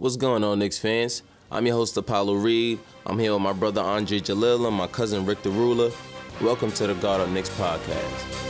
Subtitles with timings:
[0.00, 1.24] What's going on, Knicks fans?
[1.50, 2.78] I'm your host, Apollo Reed.
[3.04, 5.90] I'm here with my brother Andre Jalil and my cousin Rick the Ruler.
[6.40, 8.44] Welcome to the Guard Up Knicks podcast.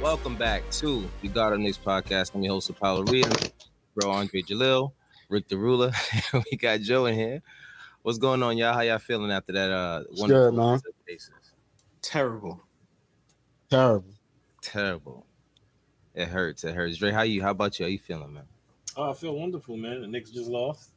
[0.00, 2.32] Welcome back to the Guard Up Knicks podcast.
[2.32, 3.26] I'm your host, Apollo Reed,
[3.96, 4.92] bro Andre Jalil,
[5.28, 5.90] Rick the Ruler.
[6.32, 7.42] we got Joe in here.
[8.04, 8.74] What's going on, y'all?
[8.74, 9.70] How y'all feeling after that?
[9.72, 10.78] Uh, It's good, man.
[11.06, 11.30] basis?
[12.02, 12.60] Terrible.
[13.70, 14.12] Terrible.
[14.60, 15.26] Terrible.
[16.14, 16.64] It hurts.
[16.64, 16.98] It hurts.
[16.98, 17.40] Dre, how you?
[17.40, 17.86] How about you?
[17.86, 18.42] How you feeling, man?
[18.94, 20.02] Oh, I feel wonderful, man.
[20.02, 20.90] The Knicks just lost.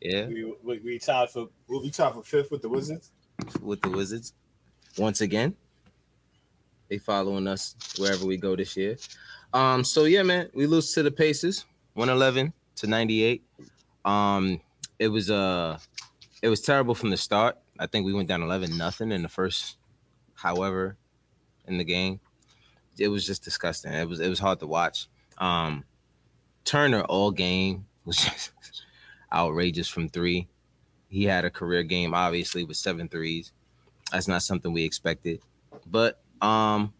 [0.00, 3.10] Yeah, We, we, we tied for well, we tied for fifth with the Wizards.
[3.60, 4.32] with the Wizards
[4.98, 5.56] once again.
[6.88, 8.98] They following us wherever we go this year.
[9.52, 13.42] Um, so yeah, man, we lose to the Pacers, 111 to 98.
[14.04, 14.60] Um,
[15.00, 15.78] it was uh
[16.42, 17.56] it was terrible from the start.
[17.78, 19.78] I think we went down 11 nothing in the first
[20.34, 20.96] however
[21.66, 22.20] in the game.
[22.98, 23.92] It was just disgusting.
[23.92, 25.08] It was it was hard to watch.
[25.38, 25.84] Um
[26.64, 28.52] Turner all game was just
[29.32, 30.48] outrageous from three.
[31.08, 33.52] He had a career game, obviously, with seven threes.
[34.10, 35.40] That's not something we expected.
[35.86, 36.92] But um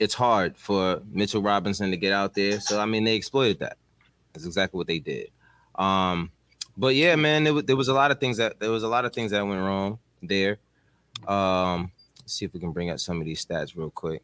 [0.00, 2.60] it's hard for Mitchell Robinson to get out there.
[2.60, 3.76] So I mean they exploited that.
[4.32, 5.30] That's exactly what they did.
[5.74, 6.32] Um
[6.76, 8.88] but yeah, man, there was, there was a lot of things that there was a
[8.88, 10.58] lot of things that went wrong there.
[11.26, 14.22] Um let's see if we can bring up some of these stats real quick.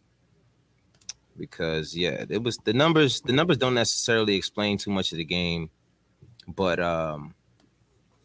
[1.36, 5.24] Because yeah, it was the numbers the numbers don't necessarily explain too much of the
[5.24, 5.70] game,
[6.46, 7.34] but um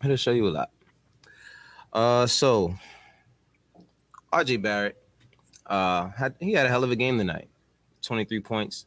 [0.03, 0.71] it'll show you a lot.
[1.93, 2.75] Uh so
[4.33, 4.97] RJ Barrett
[5.65, 7.49] uh had he had a hell of a game tonight.
[8.07, 8.85] 23 points,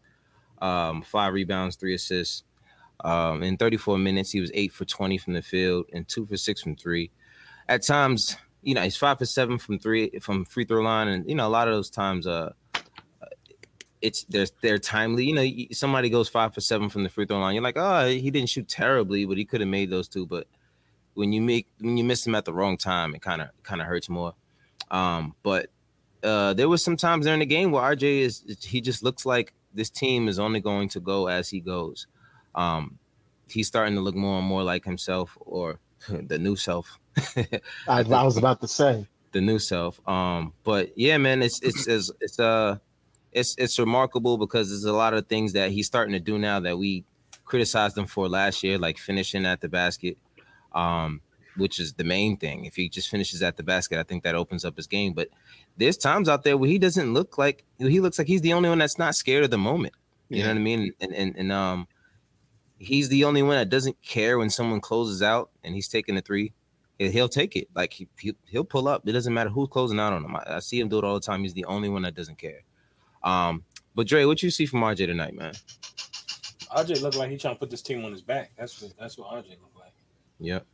[0.63, 2.45] um, five rebounds, three assists.
[3.05, 6.37] Um, in 34 minutes, he was eight for 20 from the field and two for
[6.37, 7.11] six from three.
[7.69, 11.29] At times, you know, he's five for seven from three from free throw line, and
[11.29, 12.53] you know, a lot of those times, uh,
[14.03, 15.25] it's they're they're timely.
[15.27, 18.09] You know, somebody goes five for seven from the free throw line, you're like, oh,
[18.09, 20.27] he didn't shoot terribly, but he could have made those two.
[20.27, 20.47] But
[21.15, 23.81] when you make when you miss them at the wrong time, it kind of kind
[23.81, 24.35] of hurts more.
[24.91, 25.69] Um, but
[26.23, 29.53] uh, there was some times during the game where RJ is he just looks like
[29.73, 32.07] this team is only going to go as he goes.
[32.55, 32.99] Um,
[33.49, 35.79] he's starting to look more and more like himself or
[36.09, 36.99] the new self.
[37.37, 39.07] I, I was about to say.
[39.33, 40.01] the new self.
[40.09, 42.79] Um, but yeah, man, it's it's it's it's uh
[43.33, 46.61] it's it's remarkable because there's a lot of things that he's starting to do now
[46.61, 47.05] that we
[47.45, 50.17] criticized him for last year, like finishing at the basket.
[50.73, 51.21] Um,
[51.57, 52.65] which is the main thing.
[52.65, 55.13] If he just finishes at the basket, I think that opens up his game.
[55.13, 55.29] But
[55.77, 58.69] there's times out there where he doesn't look like he looks like he's the only
[58.69, 59.95] one that's not scared of the moment.
[60.29, 60.93] You know what I mean?
[61.01, 61.89] And and and um
[62.81, 66.21] he's the only one that doesn't care when someone closes out and he's taking a
[66.21, 66.53] three.
[66.99, 67.69] He- He'll take it.
[67.75, 69.07] Like he, he he'll pull up.
[69.07, 70.35] It doesn't matter who's closing out on him.
[70.35, 71.43] I, I see him do it all the time.
[71.43, 72.63] He's the only one that doesn't care.
[73.23, 73.63] Um,
[73.95, 75.53] but Dre, what you see from RJ tonight, man?
[76.77, 78.53] RJ looked like he trying to put this team on his back.
[78.59, 79.93] That's what that's what RJ looked like.
[80.41, 80.67] Yep.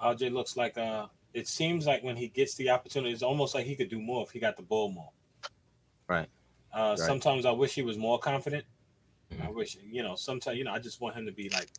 [0.00, 3.64] RJ looks like uh it seems like when he gets the opportunity, it's almost like
[3.66, 5.10] he could do more if he got the ball more.
[6.08, 6.28] Right.
[6.72, 6.98] Uh Right.
[6.98, 8.64] sometimes I wish he was more confident.
[9.40, 9.54] I Mhm.
[9.54, 11.70] wish you know, sometimes you know, I just want him to be like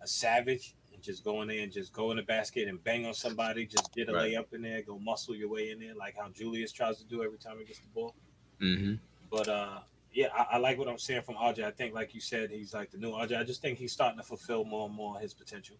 [0.00, 3.06] a savage and just go in there and just go in the basket and bang
[3.06, 4.32] on somebody, just get a Right.
[4.32, 7.22] layup in there, go muscle your way in there, like how Julius tries to do
[7.22, 8.14] every time he gets the ball.
[8.60, 8.94] Mm-hmm.
[9.30, 9.80] But uh,
[10.12, 11.64] yeah, I, I like what I'm saying from RJ.
[11.64, 13.36] I think, like you said, he's like the new RJ.
[13.38, 15.76] I just think he's starting to fulfill more and more his potential.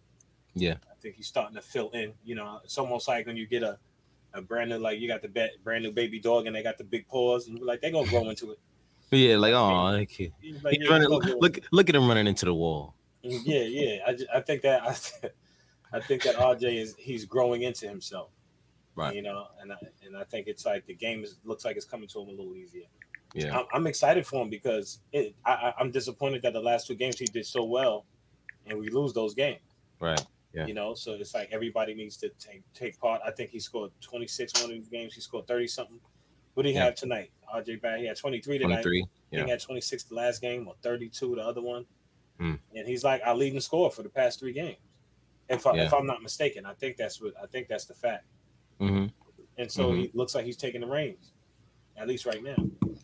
[0.53, 0.75] Yeah.
[0.91, 2.13] I think he's starting to fill in.
[2.23, 3.77] You know, it's almost like when you get a,
[4.33, 6.83] a brand new like you got the brand new baby dog and they got the
[6.83, 8.59] big paws and like they're gonna grow into it.
[9.15, 10.31] Yeah, like oh, like he,
[10.63, 12.95] like, yeah, running, grow look look at him running into the wall.
[13.23, 13.97] Yeah, yeah.
[14.07, 14.83] I, I think that
[15.93, 18.29] I, I think that RJ is he's growing into himself.
[18.95, 19.15] Right.
[19.15, 21.85] You know, and I, and I think it's like the game is looks like it's
[21.85, 22.85] coming to him a little easier.
[23.33, 23.57] Yeah.
[23.59, 26.95] I'm, I'm excited for him because it, I, I- I'm disappointed that the last two
[26.95, 28.05] games he did so well,
[28.65, 29.59] and we lose those games.
[29.99, 30.23] Right.
[30.53, 30.65] Yeah.
[30.67, 33.19] You know, so it's like everybody needs to take take part.
[33.25, 35.13] I think he scored 26 one of these games.
[35.13, 35.99] He scored 30 something.
[36.53, 36.85] What do he Yeah.
[36.85, 37.31] have tonight?
[37.53, 38.81] RJ Barrett, he had 23 tonight.
[38.83, 39.05] 23.
[39.31, 39.43] Yeah.
[39.43, 41.85] he had 26 the last game or 32 the other one.
[42.39, 42.53] Hmm.
[42.75, 44.77] And he's like our leading scorer for the past three games.
[45.49, 45.83] If, I, Yeah.
[45.85, 48.25] if I'm not mistaken, I think that's what I think that's the fact.
[48.81, 49.07] Mm-hmm.
[49.57, 49.97] And so Mhm.
[49.99, 51.31] he looks like he's taking the reins,
[51.97, 52.55] at least right now.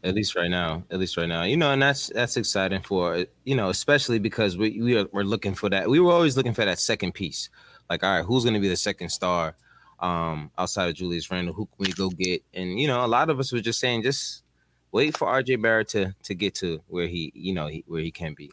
[0.04, 0.84] At least right now.
[0.90, 1.44] At least right now.
[1.44, 5.24] You know, and that's that's exciting for you know, especially because we we are we're
[5.24, 5.88] looking for that.
[5.90, 7.50] We were always looking for that second piece.
[7.90, 9.56] Like, all right, who's gonna be the second star
[10.02, 11.54] um outside of Julius Randle?
[11.54, 12.44] Who can we go get?
[12.54, 14.44] And you know, a lot of us were just saying, just
[14.92, 18.12] wait for RJ Barrett to to get to where he, you know, he, where he
[18.12, 18.52] can be.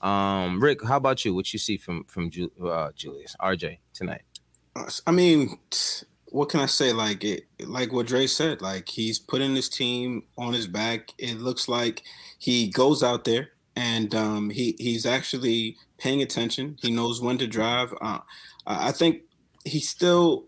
[0.00, 1.34] Um, Rick, how about you?
[1.34, 4.22] What you see from from Ju- uh, Julius RJ tonight?
[5.06, 5.58] I mean,
[6.26, 6.92] what can I say?
[6.92, 8.60] Like it, like what Dre said.
[8.60, 11.12] Like he's putting his team on his back.
[11.18, 12.02] It looks like
[12.38, 16.76] he goes out there and um, he he's actually paying attention.
[16.80, 17.94] He knows when to drive.
[18.00, 18.18] Uh,
[18.66, 19.22] I think
[19.64, 20.46] he still.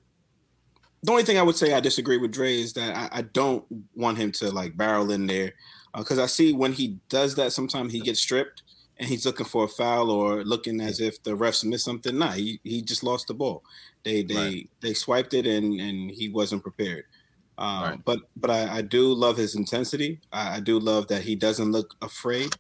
[1.03, 3.65] The only thing I would say I disagree with Dre is that I, I don't
[3.95, 5.53] want him to like barrel in there
[5.97, 8.63] because uh, I see when he does that, sometimes he gets stripped
[8.99, 12.19] and he's looking for a foul or looking as if the refs missed something.
[12.19, 13.63] Nah, he, he just lost the ball.
[14.05, 14.71] They they right.
[14.81, 17.05] they swiped it and and he wasn't prepared.
[17.59, 18.05] Um, right.
[18.05, 20.21] But but I, I, do love his intensity.
[20.33, 22.55] I, I, do love that he doesn't look afraid,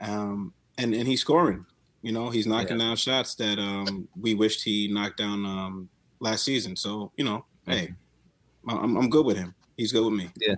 [0.00, 1.66] um, and and he's scoring.
[2.00, 2.86] You know, he's knocking yeah.
[2.86, 5.88] down shots that um, we wished he knocked down um,
[6.20, 6.76] last season.
[6.76, 7.44] So you know.
[7.66, 7.94] Hey,
[8.68, 9.54] I'm I'm good with him.
[9.76, 10.30] He's good with me.
[10.36, 10.54] Yeah,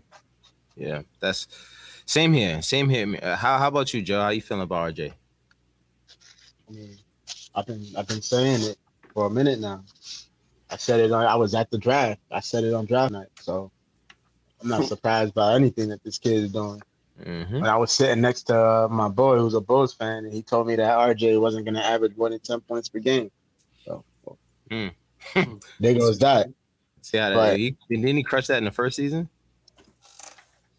[0.77, 1.03] yeah.
[1.21, 1.47] That's
[2.07, 2.61] same here.
[2.63, 3.19] Same here.
[3.23, 4.21] Uh, how how about you, Joe?
[4.21, 5.13] How you feeling about RJ?
[6.69, 6.97] I mean,
[7.55, 8.79] I've been I've been saying it
[9.13, 9.85] for a minute now.
[10.71, 11.25] I said it on.
[11.25, 12.21] I was at the draft.
[12.31, 13.29] I said it on draft night.
[13.41, 13.71] So
[14.61, 16.83] I'm not surprised by anything that this kid is doing.
[17.23, 17.61] Mm-hmm.
[17.61, 20.43] But I was sitting next to uh, my boy, who's a Bulls fan, and he
[20.43, 23.31] told me that RJ wasn't going to average more than ten points per game.
[23.85, 24.05] So
[24.71, 24.93] mm.
[25.81, 26.49] there goes that.
[27.05, 29.29] See how but, he, didn't he crush that in the first season?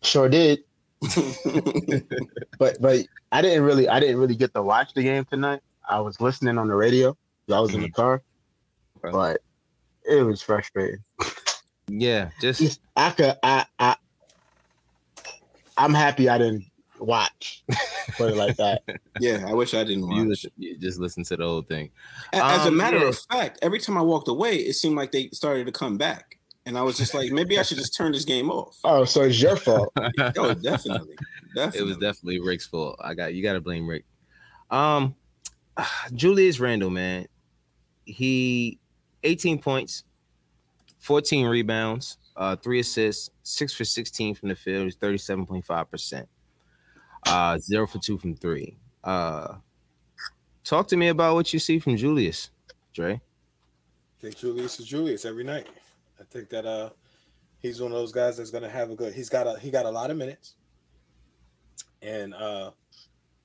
[0.01, 0.63] Sure did.
[2.57, 5.61] but but I didn't really I didn't really get to watch the game tonight.
[5.87, 7.15] I was listening on the radio.
[7.53, 8.01] I was in the mm-hmm.
[8.01, 8.23] car,
[9.03, 9.41] but
[10.03, 11.03] it was frustrating.
[11.87, 13.95] Yeah, just I could I I
[15.77, 16.65] I'm happy I didn't
[16.99, 17.63] watch.
[18.17, 18.83] Put it like that.
[19.19, 20.17] yeah, I wish I didn't watch.
[20.17, 21.91] You, listen, you just listen to the whole thing.
[22.33, 23.09] As um, a matter yeah.
[23.09, 26.39] of fact, every time I walked away, it seemed like they started to come back.
[26.67, 28.79] And I was just like, maybe I should just turn this game off.
[28.83, 29.91] Oh, so it's your fault.
[29.97, 31.15] oh, definitely.
[31.53, 31.79] definitely.
[31.79, 32.99] It was definitely Rick's fault.
[33.03, 34.05] I got you gotta blame Rick.
[34.71, 35.15] Um
[36.13, 37.27] Julius Randle, man.
[38.05, 38.79] He
[39.23, 40.03] 18 points,
[40.99, 44.85] 14 rebounds, uh, three assists, six for 16 from the field.
[44.85, 46.25] He's 37.5%.
[47.25, 48.77] Uh, zero for two from three.
[49.03, 49.55] Uh,
[50.63, 52.49] talk to me about what you see from Julius,
[52.93, 53.13] Dre.
[53.13, 55.67] I think Julius is Julius every night.
[56.19, 56.89] I think that uh
[57.59, 59.85] he's one of those guys that's gonna have a good he's got a he got
[59.85, 60.55] a lot of minutes.
[62.01, 62.71] And uh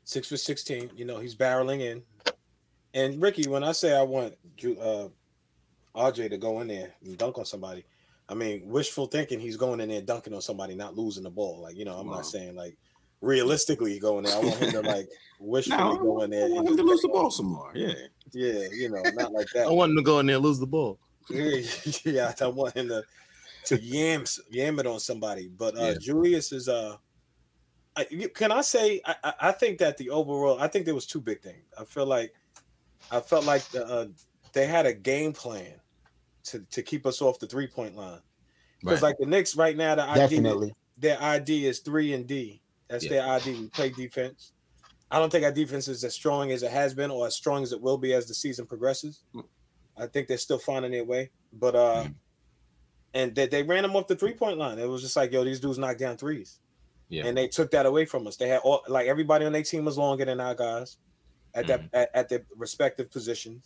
[0.05, 2.03] six for 16, you know, he's barreling in.
[2.95, 4.35] And Ricky, when I say I want
[4.81, 5.09] uh
[5.95, 7.85] RJ to go in there and dunk on somebody,
[8.29, 11.61] I mean, wishful thinking, he's going in there dunking on somebody, not losing the ball.
[11.61, 12.17] Like, you know, I'm wow.
[12.17, 12.77] not saying like
[13.21, 14.37] realistically going there.
[14.37, 15.09] I want him to like
[15.39, 16.47] wishfully no, go in there.
[16.47, 17.73] I want him to lose the ball some more.
[17.75, 17.93] Yeah.
[18.33, 19.67] Yeah, you know, not like that.
[19.67, 21.01] I want him to go in there and lose the ball.
[21.29, 21.63] yeah,
[22.05, 23.03] yeah, I want him to
[23.65, 25.49] to yam yam it on somebody.
[25.49, 25.95] But uh yeah.
[26.01, 26.97] Julius is uh
[27.97, 31.21] I, can I say I, I think that the overall I think there was two
[31.21, 31.65] big things.
[31.79, 32.33] I feel like
[33.11, 34.07] I felt like the, uh,
[34.53, 35.75] they had a game plan
[36.45, 38.21] to, to keep us off the three point line.
[38.81, 39.09] Because right.
[39.09, 40.75] like the Knicks right now, the Definitely.
[40.97, 42.63] their ID is three and D.
[42.91, 43.11] That's yeah.
[43.11, 43.53] their ID.
[43.53, 44.53] We play defense.
[45.11, 47.63] I don't think our defense is as strong as it has been or as strong
[47.63, 49.23] as it will be as the season progresses.
[49.35, 49.45] Mm.
[49.97, 51.31] I think they're still finding their way.
[51.53, 52.15] But uh mm.
[53.15, 54.79] and they, they ran them off the three point line.
[54.79, 56.59] It was just like, yo, these dudes knocked down threes.
[57.09, 57.27] Yeah.
[57.27, 58.37] And they took that away from us.
[58.37, 60.99] They had all like everybody on their team was longer than our guys
[61.55, 61.69] at mm.
[61.69, 63.65] that at, at their respective positions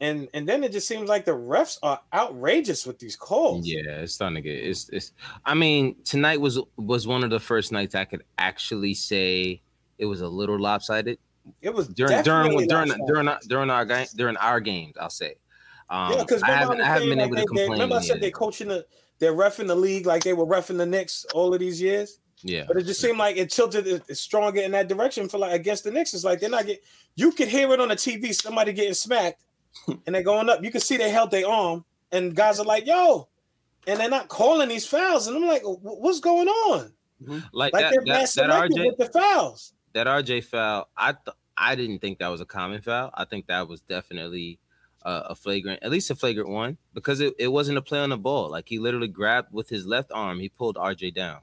[0.00, 3.66] and and then it just seems like the refs are outrageous with these calls.
[3.66, 5.12] Yeah, it's starting to get it's it's.
[5.44, 9.62] I mean, tonight was was one of the first nights I could actually say
[9.98, 11.18] it was a little lopsided.
[11.62, 14.96] It was during during during during our, during our game during our games.
[15.00, 15.36] I'll say.
[15.88, 17.70] Um, yeah, because I haven't, I haven't been able to complain.
[17.70, 18.84] Remember, I said they're coaching the
[19.18, 22.18] they're refing the league like they were refing the Knicks all of these years.
[22.42, 25.84] Yeah, but it just seemed like it tilted stronger in that direction for like against
[25.84, 26.12] the Knicks.
[26.12, 26.82] It's like they're not get.
[27.14, 28.34] You could hear it on the TV.
[28.34, 29.42] Somebody getting smacked
[29.88, 30.62] and they're going up.
[30.64, 33.28] You can see they held their arm, and guys are like, "Yo,"
[33.86, 36.92] and they're not calling these fouls, and I'm like, "What's going on?"
[37.22, 37.38] Mm-hmm.
[37.52, 39.72] Like, like that, they're that, that RJ with the fouls.
[39.94, 43.10] That RJ foul, I th- I didn't think that was a common foul.
[43.14, 44.58] I think that was definitely
[45.02, 48.10] uh, a flagrant, at least a flagrant one, because it, it wasn't a play on
[48.10, 48.50] the ball.
[48.50, 51.40] Like he literally grabbed with his left arm, he pulled RJ down,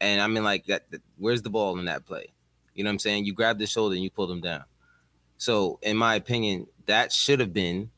[0.00, 0.86] and I mean, like that.
[1.18, 2.32] Where's the ball in that play?
[2.74, 3.26] You know what I'm saying?
[3.26, 4.64] You grab the shoulder and you pull him down.
[5.36, 7.90] So, in my opinion, that should have been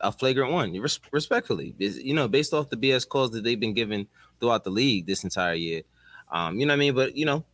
[0.00, 1.74] a flagrant one, res- respectfully.
[1.78, 4.06] You know, based off the BS calls that they've been given
[4.40, 5.82] throughout the league this entire year.
[6.30, 6.94] Um, you know what I mean?
[6.94, 7.44] But you know,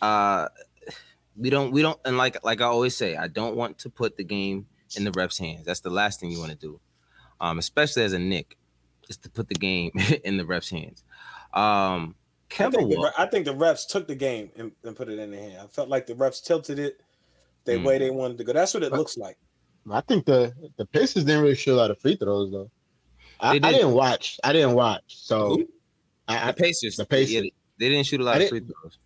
[0.00, 0.48] uh,
[1.36, 4.16] we don't, we don't, and like like I always say, I don't want to put
[4.16, 4.66] the game
[4.96, 5.64] in the refs' hands.
[5.64, 6.80] That's the last thing you want to do,
[7.40, 8.56] um, especially as a Nick,
[9.08, 9.92] is to put the game
[10.24, 11.04] in the refs' hands.
[11.54, 12.16] Um,
[12.58, 15.30] I think, the, I think, the, refs took the game and, and put it in
[15.30, 15.56] their hand.
[15.62, 17.00] I felt like the refs tilted it
[17.64, 17.84] the mm.
[17.84, 18.52] way they wanted to go.
[18.52, 19.38] That's what it looks like.
[19.90, 22.70] I think the the Pacers didn't really shoot a lot of free throws though.
[23.40, 23.62] I, I did.
[23.62, 24.38] didn't watch.
[24.44, 25.02] I didn't watch.
[25.08, 25.68] So Who?
[26.28, 26.96] I, The I, Pacers.
[26.96, 27.32] the Pacers.
[27.34, 27.40] yeah,
[27.78, 28.98] they didn't shoot a lot I of free didn't- throws.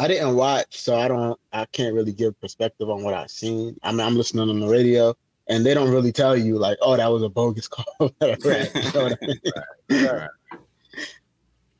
[0.00, 1.38] I didn't watch, so I don't.
[1.52, 3.76] I can't really give perspective on what I've seen.
[3.82, 5.12] I mean, I'm listening on the radio,
[5.48, 7.84] and they don't really tell you like, "Oh, that was a bogus call."
[8.20, 8.70] that I read.
[8.74, 9.40] You know I mean?
[10.12, 10.28] Right.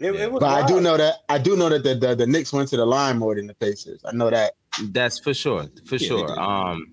[0.01, 0.23] It, Yeah.
[0.23, 2.53] it was But I do know that I do know that the, the the Knicks
[2.53, 4.01] went to the line more than the Pacers.
[4.05, 4.55] I know that.
[4.91, 5.67] That's for sure.
[5.87, 6.27] For Yeah, sure.
[6.29, 6.39] did.
[6.39, 6.87] Um,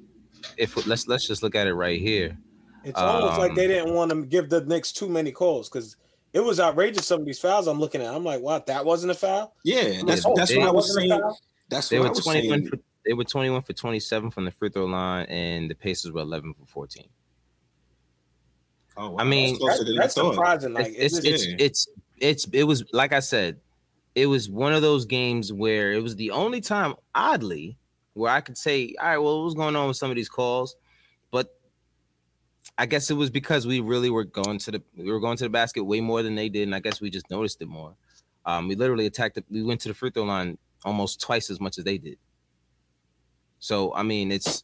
[0.57, 2.37] if let's let's just look at it right here.
[2.83, 5.97] It's almost like Um, they didn't want to give the Knicks too many calls because
[6.33, 7.07] it was outrageous.
[7.07, 9.55] Some of these fouls I'm looking at, I'm like, wow, that wasn't a foul.
[9.63, 11.21] Yeah, that's Yeah, that's they- what I was saying.
[11.67, 14.85] That's They what were 21 for they were 21 for 27 from the free throw
[14.85, 17.07] line, and the Pacers were 11 for 14.
[18.97, 19.17] Oh, wow.
[19.19, 20.73] I mean, That's closer That's, I surprising.
[20.73, 23.59] Like it's it's, it's, it's it's it's it was like I said,
[24.15, 27.77] it was one of those games where it was the only time, oddly,
[28.15, 30.29] where I could say, all right, well, what was going on with some of these
[30.29, 30.75] calls,
[31.31, 31.53] but
[32.77, 35.43] I guess it was because we really were going to the we were going to
[35.43, 37.95] the basket way more than they did, and I guess we just noticed it more.
[38.45, 39.45] Um, we literally attacked it.
[39.49, 42.17] We went to the free throw line almost twice as much as they did.
[43.59, 44.63] So I mean, it's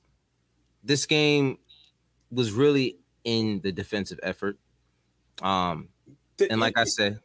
[0.84, 1.58] this game
[2.32, 4.58] was really in the defensive effort.
[5.42, 5.90] Um,
[6.50, 7.20] and like I said,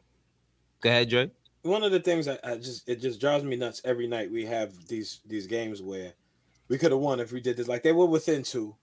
[0.81, 1.31] go ahead, Dre.
[1.67, 4.45] One of the things I, I just it just drives me nuts every night we
[4.47, 6.13] have these these games where
[6.69, 7.69] we could have won if we did this.
[7.69, 8.75] Like they were within two.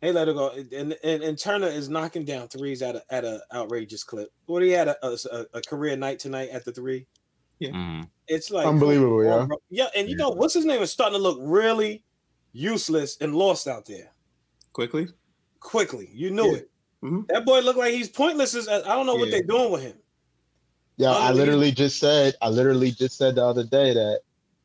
[0.00, 3.24] They let it go, and and, and Turner is knocking down threes at a at
[3.24, 4.32] a outrageous clip.
[4.46, 4.96] What he had a,
[5.32, 7.06] a, a career night tonight at the three.
[7.60, 8.08] Mhm.
[8.26, 9.46] It's like Unbelievable, yeah.
[9.70, 9.86] yeah.
[9.94, 12.02] And you know what's his name is starting to look really
[12.52, 14.10] useless and lost out there
[14.72, 15.06] Quickley.
[15.60, 16.10] quickly.
[16.12, 16.56] You knew Yeah.
[16.56, 16.70] it.
[17.04, 17.28] Mhm.
[17.28, 18.56] That boy looked like he's pointless.
[18.56, 19.94] As, I don't know what they're doing with him.
[20.96, 21.38] Yeah, I Unbelievable.
[21.38, 22.34] literally just said.
[22.42, 24.20] I literally just said the other day that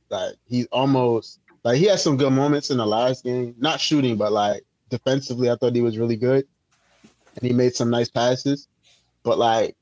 [0.10, 3.56] like he's almost like he had some good moments in the last game.
[3.58, 6.46] Not shooting, but like defensively, I thought he was really good,
[7.36, 8.68] and he made some nice passes.
[9.24, 9.76] But like,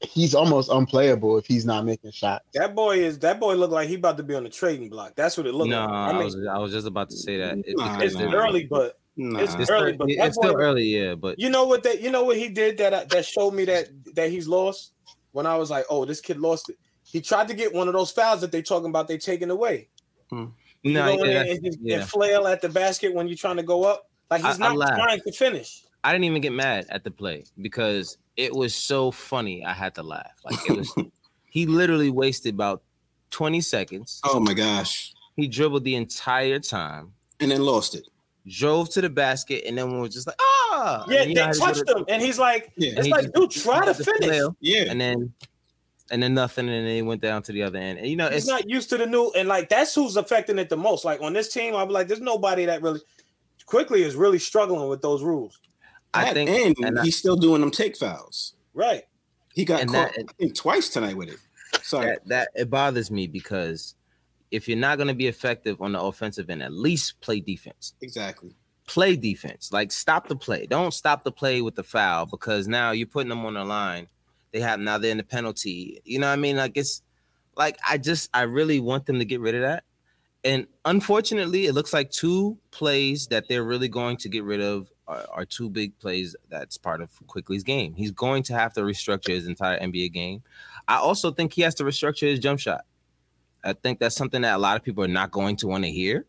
[0.00, 2.44] he's almost unplayable if he's not making shots.
[2.54, 5.14] That boy is that boy looked like he about to be on the trading block.
[5.16, 5.88] That's what it looked No, like.
[5.90, 7.58] I, I mean, was I was just about to say that.
[7.58, 9.38] It- Nah, it's they- early, but Nah.
[9.40, 11.14] It's It's, early, still, but it's still early, yeah.
[11.14, 13.88] But you know what that you know what he did that that showed me that
[14.14, 14.92] that he's lost.
[15.32, 16.78] When I was like, oh, this kid lost it.
[17.04, 19.08] He tried to get one of those fouls that they talking about.
[19.08, 19.88] They taking away.
[20.30, 20.52] no,
[20.82, 21.96] You go in yeah, there that's- and, yeah.
[22.00, 24.08] and flail at the basket when you're trying to go up.
[24.30, 24.94] Like he's I- I not laughed.
[24.94, 25.84] trying to finish.
[26.02, 29.64] I didn't even get mad at the play because it was so funny.
[29.64, 30.32] I had to laugh.
[30.44, 30.92] Like it was.
[31.46, 32.82] he literally wasted about
[33.30, 34.20] twenty seconds.
[34.24, 35.12] oh my gosh.
[35.36, 38.06] He dribbled the entire time, And then lost it.
[38.46, 41.04] Drove to the basket, and then we was just like, ah.
[41.08, 41.96] Yeah, And they know how he touched did it?
[41.98, 42.92] him, and he's like, Yeah.
[42.96, 44.18] it's he like, just- dude, try to finish.
[44.28, 44.84] flail, Yeah.
[44.90, 45.32] and then
[46.10, 47.98] and then nothing, and then he went down to the other end.
[47.98, 50.58] And you know, He's it's not used to the new, and like that's who's affecting
[50.58, 51.04] it the most.
[51.04, 53.00] Like on this team, I'll be like, there's nobody that really
[53.64, 55.58] quickly is really struggling with those rules.
[56.12, 58.52] I That- think and, and I- he's still doing them take fouls.
[58.74, 59.04] Right.
[59.54, 61.38] He got caught that- I think, twice tonight with it.
[61.82, 62.06] Sorry.
[62.06, 63.94] that that it bothers me because
[64.54, 67.94] if you're not going to be effective on the offensive end, at least play defense.
[68.00, 68.54] exactly.
[68.86, 69.72] Play defense.
[69.72, 70.66] Like stop the play.
[70.66, 74.06] Don't stop the play with the foul because now you're putting them on the line.
[74.52, 76.00] They have now they're in the penalty.
[76.04, 76.56] You know what I mean?
[76.56, 77.02] Like it's
[77.56, 79.84] like I just I really want them to get rid of that.
[80.44, 84.92] And unfortunately, it looks like two plays that they're really going to get rid of
[85.08, 87.94] are, are two big plays that's part of Quickley's game.
[87.94, 90.42] He's going to have to restructure his entire NBA game.
[90.86, 92.84] I also think he has to restructure his jump shot.
[93.64, 95.90] I think that's something that a lot of people are not going to want to
[95.90, 96.26] hear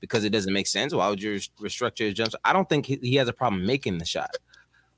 [0.00, 0.92] because it doesn't make sense.
[0.94, 2.34] Why would you res- restructure his jump?
[2.44, 4.36] I don't think he, he has a problem making the shot.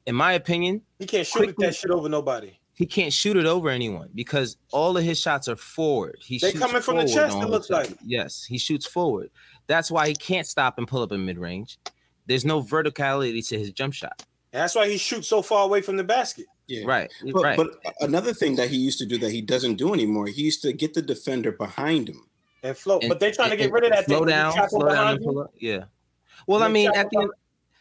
[0.04, 2.58] In my opinion, He can't shoot Quickley- that shit over nobody.
[2.74, 6.16] he can't shoot it over anyone because all of his shots are forward.
[6.20, 7.90] He They coming from the chest, it looks like.
[8.04, 9.30] Yes, he shoots forward.
[9.66, 11.78] That's why he can't stop and pull up in mid range.
[12.26, 14.22] There's no verticality to his jump shot.
[14.52, 16.46] And that's why he shoots so far away from the basket.
[16.68, 16.84] Yeah.
[16.84, 17.56] Right, But, right.
[17.56, 20.62] but another thing that he used to do that he doesn't do anymore, he used
[20.62, 22.26] to get the defender behind him.
[22.64, 23.02] And float.
[23.04, 24.28] And- but they're trying to and- get rid of that slow thing.
[24.28, 25.52] down, slow down, and pull up.
[25.60, 25.84] Yeah.
[26.48, 27.30] Well, I mean, at the end,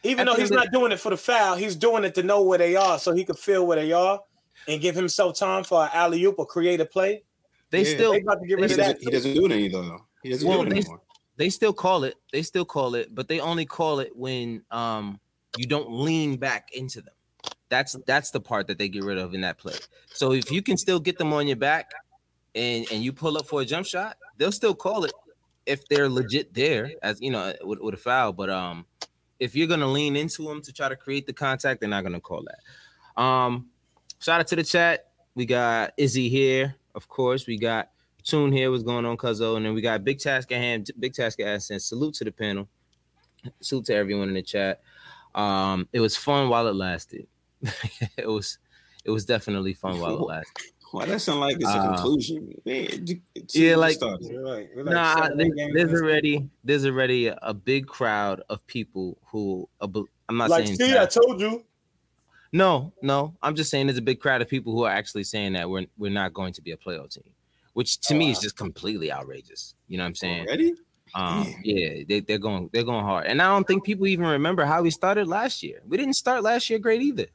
[0.04, 2.22] Even at though he's end not doing it for the foul, he's doing it to
[2.22, 4.20] know where they are so he could feel where they are
[4.68, 7.22] and give himself time for an alley oop or create a play.
[7.70, 7.94] they Yeah.
[7.94, 8.82] still They about to get He rid He of that.
[8.84, 10.06] doesn't, he doesn't do it any though.
[10.22, 11.00] He doesn't Well, do it they- anymore.
[11.36, 12.14] they still call it.
[12.32, 15.18] They still call it, but they only call it when um
[15.58, 17.14] you don't lean back into them.
[17.68, 19.74] That's that's the part that they get rid of in that play.
[20.12, 21.90] So if you can still get them on your back
[22.54, 25.12] and and you pull up for a jump shot, they'll still call it
[25.66, 28.32] if they're legit there as you know with, with a foul.
[28.32, 28.86] But um
[29.40, 32.20] if you're gonna lean into them to try to create the contact, they're not gonna
[32.20, 33.20] call that.
[33.20, 33.66] Um
[34.20, 35.10] shout out to the chat.
[35.34, 37.46] We got Izzy here, of course.
[37.46, 37.90] We got
[38.26, 38.72] Tune here.
[38.72, 39.56] What's going on, Cuzzo?
[39.56, 41.80] And then we got Big Task at hand, Big Task at Ascent.
[41.80, 42.68] Salute to the panel.
[43.60, 44.80] Salute to everyone in the chat.
[45.32, 47.28] Um, it was fun while it lasted.
[48.16, 48.58] it was
[49.04, 50.66] it was definitely fun while it lasted.
[50.92, 52.54] Why that sound like it's a Uh, conclusion?
[52.64, 53.06] Man,
[53.52, 54.30] yeah, like- started.
[54.30, 54.68] You're right.
[54.74, 58.64] You're like Nah, seven, there- eight games there's already there's already a big crowd of
[58.66, 61.64] people who I'm not like, saying see, I told you.
[62.52, 63.36] no, no.
[63.42, 65.86] I'm just saying there's a big crowd of people who are actually saying that we're
[65.98, 67.30] we're not going to be a playoff team,
[67.74, 69.74] which to Oh, me is just completely outrageous.
[69.88, 70.46] You know what I'm saying?
[70.46, 70.74] Already?
[71.14, 74.64] Um, yeah, they, they're going they're going hard, and I don't think people even remember
[74.64, 75.80] how we started last year.
[75.86, 77.26] We didn't start last year great either.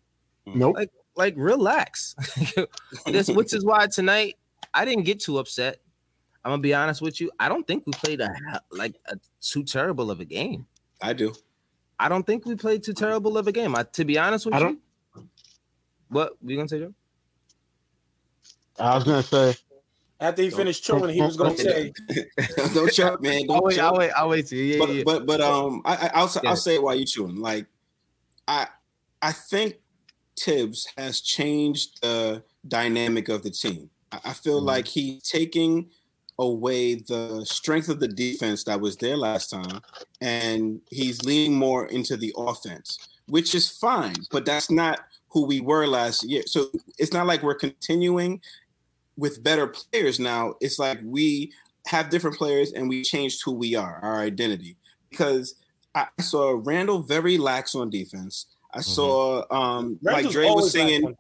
[0.46, 0.76] Nope.
[0.76, 2.16] Like like relax.
[3.06, 4.36] this which is why tonight
[4.74, 5.80] I didn't get too upset.
[6.44, 7.32] I'm gonna be honest with you.
[7.40, 8.30] I don't think we played a
[8.72, 10.66] like a too terrible of a game.
[11.02, 11.34] I do.
[12.00, 13.76] I don't think we played too terrible of a game.
[13.76, 14.64] I, to be honest with I you.
[15.16, 15.30] don't-
[16.10, 16.94] What you gonna say, Joe?
[18.80, 19.56] I was gonna say
[20.20, 21.94] After he Don't- finished chewing, he was gonna say,
[22.74, 23.42] don't choke, man.
[23.50, 24.58] I'll Don't wait, I'll wait, I'll wait till.
[24.60, 25.04] Yeah, but yeah.
[25.06, 26.50] but but um, I, I I'll say- Yeah.
[26.50, 27.36] I'll say it while you chewing.
[27.38, 27.68] Like,
[28.48, 28.68] I
[29.22, 29.76] I think
[30.40, 33.90] Thibs has changed the dynamic of the team.
[34.12, 34.66] I, feel Mhm.
[34.66, 35.90] like he's taking
[36.40, 39.82] away the strength of the defense that was there last time,
[40.20, 42.98] and he's leaning more into the offense,
[43.28, 44.16] which is fine.
[44.32, 46.44] But that's not who we were last year.
[46.46, 48.42] So it's not like we're continuing
[49.18, 50.56] with better players now.
[50.62, 51.54] It's like we
[51.88, 54.78] have different players and we changed who we are, our identity.
[55.10, 55.56] Because
[55.96, 58.46] I saw Randle very lax on defense.
[58.74, 58.84] I Mhm.
[58.84, 61.16] saw um like Randle's Dre was singing,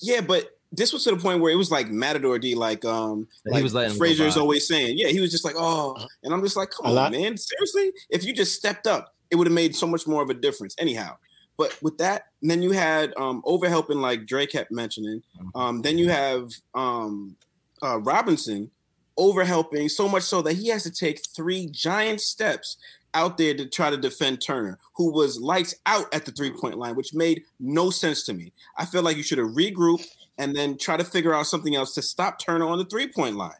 [0.00, 3.28] yeah, but this was to the point where it was like Matador D, like um
[3.44, 5.96] He like was letting him go Frazier's always saying, yeah, he was just like, oh,
[6.22, 9.14] and I'm just like, come A on, lot- man, seriously, if you just stepped up,
[9.30, 10.74] it would have made so much more of a difference.
[10.78, 11.16] Anyhow,
[11.56, 15.22] but with that, then you had um overhelping, like Dre kept mentioning.
[15.38, 15.58] Mm-hmm.
[15.60, 17.36] Um, then you have um
[17.82, 18.70] uh, Robinson
[19.18, 22.76] overhelping so much so that he has to take three giant steps
[23.14, 26.76] out there to try to defend Turner, who was lights out at the three point
[26.78, 28.52] line, which made no sense to me.
[28.76, 30.06] I feel like you should have regrouped
[30.38, 33.36] and then try to figure out something else to stop Turner on the three point
[33.36, 33.52] line.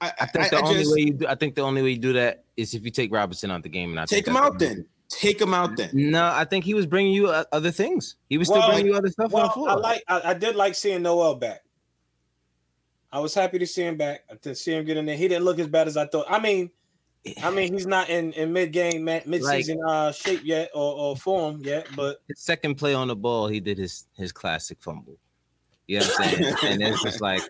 [0.00, 1.82] I, I think I- the I only just- way you do, I think the only
[1.82, 4.24] way you do that is if you take Robinson out the game and I take
[4.24, 4.86] think him out then.
[5.10, 5.88] Take him out then.
[5.94, 8.16] No, I think he was bringing you uh, other things.
[8.28, 9.70] He was still Well, bringing you other stuff on the Well, floor.
[9.70, 11.62] I like I, I did like seeing Noel back.
[13.10, 14.20] I was happy to see him back.
[14.42, 15.16] To see him get in there.
[15.16, 16.26] He didn't look as bad as I thought.
[16.28, 16.70] I mean,
[17.42, 21.16] I mean, he's not in, in mid game, mid season uh, shape yet or, or
[21.16, 25.18] form yet, but his second play on the ball, he did his his classic fumble.
[25.86, 26.54] You know what I'm saying?
[26.64, 27.42] and it's just like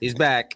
[0.00, 0.54] he's back.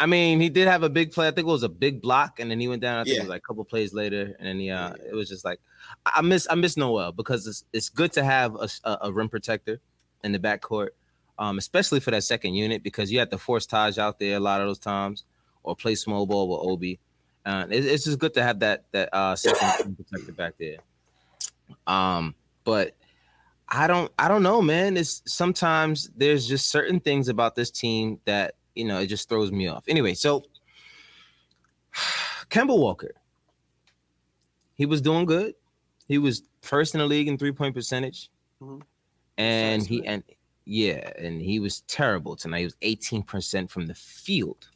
[0.00, 1.28] I mean, he did have a big play.
[1.28, 2.98] I think it was a big block, and then he went down.
[2.98, 3.20] I think Yeah.
[3.20, 5.60] it was like a couple plays later, and then he, uh, it was just like
[6.06, 9.12] I I miss I miss Noel because it's it's good to have a, a, a
[9.12, 9.78] rim protector
[10.24, 10.88] in the backcourt,
[11.38, 14.40] um, especially for that second unit because you have to force Taj out there a
[14.40, 15.24] lot of those times
[15.64, 17.00] or play small ball with Obi.
[17.44, 20.76] Uh, it, it's just good to have that that uh, second protector back there.
[21.86, 22.94] Um, but
[23.68, 24.96] I don't I don't know, man.
[24.96, 29.50] It's sometimes there's just certain things about this team that you know it just throws
[29.52, 29.84] me off.
[29.88, 30.42] Anyway, so
[32.50, 33.12] Kemba Walker,
[34.74, 35.54] he was doing good.
[36.08, 38.82] He was first in the league in three point percentage, Mhm.
[39.38, 40.06] and Sounds he good.
[40.08, 40.22] and
[40.66, 42.60] yeah, and he was terrible tonight.
[42.60, 44.68] He was eighteen percent from the field.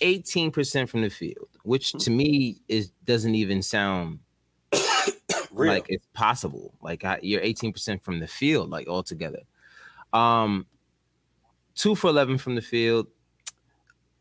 [0.00, 0.06] Hmm.
[0.06, 4.18] 18% from the field, which to me is doesn't even sound
[5.52, 5.72] real.
[5.72, 6.74] like it's possible.
[6.82, 9.40] Like I, you're 18% from the field, like altogether.
[10.12, 10.66] Um,
[11.74, 13.06] two for 11 from the field,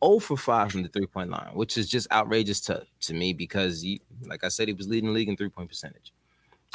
[0.03, 3.33] 0 for 5 from the three point line, which is just outrageous to to me
[3.33, 6.13] because, you, like I said, he was leading the league in three point percentage.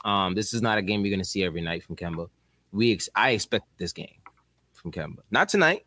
[0.04, 2.28] Um, this is not a game you're going to see every night from Kemba.
[2.72, 4.14] We ex- I expect this game
[4.72, 5.84] from Kemba, not tonight.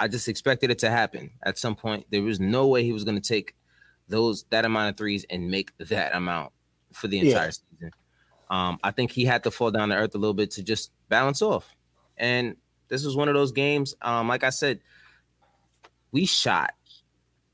[0.00, 2.06] I just expected it to happen at some point.
[2.10, 3.54] There was no way he was going to take
[4.08, 6.52] those that amount of threes and make that amount
[6.92, 7.24] for the Yeah.
[7.26, 7.90] entire season.
[8.50, 10.90] Um, I think he had to fall down to earth a little bit to just
[11.08, 11.76] balance off.
[12.16, 12.56] And
[12.88, 13.94] this was one of those games.
[14.02, 14.80] Um, like I said,
[16.10, 16.72] we shot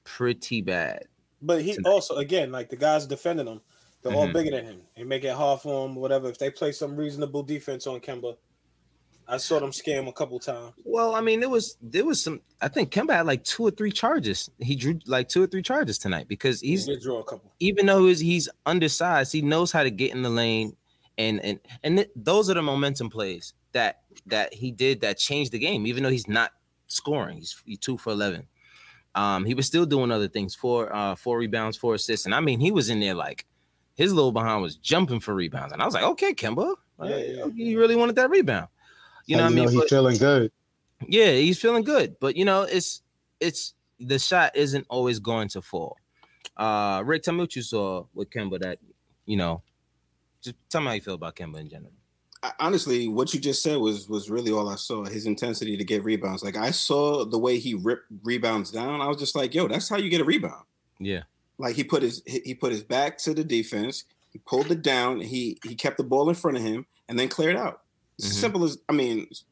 [0.05, 1.05] pretty bad.
[1.43, 1.91] But he tonight.
[1.91, 3.61] also, again, like the guys defending him,
[4.03, 4.33] they're all Mhm.
[4.33, 4.83] bigger than him.
[4.97, 6.29] They make it hard for him, whatever.
[6.31, 8.37] If they play some reasonable defense on Kemba,
[9.29, 10.73] I saw them scam a couple times.
[10.85, 12.41] Well, I mean, there was there was some.
[12.61, 14.49] I think Kemba had like two or three charges.
[14.61, 17.53] He drew like two or three charges tonight because He he's did draw a couple.
[17.59, 20.77] even though he's, he's undersized, he knows how to get in the lane,
[21.19, 25.51] and and and th- those are the momentum plays that that he did that changed
[25.53, 25.87] the game.
[25.87, 26.53] Even though he's not
[26.87, 28.47] scoring, he's, he's two for eleven.
[29.17, 30.55] Um, he was still doing other things.
[30.55, 33.45] Four uh four rebounds, four assists, and I mean, he was in there like
[33.95, 37.47] his little behind was jumping for rebounds, and I was like, okay, Kemba, Yeah, yeah.
[37.55, 38.69] you really wanted that rebound.
[39.27, 39.69] You know what I mean?
[39.69, 40.53] He's But- feeling good.
[41.09, 43.03] yeah, he's feeling good, but you know, it's
[43.41, 45.97] it's the shot isn't always going to fall.
[46.57, 48.79] Uh Rick, tell me what you saw with Kemba that
[49.27, 49.63] you know.
[50.43, 51.93] Just tell me how you feel about Kemba in general.
[52.61, 55.05] honestly, what you just said was was really all I saw.
[55.05, 56.45] His intensity to get rebounds.
[56.45, 59.01] Like I saw the way he ripped rebounds down.
[59.01, 60.65] I was just like, yo, that's how you get a rebound.
[61.01, 61.23] Yeah.
[61.59, 64.05] Like he put his he put his back to the defense.
[64.31, 65.21] He pulled it down.
[65.21, 67.81] He he kept the ball in front of him and then cleared out.
[68.19, 68.41] It's Mhm.
[68.41, 69.45] simple as I mean, it's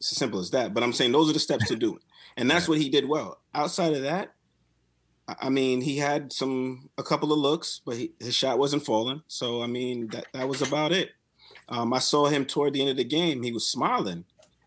[0.00, 0.74] as simple as that.
[0.74, 2.02] But I'm saying those are the steps to do it,
[2.36, 3.38] and that's what he did well.
[3.54, 4.34] Outside of that,
[5.40, 9.22] I mean, he had some a couple of looks, but he, his shot wasn't falling.
[9.28, 11.10] So I mean, that that was about it.
[11.68, 13.42] Um, I saw him toward the end of the game.
[13.42, 14.24] He was smiling,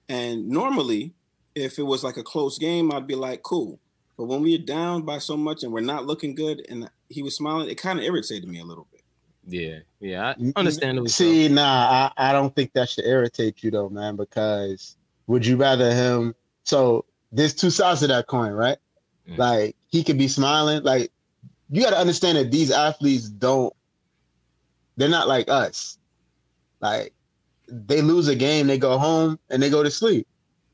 [0.08, 1.14] and normally,
[1.56, 3.80] if it was like a close game, I'd be like, cool.
[4.18, 7.36] But when we're down by so much and we're not looking good, and he was
[7.36, 8.95] smiling, it kind of irritated me a little bit.
[9.48, 9.80] Yeah.
[10.00, 10.34] Yeah.
[10.38, 11.08] I understandable.
[11.08, 11.24] so.
[11.24, 15.58] See, nah, I, I don't think that should irritate you though, man, because would you
[15.58, 18.78] rather him so there's two sides to that coin, right?
[19.30, 19.38] Mm.
[19.38, 20.84] Like he could be smiling.
[20.84, 21.12] Like
[21.70, 23.74] you gotta understand that these athletes don't
[24.98, 25.98] they're not like us.
[26.80, 27.14] Like
[27.68, 30.28] they lose a game, they go home and they go to sleep.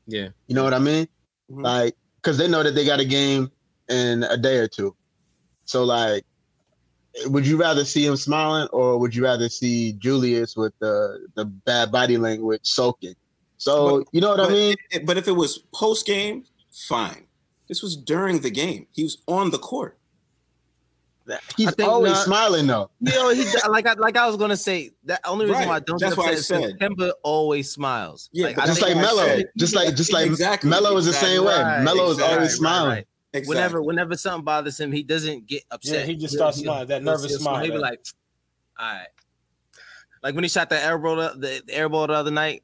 [0.06, 0.28] Yeah.
[0.46, 1.08] You know what I mean?
[1.50, 1.62] Mhm.
[1.62, 3.50] Like, because they know that they got a game
[3.88, 4.94] in a day or two.
[5.64, 6.24] So, like,
[7.26, 11.44] would you rather see him smiling or would you rather see Julius with the the
[11.44, 13.14] bad body language soaking?
[13.58, 14.76] So, you know what I mean?
[14.90, 17.26] it- but if it was post game, fine.
[17.68, 18.86] This was during the game.
[18.92, 19.98] He was on the court.
[21.56, 22.90] He's always not- smiling though.
[23.00, 25.68] You know, he like I like I was gonna say that only reason Right.
[25.68, 26.90] why I don't That's get why I upset is 'cause said.
[26.90, 28.28] Kemba always smiles.
[28.32, 30.68] Yeah, Like, Just like I Melo, just like just like Exactly.
[30.68, 31.36] Melo is the Exactly.
[31.36, 31.54] same way.
[31.62, 32.34] Right, Melo is exactly.
[32.36, 32.88] always Right, smiling.
[32.90, 33.06] right.
[33.34, 33.54] Exactly.
[33.56, 36.00] Whenever whenever something bothers him, he doesn't get upset.
[36.00, 38.04] Yeah, he just He'll- starts he'll- smiling, that he'll- nervous he'll smile, He be like,
[38.78, 39.06] all right.
[40.22, 42.62] Like when he shot the airball the, the, the the other night,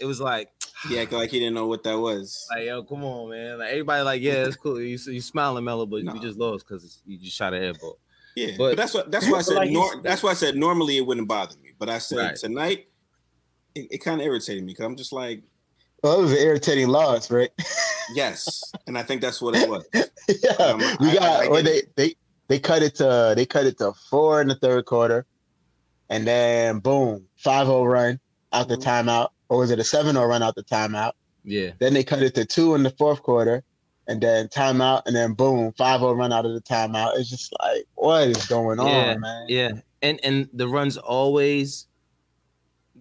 [0.00, 0.50] it was like,
[0.88, 2.46] He acted like he didn't know what that was.
[2.50, 3.58] like yo, come on, man.
[3.58, 4.80] Like everybody, like, yeah, it's cool.
[4.80, 6.14] You you smiling, Melo, but No.
[6.14, 7.94] you just lost because you just shot an airball.
[8.34, 10.56] Yeah, But- but, that's what that's why I said Like nor, that's why I said
[10.56, 12.36] normally it wouldn't bother me, but I said Right.
[12.36, 12.88] tonight
[13.74, 15.42] it, it kind of irritated me because I'm just like
[16.02, 17.50] Well, it was an irritating loss, right?
[18.14, 19.84] yes, and I think that's what it was.
[19.94, 22.14] yeah, Um, we I- got I- I or they they
[22.48, 25.26] they cut it to they cut it to four in the third quarter,
[26.08, 28.20] and then boom, 5-0 run
[28.52, 28.82] out the Mhm.
[28.84, 31.12] timeout, or was it a 7-0 run out the timeout?
[31.44, 33.62] Yeah, Then they cut it to two in the fourth quarter,
[34.06, 37.18] and then timeout, and then boom, 5-0 run out of the timeout.
[37.18, 39.46] It's just like what is going Yeah, on, man?
[39.48, 41.86] yeah, and and the runs always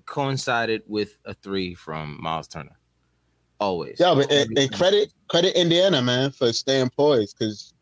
[0.05, 2.77] coincided with a three from Miles Turner.
[3.59, 3.97] Always.
[3.99, 7.73] Yeah, but and, and credit credit Indiana, man, for staying poised because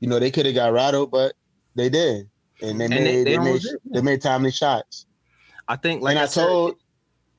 [0.00, 1.34] you know they could have got rattled, but
[1.74, 2.28] they did,
[2.60, 5.06] and they And made they they, made did, they made timely shots.
[5.68, 6.76] I think, like and I, said- told.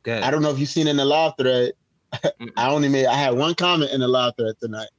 [0.05, 1.73] I don't know if you've seen in the live thread.
[2.57, 4.89] I only made I had one comment in the live thread tonight.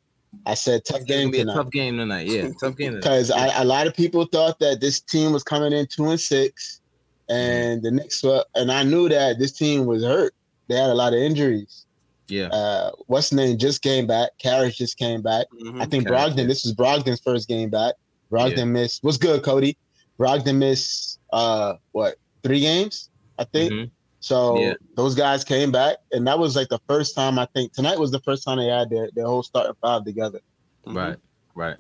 [0.47, 2.27] I said tough game be a tonight tough game tonight.
[2.27, 3.03] Yeah, tough game tonight.
[3.03, 6.81] because a lot of people thought that this team was coming in two and six,
[7.29, 7.41] mm-hmm.
[7.41, 10.35] and the next one, and I knew that this team was hurt.
[10.69, 11.84] They had a lot of injuries.
[12.29, 14.31] Yeah, Uh, what's the name just came back.
[14.39, 15.47] Caris just came back.
[15.63, 15.81] Mhm.
[15.81, 16.15] I think Okay.
[16.17, 16.47] Brogdon.
[16.49, 17.95] This is Brogdon's first game back.
[18.33, 18.65] Brogdon Yeah.
[18.65, 19.05] missed.
[19.05, 19.77] What's good, Cody?
[20.19, 21.19] Brogdon missed.
[21.33, 23.11] Uh, what three games?
[23.39, 23.73] I think.
[23.73, 23.91] Mhm.
[24.21, 24.75] So Yeah.
[24.97, 28.11] those guys came back, and that was like the first time I think tonight was
[28.11, 30.41] the first time they had their, their whole starting five together.
[30.87, 30.97] Mhm.
[30.97, 31.17] right,
[31.55, 31.77] right.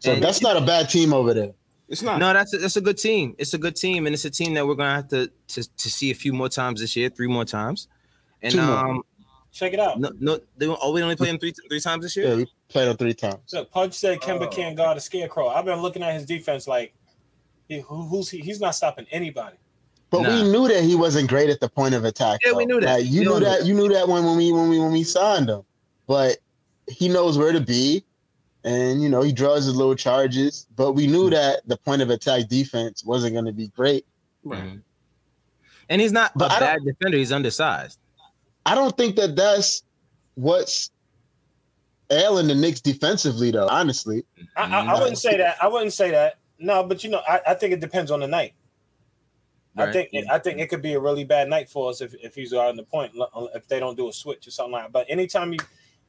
[0.00, 1.52] So And- that's not a bad team over there.
[1.88, 2.18] It's not.
[2.18, 3.34] No, that's a, that's a good team.
[3.38, 5.90] It's a good team, and it's a team that we're gonna have to to, to
[5.90, 7.86] see a few more times this year, three more times.
[8.42, 9.02] And Two more.
[9.58, 9.98] Check it out.
[9.98, 12.26] no, no, they are we only playing three three times this year.
[12.26, 12.38] Yeah, year?
[12.44, 13.38] we played him three times.
[13.52, 14.48] Look, Pudge said Kemba Oh.
[14.48, 15.48] can't guard a scarecrow.
[15.48, 16.94] I've been looking at his defense like,
[17.68, 18.38] he, who, who's he?
[18.38, 19.56] He's not stopping anybody.
[20.10, 20.28] But Nah.
[20.30, 22.38] we knew that he wasn't great at the point of attack.
[22.46, 23.00] Yeah, we knew that.
[23.00, 23.58] Like, you We knew knew that.
[23.60, 23.66] that.
[23.66, 25.62] You knew that when, when we when we when we signed him.
[26.06, 26.36] But
[26.86, 28.04] he knows where to be,
[28.62, 30.68] and you know he draws his little charges.
[30.76, 34.06] But we knew that the point of attack defense wasn't going to be great.
[34.44, 34.62] Right.
[34.62, 34.82] Mhm.
[35.88, 37.18] And he's not But a I bad defender.
[37.18, 37.98] He's undersized.
[38.66, 39.82] I don't think that that's
[40.34, 40.90] what's
[42.10, 43.68] ailing the Knicks defensively, though.
[43.68, 44.24] Honestly,
[44.56, 45.56] I, I, I wouldn't say that.
[45.62, 46.38] I wouldn't say that.
[46.58, 48.54] No, but you know, I, I think it depends on the night.
[49.76, 49.92] I Right.
[50.10, 52.52] think I think it could be a really bad night for us if, if he's
[52.52, 53.12] out on the point
[53.54, 54.92] if they don't do a switch or something like that.
[54.92, 55.58] But anytime you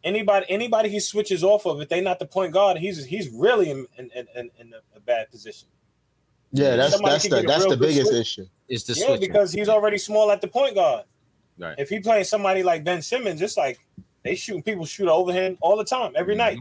[0.03, 3.69] anybody anybody he switches off of, if they not the point guard, he's he's really
[3.69, 5.67] in in, in, in a, a bad position.
[6.51, 8.21] yeah, that's Somebody that's the that's the biggest switch.
[8.21, 8.45] issue.
[8.69, 9.27] It's the yeah, switching.
[9.27, 11.05] because he's already small at the point guard.
[11.59, 11.75] Right.
[11.77, 13.79] If he playing somebody like Ben Simmons, it's like
[14.23, 16.59] they shooting people shoot over him all the time, every night.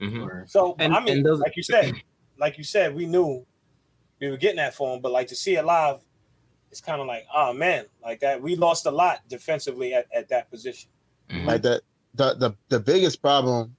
[0.00, 0.48] Mhm.
[0.48, 1.92] So And- I mean, and those- like you said,
[2.38, 3.44] like you said, we knew
[4.20, 6.00] we were getting that for him, but like to see it live,
[6.70, 8.40] it's kind of like, oh man, like that.
[8.40, 10.90] We lost a lot defensively at, at that position.
[11.28, 11.44] Mhm.
[11.46, 11.82] Like the,
[12.14, 13.76] the the the biggest problem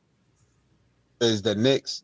[1.22, 2.04] is the Knicks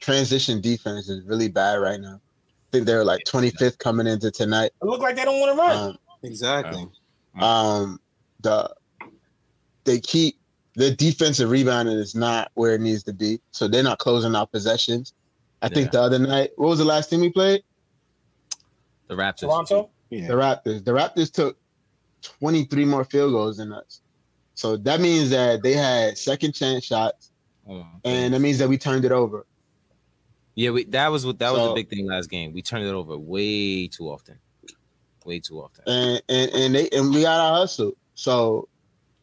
[0.00, 2.20] transition defense is really bad right now.
[2.44, 4.72] I think they're like 25th coming into tonight.
[4.82, 5.90] It looked like they don't want to run.
[5.90, 6.82] Um, Exactly.
[6.82, 6.92] Um,
[7.36, 7.42] Mm-hmm.
[7.42, 8.00] Um,
[8.40, 8.74] the
[9.84, 10.36] they keep
[10.74, 14.52] the defensive rebounding is not where it needs to be, so they're not closing out
[14.52, 15.14] possessions.
[15.62, 17.62] I think the other night, what was the last team we played?
[19.08, 19.40] The Raptors.
[19.40, 19.90] Toronto.
[20.10, 20.28] Yeah.
[20.28, 20.84] The Raptors.
[20.84, 21.56] The Raptors took
[22.22, 24.02] 23 more field goals than us.
[24.54, 27.30] So that means that they had second chance shots,
[27.68, 29.44] Oh, and that means that we turned it over.
[30.54, 32.52] yeah, we, that was what that was the big thing last game.
[32.52, 34.38] We turned it over way too often,
[35.26, 35.82] way too often.
[35.86, 37.92] and and and they and we got our hustle.
[38.14, 38.68] So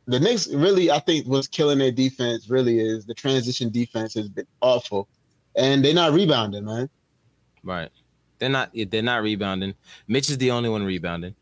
[0.06, 4.28] the Knicks really, I think, what's killing their defense really is the transition defense has
[4.30, 5.08] been awful,
[5.56, 6.90] and they're not rebounding, man.
[7.64, 7.90] Right.
[8.40, 8.72] They're not.
[8.74, 9.74] They're not rebounding.
[10.08, 11.34] Mitch is the only one rebounding.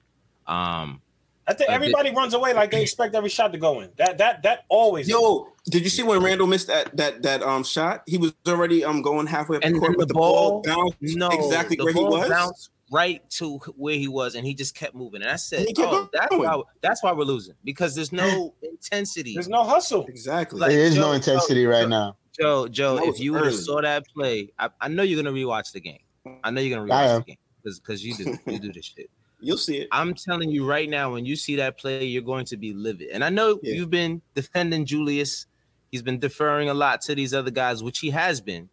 [0.48, 1.02] Um.
[1.48, 3.90] I think A bit- everybody runs away like they expect every shot to go in.
[3.98, 5.10] That that that always.
[5.10, 8.04] Yo, did you see when Randle missed that that that um shot?
[8.06, 10.92] He was already um going halfway up the court then with the the ball, ball-
[10.92, 11.30] bounced No.
[11.30, 12.30] exactly the where he was.
[12.30, 15.22] Bounced right to where he was, and he just kept moving.
[15.22, 16.44] And I said, And "Oh, that's going.
[16.44, 16.62] why.
[16.82, 20.06] That's why we're losing because there's no intensity." There's no hustle.
[20.08, 20.60] Exactly.
[20.60, 22.18] Like, there is Joe- no intensity Joe- right now.
[22.40, 25.72] Joe, Joe, if you would have saw that play, I, I know you're gonna rewatch
[25.74, 26.00] the game.
[26.44, 28.86] I know you're gonna I rewatch the game because because you do you do this
[28.86, 29.10] shit.
[29.44, 29.88] You'll see it.
[29.92, 33.10] I'm telling you right now, when you see that play, you're going to be livid.
[33.10, 33.74] And I know Yeah.
[33.74, 35.48] you've been defending Julius.
[35.92, 38.70] He's been deferring a lot to these other guys, which he has been.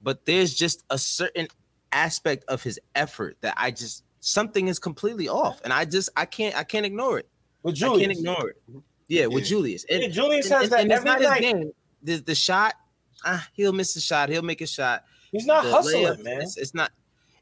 [0.00, 1.48] But there's just a certain
[1.92, 6.24] aspect of his effort that I just something is completely off, and I just I
[6.26, 7.28] can't I can't ignore it.
[7.62, 8.18] With I can't Julius.
[8.18, 8.62] ignore it.
[9.08, 9.48] Yeah, with Yeah.
[9.50, 9.84] Julius.
[9.90, 11.40] And, Yeah, Julius and- has and- that and it's every not his night.
[11.40, 11.72] game.
[12.02, 12.74] The, the shot,
[13.24, 14.28] ah, he'll miss a shot.
[14.30, 15.04] He'll make a shot.
[15.32, 16.40] He's not The hustling, layup, man.
[16.42, 16.90] It's, it's not.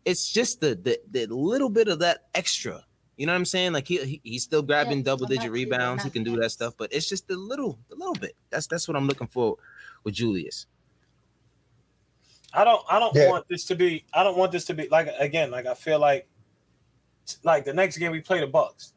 [0.05, 2.85] It's just the, the the little bit of that extra.
[3.17, 3.73] You know what I'm saying?
[3.73, 6.03] Like he, he he's still grabbing Yes, double digit rebounds.
[6.05, 8.35] He can do that stuff, but it's just the little the little bit.
[8.51, 9.57] That's that's what I'm looking for
[10.05, 10.67] with Julius.
[12.61, 13.29] I don't I don't Yeah.
[13.31, 15.99] want this to be I don't want this to be like again like I feel
[15.99, 16.29] like
[17.44, 18.94] like the next game we play the Bucks.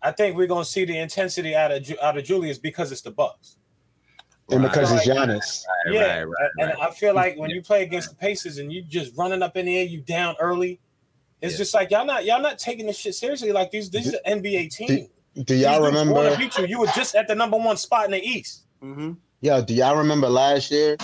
[0.00, 3.00] I think we're gonna see the intensity out of Ju- out of Julius because it's
[3.02, 3.56] the Bucks.
[4.50, 4.70] And Right.
[4.72, 5.16] because it's Right.
[5.18, 5.64] Giannis.
[5.86, 6.88] Right, yeah, right, right, and right.
[6.88, 9.66] I feel like when you play against the Pacers and you just running up in
[9.66, 10.80] the air, you down early.
[11.40, 11.58] It's Yeah.
[11.58, 13.52] just like y'all not y'all not taking this shit seriously.
[13.52, 15.08] Like these these are NBA team.
[15.34, 16.36] Do y'all These remember?
[16.36, 16.66] beat you.
[16.66, 18.62] You were just at the number one spot in the East.
[18.82, 19.12] Mm-hmm.
[19.40, 20.96] Yo, do y'all remember last year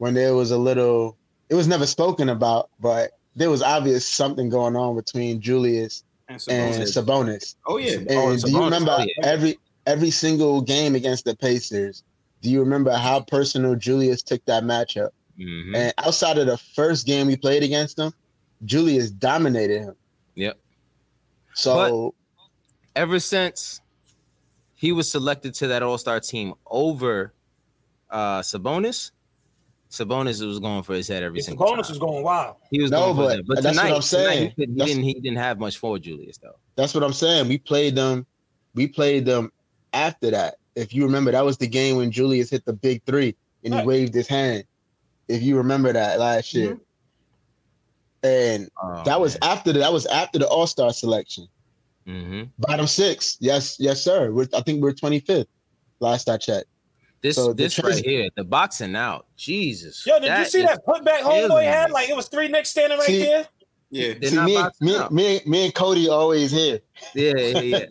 [0.00, 1.16] when there was a little?
[1.50, 6.40] It was never spoken about, but there was obvious something going on between Julius And
[6.40, 7.54] so and Sabonis.
[7.66, 9.26] oh yeah, And Oh, do you remember oh, yeah.
[9.26, 12.02] every every single game against the Pacers?
[12.40, 15.10] Do you remember how personal Julius took that matchup?
[15.38, 15.76] Mhm.
[15.76, 18.12] And outside of the first game we played against him,
[18.64, 19.96] Julius dominated him.
[20.36, 20.58] Yep.
[21.54, 22.14] So
[22.96, 23.80] Ever since
[24.74, 27.32] he was selected to that All Star team over
[28.08, 29.10] uh Sabonis,
[29.90, 31.92] Sabonis was going for his head every It's single bonus time.
[31.92, 32.56] was going wild.
[32.70, 33.44] He was No, going for but his head.
[33.46, 34.24] But that's what I'm saying.
[34.24, 36.54] tonight he, couldn't- he didn't he didn't have much for Julius though.
[36.76, 37.48] that's what I'm saying.
[37.48, 38.26] We played them.
[38.74, 39.50] We played them
[39.92, 40.54] after that.
[40.76, 43.82] If you remember, that was the game when Julius hit the big three and he
[43.84, 44.64] waved his hand.
[45.28, 46.78] If you remember that last year,
[48.22, 51.46] and Oh, that was after the, that was after the All Star selection.
[52.06, 54.30] hmm Bottom six, yes, yes, sir.
[54.30, 55.46] We're, I think we're 25th.
[56.00, 56.66] Last I checked.
[57.22, 59.26] This So this trans- right here, the boxing out.
[59.36, 60.04] Jesus.
[60.06, 61.90] Yo, did you see is- that putback homeboy killing had?
[61.90, 63.46] Like it was three Knicks standing right See- there.
[63.90, 64.14] yeah.
[64.20, 65.12] They're See, me, me, out.
[65.12, 66.80] me, me and Cody always here.
[67.14, 67.84] Yeah, yeah,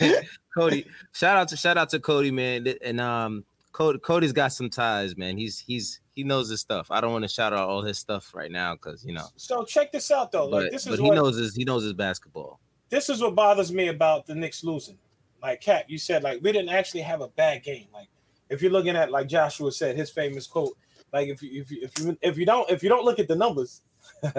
[0.00, 0.20] yeah.
[0.54, 2.66] Cody, shout out to shout out to Cody, man.
[2.82, 5.36] And um, Cody, Cody's got some ties, man.
[5.38, 6.90] He's he's he knows his stuff.
[6.90, 9.62] I don't want to shout out all his stuff right now because you know, So
[9.64, 10.46] check this out though.
[10.46, 12.58] Like but, this but is he knows his he knows his basketball.
[12.88, 14.98] this is what bothers me about the Knicks losing.
[15.40, 17.86] Like Cap, you said like we didn't actually have a bad game.
[17.94, 18.08] Like
[18.50, 20.76] if you're looking at like Joshua said his famous quote,
[21.12, 23.28] like if you if you if you if you don't if you don't look at
[23.28, 23.82] the numbers,
[24.22, 24.34] but,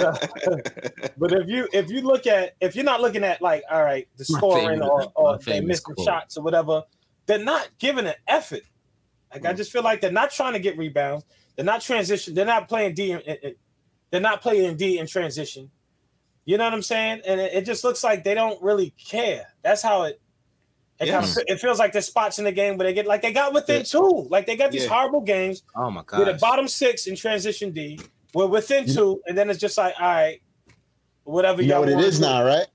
[0.00, 0.16] uh,
[1.18, 4.08] but if you if you look at if you're not looking at like all right
[4.16, 6.04] the My scoring famous- or or they famous missing quote.
[6.06, 6.82] shots or whatever,
[7.26, 8.62] they're not giving an effort.
[9.32, 9.56] Like I Mm.
[9.56, 11.24] just feel like they're not trying to get rebounds.
[11.56, 12.34] They're not transition.
[12.34, 13.12] They're not playing D.
[13.12, 13.54] In, in-
[14.10, 15.70] they're not playing D in transition.
[16.46, 17.20] You know what I'm saying?
[17.26, 19.44] And it, it just looks like they don't really care.
[19.62, 20.18] That's how it.
[21.00, 23.22] It, kind of, it feels like there's spots in the game where they get like
[23.22, 23.82] they got within Yeah.
[23.84, 24.26] two.
[24.30, 24.88] Like they got these Yeah.
[24.90, 26.18] horrible games Oh my god.
[26.20, 26.40] with a god.
[26.40, 28.00] bottom six in transition D.
[28.34, 30.40] We're within You- two, and then it's just like, all right,
[31.24, 32.20] whatever You know y'all what it wanna do.
[32.20, 32.66] now, right?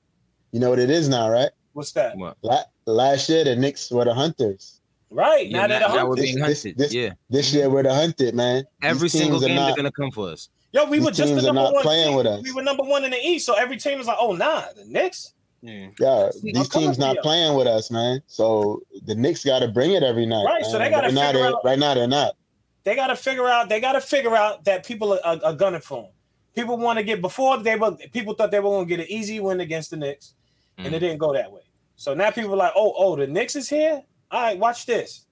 [0.51, 1.49] You know what it is now, right?
[1.73, 2.15] What's that?
[2.17, 2.37] What?
[2.43, 4.79] La- last year the Knicks were the hunters.
[5.09, 6.23] Right Yeah, now they're the now we're hunters.
[6.25, 6.77] being This- hunted.
[6.77, 8.63] this- yeah, This year we're the hunted, man.
[8.81, 10.49] every These single game not- they're gonna come for us.
[10.71, 11.83] Yo, we These were just the teams are number not one.
[11.83, 12.15] playing team.
[12.17, 12.41] with us.
[12.43, 14.85] We were number one in the East, so every team is like, oh nah, the
[14.85, 15.33] Knicks.
[15.63, 15.87] Yeah.
[15.99, 18.21] Yeah, See, these teams not playing with us, man.
[18.27, 20.43] So the Knicks got to bring it every night.
[20.43, 21.27] Right, so they gotta right now.
[21.27, 22.35] figure They're, out- right now they're not.
[22.83, 23.69] They got to figure out.
[23.69, 26.11] They got to figure out that people are, are, are gunning for them.
[26.53, 27.95] People want to get before they were.
[28.11, 30.33] People thought they were going to get an easy win against the Knicks.
[30.77, 31.61] and it didn't go that way.
[31.95, 34.03] So now people are like, oh, oh, the Knicks is here.
[34.29, 35.25] All right, watch this.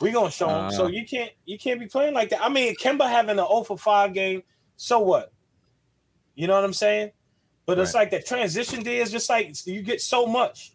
[0.00, 0.70] We gonna show them.
[0.70, 0.88] so Uh.
[0.88, 2.42] you can't you can't be playing like that.
[2.42, 4.42] I mean, Kemba having an 0 for 5 game,
[4.76, 5.32] so what?
[6.34, 7.10] You know what I'm saying?
[7.76, 10.72] But it's like that transition day is just like you get so much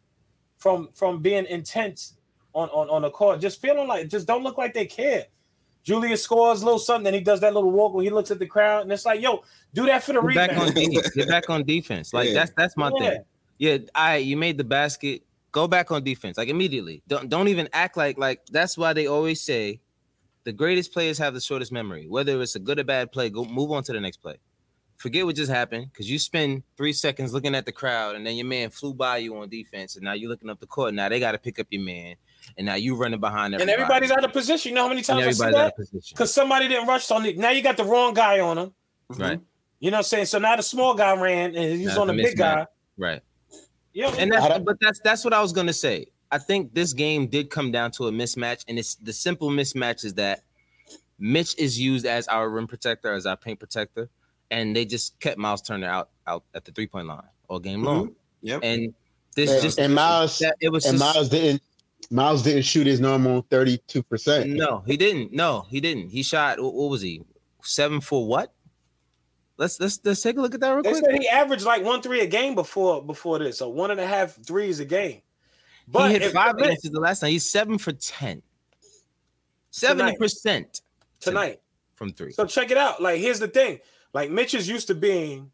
[0.58, 2.14] from from being intense
[2.54, 5.26] on on on the court, just feeling like just don't look like they care.
[5.84, 8.40] Julius scores a little something, then he does that little walk when he looks at
[8.40, 10.76] the crowd, and it's like, yo, do that for the Get back on rebound.
[10.94, 11.10] defense.
[11.16, 12.14] Get back on defense.
[12.14, 12.34] Like Yeah.
[12.34, 13.10] that's that's my Yeah.
[13.10, 13.24] thing.
[13.58, 15.24] Yeah, I you made the basket.
[15.52, 17.02] Go back on defense, like immediately.
[17.08, 19.80] Don't don't even act like like that's why they always say
[20.46, 22.08] the greatest players have the shortest memory.
[22.08, 24.38] Whether it's a good or bad play, go move on to the next play.
[24.98, 28.36] Forget what just happened because you spend three seconds looking at the crowd, and then
[28.36, 30.94] your man flew by you on defense, and now you're looking up the court.
[30.94, 32.16] Now they got to pick up your man,
[32.58, 33.62] and now you running behind them.
[33.62, 34.70] And everybody's out of position.
[34.70, 35.76] You know how many times I see that?
[36.10, 37.38] Because somebody didn't rush on it.
[37.38, 38.74] Now you got the wrong guy on him.
[39.12, 39.22] Mm-hmm.
[39.22, 39.40] Right,
[39.80, 40.26] You know what I'm saying?
[40.26, 42.66] So now the small guy ran and he's Now on the it's a big guy.
[42.98, 43.22] right.
[43.94, 46.08] Yo, And that's but that's that's what I was gonna say.
[46.32, 50.04] I think this game did come down to a mismatch, and it's the simple mismatch
[50.04, 50.42] is that
[51.20, 54.10] Mitch is used as our rim protector, as our paint protector,
[54.52, 57.80] and they just kept Miles Turner out out at the three point line all game
[57.80, 57.88] mm-hmm.
[57.88, 58.16] long.
[58.42, 58.62] Yep.
[58.64, 58.94] And
[59.36, 61.62] this And- just and Miles- that, it was And just, Miles didn't.
[62.12, 64.52] Miles didn't shoot his normal thirty-two percent.
[64.52, 65.34] no, he didn't.
[65.34, 66.10] No, he didn't.
[66.10, 67.24] He shot what, what was he
[67.64, 68.54] seven for what?
[69.58, 71.04] Let's let's let's take a look at that real they quick.
[71.04, 74.06] said he averaged like one three a game before before this, so one and a
[74.06, 75.22] half threes a game.
[75.88, 77.30] But he hit five if- misses the last night.
[77.32, 78.44] He's seven for ten.
[79.72, 80.82] Seventy percent
[81.20, 81.60] tonight.
[81.96, 82.32] from three.
[82.34, 83.02] So check it out.
[83.02, 83.80] Like here's the thing.
[84.16, 85.52] Like Mitch is used to being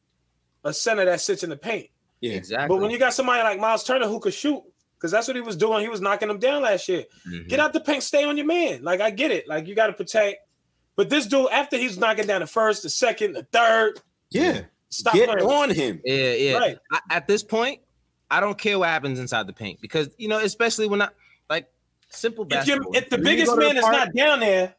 [0.63, 1.89] a center that sits in the paint.
[2.19, 2.33] Yeah.
[2.33, 2.67] Exactly.
[2.67, 4.61] But when you got somebody like Miles Turner who could shoot,
[4.95, 7.05] because that's what he was doing, he was knocking them down last year.
[7.27, 7.47] Mhm.
[7.49, 8.83] Get out the paint, stay on your man.
[8.83, 9.47] Like I get it.
[9.47, 10.47] Like you got to protect.
[10.95, 14.61] But this dude, after he's knocking down the first, the second, the third, Yeah.
[14.89, 15.47] stop Get playing.
[15.49, 15.99] on him.
[16.05, 16.57] Yeah, yeah.
[16.59, 16.77] Right.
[16.91, 17.81] I, at this point,
[18.29, 21.09] I don't care what happens inside the paint because you know, especially when I
[21.49, 21.67] like
[22.09, 22.95] simple If, basketball.
[22.95, 24.75] if the biggest go to the man is not down there,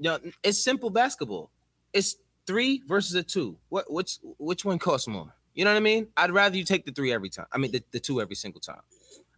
[0.00, 1.52] you know, it's simple basketball.
[1.92, 3.56] It's three versus a two.
[3.68, 5.34] What which which one costs more?
[5.54, 6.08] You know what I mean?
[6.16, 7.46] I'd rather you take the three every time.
[7.52, 8.80] I mean the, the two every single time.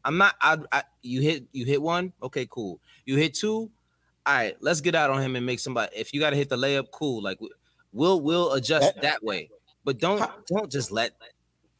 [0.04, 2.80] I'm not I, I you hit you hit one, okay, cool.
[3.04, 3.70] You hit two,
[4.24, 6.56] all right, let's get out on him and make somebody if you gotta hit the
[6.56, 7.22] layup, cool.
[7.22, 7.38] Like
[7.92, 9.50] we'll we'll adjust That- that way.
[9.84, 11.12] But don't don't just let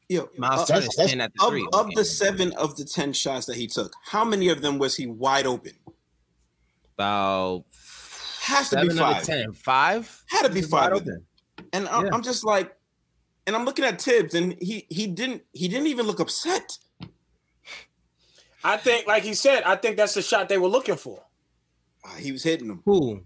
[0.09, 1.67] Yo, Miles uh, Turner that's- that's- stand at the of, three.
[1.73, 4.95] of the seven of the ten shots that he took, how many of them was
[4.97, 5.73] he wide open?
[6.95, 7.65] about
[8.47, 9.27] Has to be seven out of five.
[9.27, 9.53] ten.
[9.53, 10.25] Five?
[10.29, 11.27] Had to be He's five wide of them.
[11.59, 11.69] open.
[11.73, 12.11] And I'm, Yeah.
[12.15, 12.75] I'm just like,
[13.47, 16.79] and I'm looking at Thibs, and he he didn't he didn't even look upset.
[18.65, 21.23] I think, like he said, I think that's the shot they were looking for.
[22.05, 22.83] Uh, he was hitting them.
[22.85, 23.21] Who?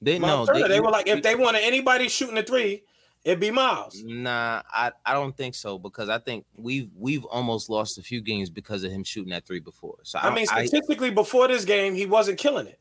[0.00, 0.54] They Miles no.
[0.54, 2.82] Turner, they, were like, if they wanted anybody shooting a three,
[3.24, 4.02] it'd be Miles.
[4.04, 8.20] Nah, I, I don't think so because I think we've we've almost lost a few
[8.20, 9.98] games because of him shooting that three before.
[10.02, 12.78] So I mean, statistically, before this game, he wasn't killing it.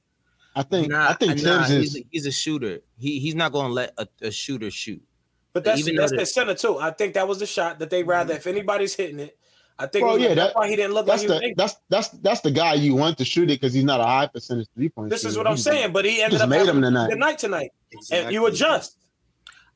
[0.55, 0.89] I think.
[0.89, 2.01] nah, I think nah, Thibs he's, is.
[2.01, 2.79] a, he's a shooter.
[2.97, 5.01] He he's not going to let a, a shooter shoot.
[5.53, 6.77] But that's Even that's the- center too.
[6.79, 8.39] I think that was the shot that they rather mm-hmm.
[8.39, 9.37] if anybody's hitting it.
[9.79, 11.35] I think Well, yeah, like, that's that- why he didn't look like That's he the
[11.35, 11.53] angry.
[11.57, 14.27] that's that's that's the guy you want to shoot it because he's not a high
[14.27, 15.09] percentage three point.
[15.09, 15.91] This is what I'm saying.
[15.91, 17.09] But he ended Just up made having him a tonight.
[17.09, 17.71] good night tonight,
[18.11, 18.47] and you Exactly.
[18.47, 18.97] adjust.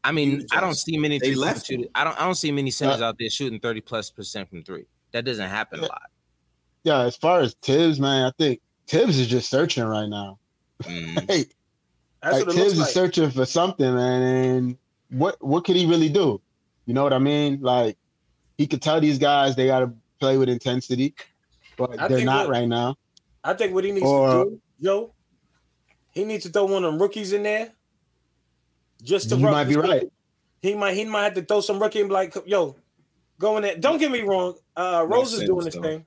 [0.03, 1.79] I mean, Huge I don't see many They left him.
[1.79, 1.91] shooters.
[1.95, 4.63] I don't I don't see many uh, centers out there shooting thirty plus percent from
[4.63, 4.85] three.
[5.13, 6.03] That doesn't happen a lot.
[6.83, 10.37] Yeah, as far as Thibs, man, I think Thibs is just searching right now.
[10.83, 11.29] Mm.
[11.29, 11.45] Hey,
[12.21, 12.89] That's like, what it Thibs looks is like.
[12.89, 14.21] searching for something, man.
[14.21, 14.77] And
[15.09, 16.41] what what could he really do?
[16.85, 17.59] You know what I mean?
[17.61, 17.97] Like
[18.57, 21.15] he could tell these guys they got to play with intensity,
[21.77, 22.95] but I they're not what- right now.
[23.43, 25.13] I think what he needs Or- to do, Joe,
[26.11, 27.71] he needs to throw one of them rookies in there.
[29.03, 30.09] Just to You rub- might be right.
[30.61, 32.75] He might he might have to throw some rookie and be like, yo,
[33.39, 33.75] go in there.
[33.77, 34.55] Don't get me wrong.
[34.75, 35.81] Uh, Rose is doing this though.
[35.83, 36.05] thing.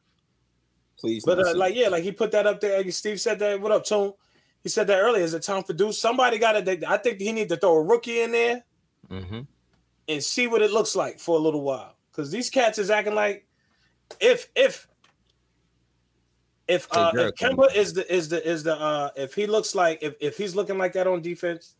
[0.98, 2.76] Please, But uh, like, yeah, like he put that up there.
[2.78, 3.60] Like Steve said that.
[3.60, 4.14] What up, Tone?
[4.62, 5.22] He said that earlier.
[5.22, 5.98] Is it time for Deuce?
[5.98, 6.90] Somebody got to.
[6.90, 8.64] I think he need to throw a rookie in there
[9.08, 9.40] hmm
[10.08, 11.94] and see what it looks like for a little while.
[12.10, 13.46] Because these cats is acting like
[14.20, 14.88] if if
[16.66, 17.48] if uh if Jericho.
[17.48, 20.54] Kemba is the is the is the uh if he looks like if if he's
[20.54, 21.76] looking like that on defense,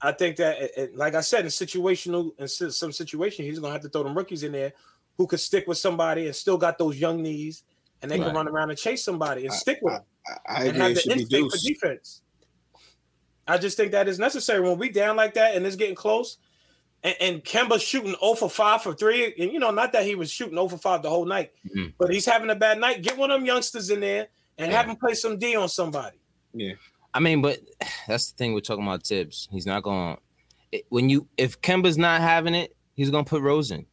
[0.00, 3.72] I think that it, it- like I said in situational in some situation he's gonna
[3.72, 4.72] have to throw them rookies in there
[5.16, 7.62] who could stick with somebody and still got those young knees
[8.02, 8.26] and they Right.
[8.26, 10.80] can run around and chase somebody and I- stick with them I, I and agree.
[10.80, 12.22] have the should be instinct for defense.
[13.48, 16.38] I just think that is necessary when we down like that and it's getting close.
[17.04, 19.34] And, and Kemba shooting 0 for 5 for 3.
[19.38, 21.94] And you know, not that he was shooting 0 for 5 the whole night, Mhm.
[21.98, 23.02] but he's having a bad night.
[23.02, 24.92] Get one of them youngsters in there and have Yeah.
[24.92, 26.18] him play some D on somebody.
[26.52, 26.72] Yeah.
[27.14, 27.60] I mean, but
[28.08, 29.48] that's the thing we're talking about Thibs.
[29.52, 33.70] He's not going to when you if Kemba's not having it, he's gonna put Rose
[33.70, 33.86] in.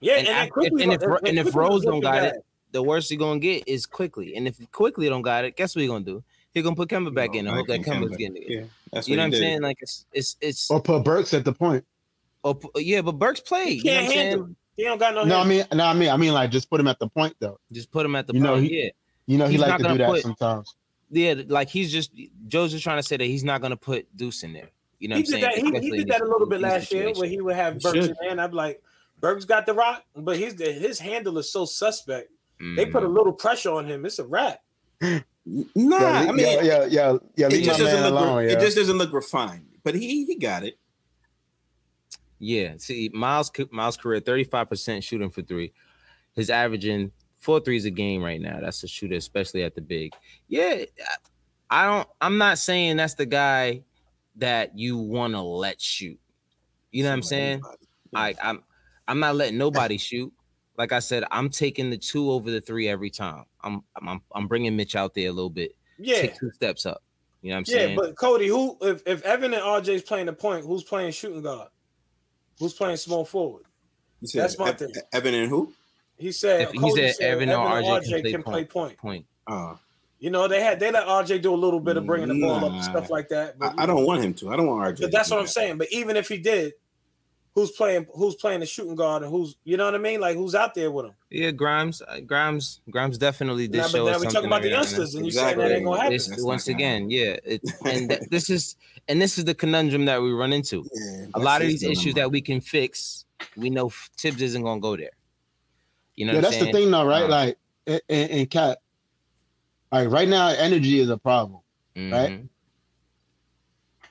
[0.00, 2.12] Yeah, And and, then af- quickly, and if- and and if Rose don't looking got
[2.12, 2.34] bad.
[2.34, 2.44] it,
[2.76, 4.36] the worst you're gonna get is Quickley.
[4.36, 6.22] And if Quickley don't got it, guess what you're gonna do?
[6.52, 8.18] He gonna put Kemba back You in I hope that back in Kemba's Kemba.
[8.18, 8.44] getting it.
[8.48, 8.62] Yeah,
[8.92, 9.38] that's You know what what I'm did.
[9.40, 9.62] saying?
[9.62, 11.84] Like it's it's it's Or put Burks at the point.
[12.44, 13.80] oh, yeah, but Burks played.
[13.82, 14.44] He You know what can't I'm handle.
[14.46, 14.56] saying?
[14.76, 15.24] He don't got no.
[15.24, 17.34] No, I mean, no, I mean, I mean, like just put him at the point
[17.40, 17.58] though.
[17.72, 18.90] Just put him at the You know, he- yeah.
[19.26, 20.74] You know, he He's like not to do gonna that put- sometimes.
[21.10, 22.10] Yeah, like he's just
[22.46, 24.68] Joe's just trying to say that he's not gonna put Deuce in there.
[24.98, 25.72] You know he what I'm did saying?
[25.72, 25.82] that.
[25.82, 27.18] He, he did that a little bit these last year, situations.
[27.20, 28.16] where he would have He Burks in should.
[28.20, 28.82] there, and I'm like,
[29.20, 32.30] Burks got the rock, but his his handle is so suspect.
[32.58, 32.92] They Mhm.
[32.92, 34.04] put a little pressure on him.
[34.06, 34.60] It's a wrap.
[35.76, 37.46] Nah, yeah, I mean, yeah, yeah, yeah, yeah.
[37.46, 38.20] it Leave my just doesn't man look.
[38.24, 38.38] alone.
[38.38, 38.56] re- Yeah.
[38.58, 39.66] It just doesn't look refined.
[39.84, 40.76] But he he got it.
[42.40, 45.72] Yeah, see, Miles Miles career 35% shooting for three.
[46.34, 48.58] His averaging four threes a game right now.
[48.60, 50.14] That's a shooter, especially at the big.
[50.48, 50.84] Yeah,
[51.70, 52.08] I don't.
[52.20, 53.82] I'm not saying that's the guy
[54.36, 56.18] that you want to let shoot.
[56.90, 57.62] You know what I'm saying?
[58.14, 58.64] I, I'm
[59.06, 60.32] I'm not letting nobody shoot.
[60.78, 63.44] Like I said, I'm taking the two over the three every time.
[63.62, 65.72] I'm I'm I'm bringing Mitch out there a little bit.
[65.98, 67.02] Yeah, Take two steps up.
[67.42, 67.78] You know what I'm yeah.
[67.78, 67.90] saying?
[67.90, 71.42] Yeah, but Cody, who if if Evan and RJ's playing the point, who's playing shooting
[71.42, 71.68] guard?
[72.58, 73.64] Who's playing small forward?
[74.20, 74.92] You said That's my Ev- thing.
[75.12, 75.72] Evan and who?
[76.16, 76.62] He said.
[76.62, 78.98] If- he Cody said Evan or and RJ can play point.
[78.98, 79.26] Point.
[79.46, 79.76] Uh,
[80.18, 82.64] You know, they had they let RJ do a little bit of bringing the ball
[82.64, 83.56] up and stuff like that.
[83.60, 84.50] I, But, I don't want him to.
[84.50, 85.02] I don't want RJ.
[85.02, 85.52] But that's to what do I'm that.
[85.52, 85.78] saying.
[85.78, 86.72] But even if he did,
[87.56, 88.06] who's playing?
[88.14, 90.20] Who's playing the shooting guard and who's you know what I mean?
[90.20, 91.12] Like who's out there with him?
[91.30, 94.46] Yeah, Grimes, uh, Grimes, Grimes definitely did Now, show but now us we talking something
[94.50, 94.76] about the right now.
[94.78, 95.68] youngsters, and you saying Exactly.
[95.68, 96.12] that ain't gonna happen.
[96.12, 98.76] This, That's once not gonna again, yeah, it, and th- this is
[99.08, 100.84] and this is the conundrum that we run into.
[100.94, 103.24] Yeah, A lot of these issues that we can fix,
[103.56, 105.10] we know f- Thibs isn't gonna go there.
[106.14, 107.24] You know, yeah, what I'm that's the thing, though, right?
[107.24, 108.78] Um, like, and, and, and Cat,
[109.92, 111.60] like right now, energy is a problem.
[111.96, 112.30] right?
[112.32, 112.48] Mhm.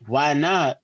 [0.08, 0.80] Why not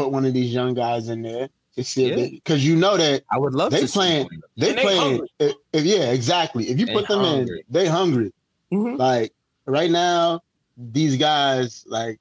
[0.00, 2.16] put one of these young guys in there to see Yeah.
[2.16, 2.30] if?
[2.32, 4.42] Because you know that I would love They to playing- him.
[4.56, 5.00] they And they playing.
[5.00, 5.28] hungry.
[5.38, 6.68] If, if- yeah, exactly.
[6.70, 7.58] If you They put them hungry.
[7.60, 8.32] in, they hungry.
[8.72, 8.98] Mhm.
[8.98, 9.32] Like
[9.66, 10.40] right now,
[10.76, 12.18] these guys, like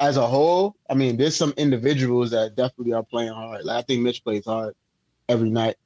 [0.00, 3.64] as a whole, I mean, there's some individuals that definitely are playing hard.
[3.64, 4.74] Like I think Mitch plays hard
[5.28, 5.76] every night.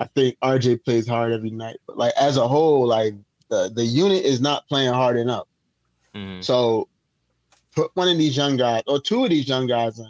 [0.00, 1.76] I think RJ plays hard every night.
[1.86, 3.14] But like as a whole, like
[3.48, 5.46] the, the unit is not playing hard enough.
[6.14, 6.42] Mhm.
[6.44, 6.88] So
[7.74, 10.08] put one of these young guys or two of these young guys in.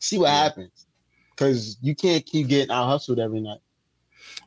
[0.00, 0.42] See what Yeah.
[0.42, 0.86] happens.
[1.36, 3.60] Cause you can't keep getting out hustled every night.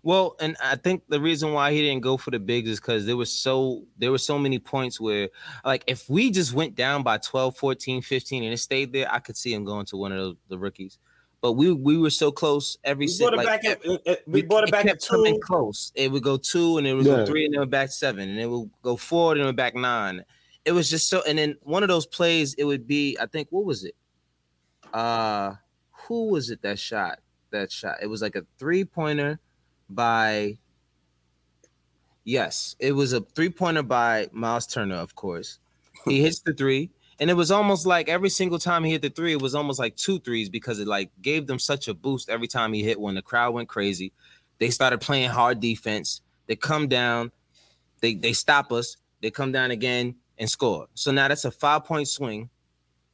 [0.03, 3.05] Well, and I think the reason why he didn't go for the bigs is because
[3.05, 5.29] there was so there were so many points where
[5.65, 9.19] like if we just went down by 12, 14, 15 and it stayed there, I
[9.19, 10.99] could see him going to one of those, the rookies.
[11.41, 13.65] But we we were so close every We brought it like, back.
[13.65, 15.41] At, uh, uh, we brought it back at kept coming two.
[15.41, 15.91] close.
[15.95, 17.17] It would go two, and it would Yeah.
[17.17, 19.45] go three, and then it would back seven, and it would go four, and it
[19.45, 20.23] would back nine.
[20.63, 21.21] It was just so.
[21.27, 23.95] And then one of those plays, it would be, I think, what was it?
[24.93, 25.55] Uh,
[25.91, 27.19] who was it that shot?
[27.51, 27.97] That shot.
[28.01, 29.39] It was like a three pointer
[29.89, 30.57] by.
[32.23, 35.59] Yes, it was a three pointer by Miles Turner, of course.
[36.05, 36.89] He hits the three,
[37.19, 39.79] and it was almost like every single time he hit the three, it was almost
[39.79, 42.99] like two threes because it like gave them such a boost every time he hit
[42.99, 43.15] one.
[43.15, 44.13] The crowd went crazy.
[44.59, 46.21] They started playing hard defense.
[46.47, 47.31] They come down,
[48.01, 48.97] they they stop us.
[49.21, 50.87] They come down again and score.
[50.93, 52.49] So now that's a five point swing.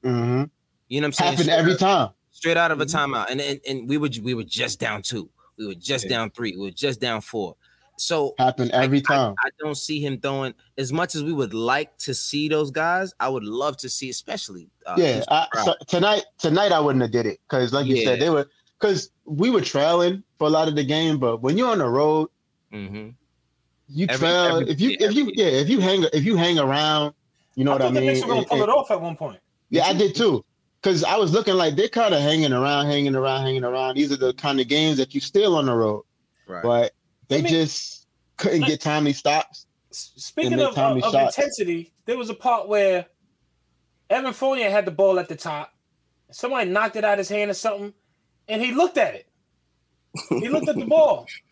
[0.03, 0.45] Mm-hmm.
[0.89, 1.31] You know what I'm saying?
[1.31, 2.09] Happen Straight every out- time.
[2.31, 3.13] straight out of a Mm-hmm.
[3.13, 5.29] timeout, and, and and we were we were just down two.
[5.57, 6.09] We were just Yeah.
[6.11, 6.55] down three.
[6.55, 7.55] We were just down four.
[7.97, 9.35] So Happen every time.
[9.43, 13.13] I don't see him throwing as much as we would like to see those guys.
[13.19, 17.11] I would love to see, especially uh, yeah, I, so tonight tonight I wouldn't have
[17.11, 18.05] did it because like you Yeah.
[18.05, 18.47] said they were
[18.79, 21.89] because we were trailing for a lot of the game, but when you're on the
[21.89, 22.29] road,
[22.73, 23.15] Mhm.
[23.89, 24.55] you Every- trail.
[24.61, 27.13] every- if you yeah, if you every- yeah if you hang if you hang around,
[27.55, 28.09] you know I what I thought the mean.
[28.13, 29.39] Knicks were gonna And- pull and- it off at one point.
[29.71, 30.45] yeah, I did too.
[30.81, 33.95] Because I was looking like they're kind of hanging around, hanging around, hanging around.
[33.95, 36.03] These are the kind of games that you still on the road,
[36.47, 36.63] right.
[36.63, 36.93] but
[37.27, 38.07] they I mean- just
[38.37, 39.65] couldn't get timely stops.
[39.91, 43.07] Speaking of, uh, timely of, of intensity, there was a part where
[44.09, 45.73] Evan Fournier had the ball at the top.
[46.31, 47.93] Somebody knocked it out his hand or something,
[48.47, 49.27] and he looked at it.
[50.29, 51.25] He looked at the ball.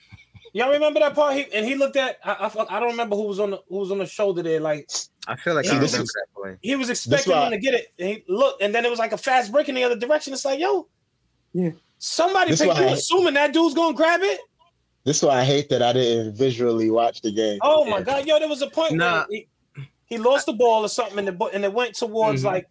[0.54, 1.36] Y'all remember that part?
[1.36, 2.18] He, and he looked at.
[2.24, 4.60] I, I, I don't remember who was on the who was on the shoulder there.
[4.60, 4.90] Like
[5.28, 7.74] I feel like See, I this remember is- that he was expecting him to get
[7.74, 9.98] it, and he looked, and then it was like a fast break in the other
[9.98, 10.32] direction.
[10.34, 10.88] It's like, yo,
[11.54, 11.72] Yeah.
[11.98, 14.40] somebody This picked you, assuming that dude's gonna grab it.
[15.04, 17.60] This is why I hate that I didn't visually watch the game.
[17.62, 18.04] Oh my Yeah.
[18.04, 19.26] god, yo, there was a point Nah.
[19.28, 19.48] where he,
[20.06, 22.46] he lost the ball or something, and, the, and it went towards Mhm.
[22.46, 22.70] like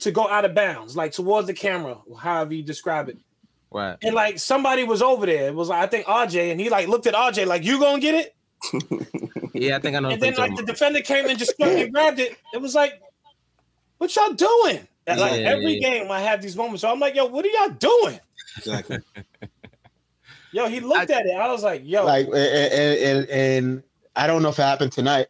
[0.00, 3.18] to go out of bounds, like towards the camera, however you describe it.
[3.72, 3.96] Right.
[4.02, 5.48] And like somebody was over there.
[5.48, 8.00] It was like I think RJ, and he like looked at RJ like, "You gonna
[8.00, 8.36] get it?"
[9.52, 10.08] Yeah, I think I know.
[10.08, 12.38] And then like the defender came and just struck and grabbed it.
[12.54, 13.02] It was like,
[13.98, 15.88] "What y'all doing?" And, like Yeah, every yeah.
[15.88, 16.80] game, I have these moments.
[16.80, 18.20] So I'm like, "Yo, what are y'all doing?"
[18.56, 18.98] exactly.
[20.52, 21.36] Yo, he looked I, at it.
[21.36, 23.82] I was like, yo, like, and, and, and
[24.16, 25.28] I don't know if it happened tonight,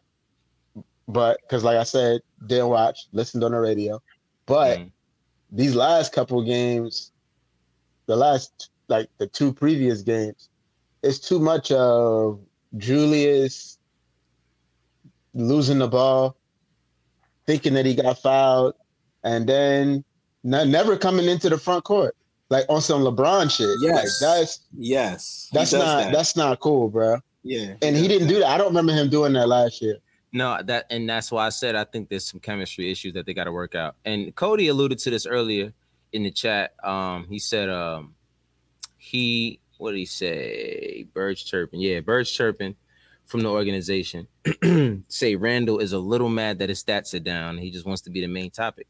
[1.07, 4.01] but because like I said, didn't watch, listened on the radio,
[4.47, 4.91] but mm.
[5.51, 7.10] these last couple games,
[8.11, 10.49] the last like the two previous games,
[11.01, 12.41] it's too much of
[12.75, 13.77] Julius
[15.33, 16.35] losing the ball,
[17.47, 18.73] thinking that he got fouled,
[19.23, 20.03] and then
[20.43, 22.17] not, never coming into the front court
[22.49, 23.69] like on some LeBron shit.
[23.79, 26.11] Yes, like, that's yes, that's not that.
[26.11, 27.15] that's not cool, bro.
[27.43, 28.33] Yeah, and he, he didn't that.
[28.33, 28.49] do that.
[28.49, 29.99] I don't remember him doing that last year.
[30.33, 33.33] No, that and that's why I said I think there's some chemistry issues that they
[33.33, 33.95] got to work out.
[34.03, 35.73] And Cody alluded to this earlier
[36.13, 36.73] in the chat.
[36.83, 38.15] Um, he said um,
[38.97, 41.07] he what did he say?
[41.13, 42.75] Birds chirping, yeah, birds chirping
[43.25, 44.27] from the organization.
[45.07, 47.57] say Randle is a little mad that his stats are down.
[47.57, 48.87] He just wants to be the main topic.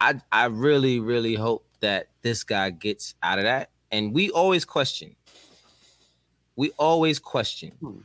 [0.00, 3.70] I I really really hope that this guy gets out of that.
[3.90, 5.16] And we always question.
[6.56, 7.98] We always question hmm.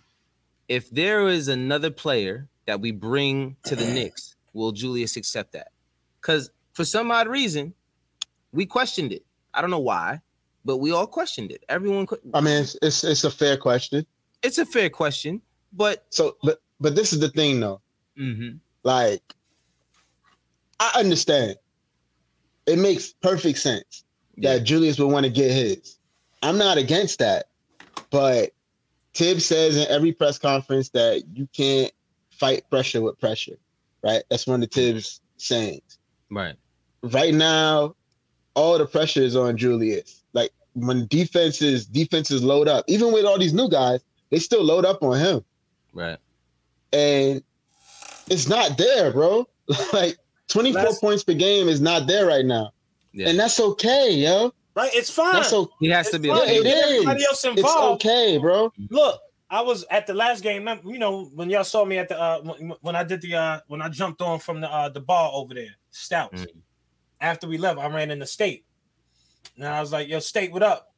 [0.68, 5.72] if there is another player that we bring to the Knicks, will Julius accept that?
[6.20, 7.74] Because for some odd reason,
[8.54, 9.26] we questioned it.
[9.54, 10.22] I don't know why,
[10.66, 11.64] but we all questioned it.
[11.70, 12.08] Everyone.
[12.34, 14.06] I mean, it's, it's it's a fair question.
[14.44, 15.42] It's a fair question,
[15.74, 17.82] but so but but this is the thing though.
[18.18, 18.58] Mm-hmm.
[18.84, 19.22] Like,
[20.80, 21.56] I understand
[22.66, 24.04] it makes perfect sense
[24.36, 24.54] yeah.
[24.54, 25.98] that Julius would want to get his.
[26.44, 27.48] I'm not against that,
[28.10, 28.52] but
[29.14, 31.92] Thibs says in every press conference that you can't
[32.32, 33.58] fight pressure with pressure,
[34.04, 34.24] right?
[34.30, 36.00] That's one of Thibs' sayings.
[36.30, 36.56] Right.
[37.04, 37.96] Right now,
[38.54, 40.24] all the pressure is on Julius.
[40.34, 44.86] Like when defenses defenses load up, even with all these new guys, they still load
[44.86, 45.44] up on him.
[45.94, 46.18] Right.
[46.94, 47.44] And
[48.30, 49.48] it's not there, bro.
[49.94, 50.18] like
[50.50, 52.72] 24 that's, points per game is not there right now.
[53.14, 53.30] Yeah.
[53.30, 54.54] And that's okay, yo.
[54.74, 55.34] Right, it's fine.
[55.34, 55.74] That's okay.
[55.82, 56.32] He has it's to be.
[56.32, 56.58] Okay.
[56.58, 57.06] it is.
[57.28, 58.06] Else involved.
[58.06, 58.72] It's okay, bro.
[58.90, 60.68] Look, I was at the last game.
[60.86, 62.40] You know, when y'all saw me at the uh,
[62.80, 65.54] when I did the uh, when I jumped on from the uh, the bar over
[65.54, 66.42] there, Stouts.
[66.42, 66.60] Mm-hmm.
[67.22, 68.66] After we left, I ran in the state.
[69.56, 70.94] And I was like, "Yo, state, what up?"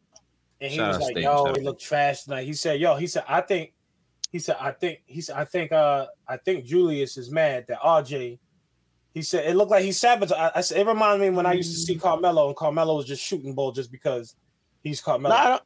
[0.59, 3.07] And he Shout was like, state, "Yo, he looked trash." Like he said, "Yo," he
[3.07, 3.73] said, "I think."
[4.31, 7.79] He said, "I think." He said, "I think." Uh, I think Julius is mad that
[7.79, 8.39] RJ
[9.13, 10.33] he said it looked like he sabotaged.
[10.33, 13.05] I, I said it reminded me when I used to see Carmelo, and Carmelo was
[13.05, 14.35] just shooting bull just because
[14.81, 15.35] he's Carmelo.
[15.35, 15.59] No, I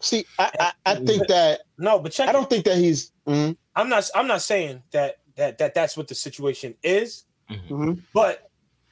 [0.00, 2.28] see, I, I, I, think that no, but check.
[2.28, 2.50] I don't it.
[2.50, 3.12] think that he's.
[3.26, 3.52] Mm-hmm.
[3.76, 4.08] I'm not.
[4.14, 7.94] I'm not saying that that that that's what the situation is, mm-hmm.
[8.14, 8.43] but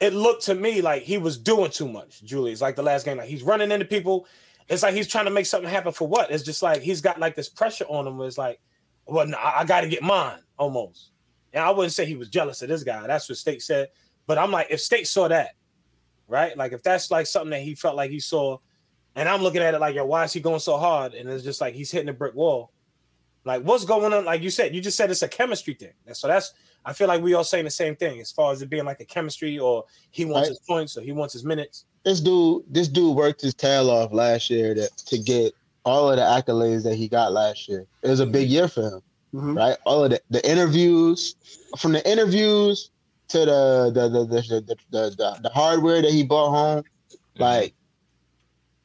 [0.03, 2.21] it looked to me like he was doing too much.
[2.25, 4.27] Julius, like the last game, like he's running into people.
[4.67, 6.29] It's like he's trying to make something happen for what?
[6.29, 8.19] It's just like he's got like this pressure on him.
[8.19, 8.59] It's like,
[9.05, 11.11] well, no, I, I got to get mine almost.
[11.53, 13.07] And I wouldn't say he was jealous of this guy.
[13.07, 13.89] That's what State said.
[14.27, 15.51] But I'm like, if State saw that,
[16.27, 16.57] right?
[16.57, 18.57] Like if that's like something that he felt like he saw,
[19.15, 21.13] and I'm looking at it like, yo, why is he going so hard?
[21.13, 22.73] And it's just like he's hitting a brick wall.
[23.45, 24.25] Like, what's going on?
[24.25, 25.93] Like you said, you just said it's a chemistry thing.
[26.11, 26.53] So that's
[26.85, 28.99] I feel like we all saying the same thing as far as it being like
[28.99, 30.57] a chemistry or he wants right.
[30.57, 31.85] his points or he wants his minutes.
[32.03, 35.53] This dude, this dude worked his tail off last year to, to get
[35.85, 37.85] all of the accolades that he got last year.
[38.01, 39.01] It was a big year for him.
[39.33, 39.57] Mm-hmm.
[39.57, 39.77] Right?
[39.85, 41.35] All of the, the interviews,
[41.77, 42.91] from the interviews
[43.29, 46.83] to the the the the, the, the, the hardware that he bought home.
[46.83, 47.41] Mm-hmm.
[47.41, 47.73] Like,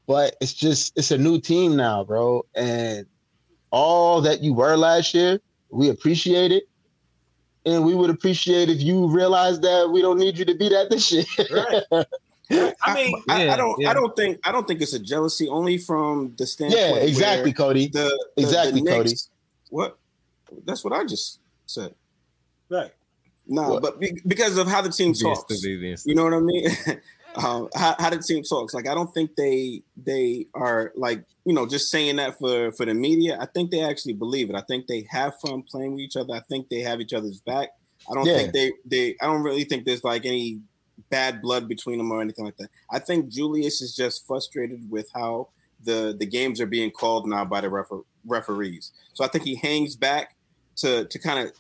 [0.07, 2.47] but it's just it's a new team now, bro.
[2.55, 3.07] And
[3.71, 5.41] all that you were last year,
[5.71, 6.65] we appreciate it.
[7.69, 10.89] And we would appreciate if you realize that we don't need you to be that
[10.89, 11.25] this year.
[11.51, 11.83] Right.
[12.83, 13.91] I mean, I, yeah, I don't, yeah.
[13.91, 15.49] I don't think, I don't think it's a jealousy.
[15.49, 16.81] Only from the standpoint.
[16.81, 17.89] Yeah, exactly, Cody.
[17.89, 19.13] The, the exactly, the Cody.
[19.69, 19.99] What?
[20.65, 21.95] That's what I just said.
[22.71, 22.91] Right.
[23.47, 23.83] No, what?
[23.83, 26.71] but be, because of how the team talks, you know what I mean.
[27.39, 31.53] um, how, how the team talks, like I don't think they they are like you
[31.53, 33.39] know just saying that for for the media.
[33.41, 34.57] I think they actually believe it.
[34.57, 36.35] I think they have fun playing with each other.
[36.35, 37.71] I think they have each other's back.
[38.11, 38.37] I don't yeah.
[38.37, 39.17] think they they.
[39.21, 40.61] I don't really think there's like any
[41.11, 42.71] bad blood between them or anything like that.
[42.91, 45.49] I think Julius is just frustrated with how
[45.85, 48.93] the the games are being called now by the refer- referees.
[49.15, 50.35] So I think he hangs back
[50.77, 51.53] to to kind of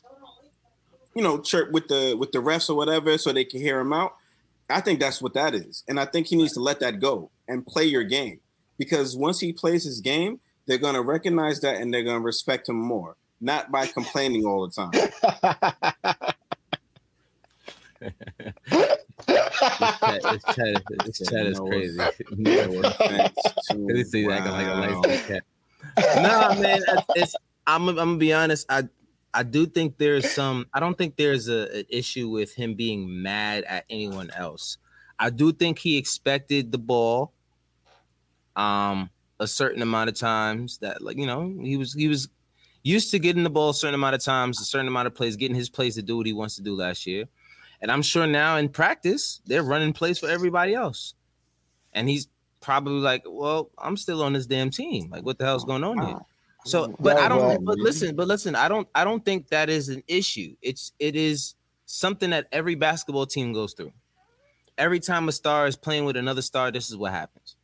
[1.18, 3.93] you know, chirp with the with the refs or whatever so they can hear him
[3.93, 4.14] out.
[4.71, 5.83] I think that's what that is.
[5.89, 8.41] And I think he needs to let that go and play your game.
[8.79, 12.77] Because once he plays his game, they're gonna recognize that and they're gonna respect him
[12.77, 14.91] more, not by complaining all the time.
[14.91, 15.11] this
[20.55, 21.99] chat, this chat, is crazy.
[22.31, 22.83] No
[23.89, 24.33] this wow.
[24.33, 25.43] acting like a license cat.
[26.23, 26.81] Nah, man,
[27.16, 27.35] it's,
[27.66, 28.66] I'm, I'm gonna be honest.
[28.69, 28.85] I
[29.39, 30.66] I do think there's some.
[30.74, 34.78] I don't think there's a, an issue with him being mad at anyone else.
[35.16, 37.32] I do think he expected the ball.
[38.57, 42.28] Um, a certain amount of times that like you know he was he was
[42.82, 45.36] used to getting the ball a certain amount of times, a certain amount of plays,
[45.36, 47.26] getting his plays to do what he wants to do last year.
[47.80, 51.14] And I'm sure now in practice, they're running plays for everybody else.
[51.93, 52.26] And he's
[52.61, 55.11] probably like, Well, I'm still on this damn team.
[55.11, 56.18] Like, what the hell's going on here?
[56.65, 59.89] So, but I don't but listen, but listen, I don't I don't think that is
[59.89, 60.57] an issue.
[60.61, 61.55] It's it is
[61.87, 63.93] something that every basketball team goes through.
[64.77, 67.57] Every time a star is playing with another star, this is what happens.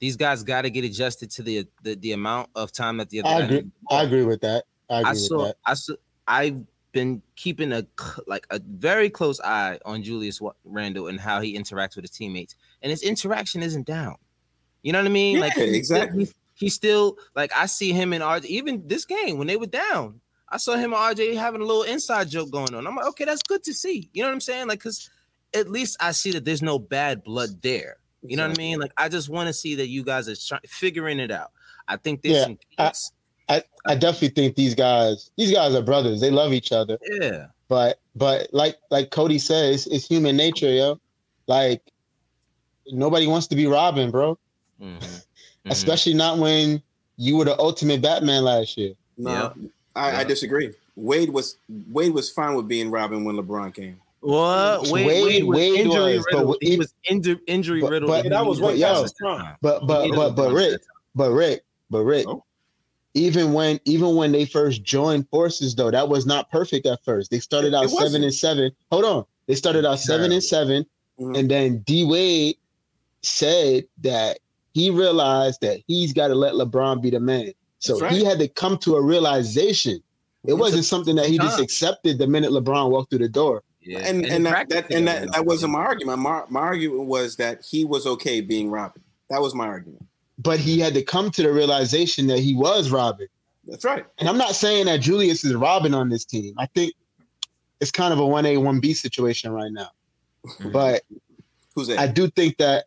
[0.00, 3.22] These guys got to get adjusted to the, the the amount of time that the
[3.22, 3.28] other.
[3.28, 3.70] I agree.
[3.90, 4.64] I agree with that.
[4.88, 5.56] I agree I saw, with that.
[5.66, 5.94] I saw.
[6.26, 6.60] I've
[6.92, 7.86] been keeping a
[8.26, 12.54] like a very close eye on Julius Randle and how he interacts with his teammates,
[12.82, 14.16] and his interaction isn't down.
[14.82, 15.36] You know what I mean?
[15.36, 16.26] Yeah, like exactly.
[16.26, 18.44] He, he still like I see him in RJ.
[18.46, 21.84] Even this game when they were down, I saw him and RJ having a little
[21.84, 22.86] inside joke going on.
[22.86, 24.10] I'm like, okay, that's good to see.
[24.12, 24.66] You know what I'm saying?
[24.68, 25.08] Like, cause
[25.54, 27.96] at least I see that there's no bad blood there.
[28.22, 28.78] You know what I mean?
[28.80, 31.52] Like I just want to see that you guys are trying figuring it out.
[31.86, 32.92] I think there's Yeah, some I-
[33.50, 36.20] I, I definitely think these guys these guys are brothers.
[36.20, 36.98] They love each other.
[37.20, 37.46] yeah.
[37.68, 41.00] But but like like Cody says, it's human nature, yo.
[41.46, 41.80] Like
[42.88, 44.38] nobody wants to be Robin, bro.
[44.82, 45.24] Mhm.
[45.68, 45.72] Mhm.
[45.72, 46.82] Especially not when
[47.16, 48.94] you were the ultimate Batman last year.
[49.16, 49.52] No,
[49.96, 50.18] I, Yeah.
[50.20, 50.72] I disagree.
[50.96, 51.56] Wade was
[51.90, 54.00] Wade was fine with being Robin when LeBron came.
[54.20, 54.88] What?
[54.88, 56.56] Wade, Wade- Wade, was Wade injury was, but riddled.
[56.60, 58.08] he was injury injury but- riddled.
[58.10, 59.38] but- and that was what- way yo, past his prime.
[59.40, 59.56] time.
[59.62, 60.80] But but but but Rick,
[61.14, 62.42] but Rick, but Rick, Oh.
[63.14, 67.30] even when even when they first joined forces, though, that was not perfect at first.
[67.30, 68.72] They started out seven and seven.
[68.90, 70.84] Hold on, they started out seven and seven,
[71.20, 71.38] Mhm.
[71.38, 72.56] and then D Wade
[73.22, 74.38] said that
[74.72, 77.52] he realized that he's got to let LeBron be the man.
[77.78, 80.02] So That's he had to come to a realization.
[80.46, 83.62] It wasn't something that he just accepted the minute LeBron walked through the door.
[83.80, 84.00] Yeah.
[84.00, 86.18] and in and that, that and that, that wasn't my argument.
[86.18, 89.02] My, my argument was that he was okay being Robin.
[89.30, 90.04] That was my argument.
[90.38, 93.28] But he had to come to the realization that he was Robin.
[93.66, 94.04] That's right.
[94.18, 96.54] And I'm not saying that Julius is Robin on this team.
[96.58, 96.94] I think
[97.80, 99.90] it's kind of a 1A, 1B situation right now.
[100.72, 101.02] But
[101.74, 101.98] Who's that?
[101.98, 102.86] I do think that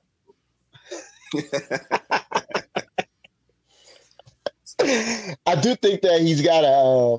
[5.46, 7.18] I do think that he's gotta uh,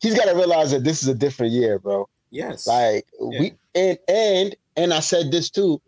[0.00, 2.08] he's gotta realize that this is a different year, bro.
[2.30, 2.66] yes.
[2.66, 3.40] Like Yeah.
[3.40, 5.80] we and and and I said this too.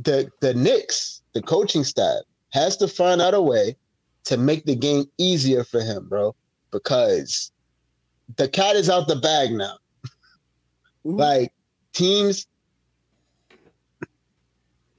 [0.00, 2.20] The the Knicks, the coaching staff,
[2.52, 3.76] has to find out a way
[4.24, 6.34] to make the game easier for him, bro.
[6.70, 7.52] Because
[8.36, 9.76] the cat is out the bag now.
[11.04, 11.18] Mhm.
[11.18, 11.52] Like
[11.92, 12.46] teams,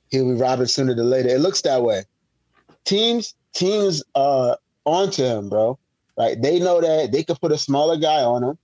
[0.10, 1.30] he'll be Robin sooner than later.
[1.30, 2.04] It looks that way.
[2.86, 5.78] Teams, teams are onto him, bro.
[6.18, 6.42] Right?
[6.42, 8.58] They know that they could put a smaller guy on him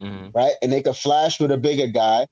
[0.00, 0.34] Mhm.
[0.34, 0.54] right?
[0.62, 2.26] And they could flash with a bigger guy,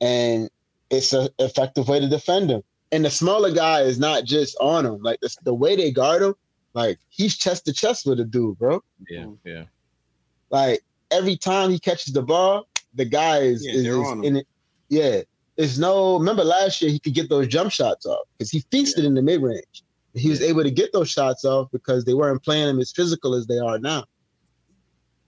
[0.00, 0.48] and
[0.90, 2.62] it's an effective way to defend him.
[2.92, 6.22] And the smaller guy is not just on him; like the, the way they guard
[6.22, 6.34] him,
[6.74, 8.82] like he's chest to chest with a dude, bro.
[9.08, 9.26] Yeah.
[9.44, 9.64] Yeah.
[10.50, 14.18] Like every time he catches the ball, the guy is, Yeah, is, they're is on
[14.18, 14.24] him.
[14.24, 14.46] in it.
[14.88, 15.22] Yeah,
[15.58, 16.18] it's no.
[16.18, 19.22] Remember last year he could get those jump shots off because he feasted in the
[19.22, 19.82] mid range.
[20.14, 23.34] He was able to get those shots off because they weren't playing him as physical
[23.34, 24.04] as they are now.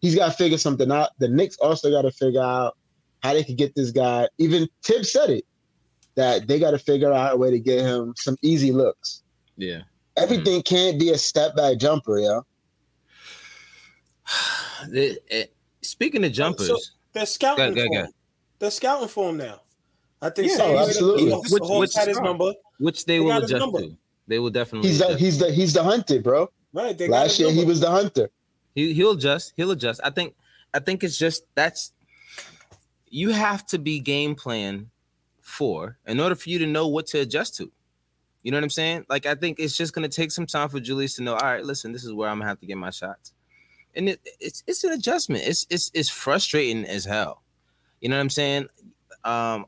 [0.01, 1.11] He's got to figure something out.
[1.19, 2.77] The Knicks also got to figure out
[3.23, 4.29] how they could get this guy.
[4.39, 5.45] Even Thibs said it
[6.15, 9.23] that they got to figure out a way to get him some easy looks.
[9.57, 9.83] Yeah.
[10.17, 12.43] Everything can't be a step back jumper, yo.
[14.89, 15.45] The- eh,
[15.83, 16.79] speaking of jumpers, So
[17.13, 18.13] they're scouting Go, go, for him.
[18.59, 19.61] They're scouting for him now.
[20.23, 20.79] I think Yeah, so.
[20.79, 21.31] absolutely.
[21.31, 22.53] The Which- Hawks which- had his number.
[22.79, 23.97] which they, They will adjust to.
[24.29, 24.89] They will definitely.
[24.91, 25.21] He's the adjust.
[25.21, 26.51] he's the he's the hunted, bro.
[26.73, 26.97] Right.
[26.97, 28.31] They Last year he was the hunter.
[28.75, 29.55] He he'll adjust.
[29.57, 30.01] He'll adjust.
[30.05, 30.35] I think.
[30.73, 31.93] I think it's just that's.
[33.09, 34.91] You have to be game plan
[35.41, 37.73] for in order for you to know what to adjust to.
[38.45, 39.07] You know what I'm saying?
[39.09, 41.35] Like I think it's just gonna take some time for Julius to know.
[41.35, 43.33] All right, listen, this is where I'm gonna have to get my shots,
[43.97, 45.43] and it, it's it's an adjustment.
[45.45, 47.43] It's it's it's frustrating as hell.
[48.01, 48.69] You know what I'm saying?
[49.25, 49.67] Um,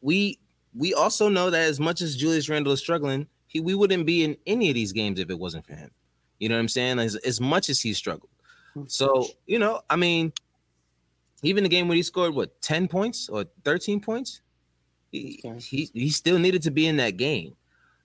[0.00, 0.38] we
[0.74, 4.24] we also know that as much as Julius Randle is struggling, he we wouldn't be
[4.24, 5.90] in any of these games if it wasn't for him.
[6.38, 6.98] You know what I'm saying?
[6.98, 8.30] As, as much as he struggled.
[8.86, 10.32] So, you know, I mean,
[11.42, 14.40] even the game when he scored what 10 points or 13 points,
[15.10, 15.58] he, Okay.
[15.58, 17.56] he, he still needed to be in that game.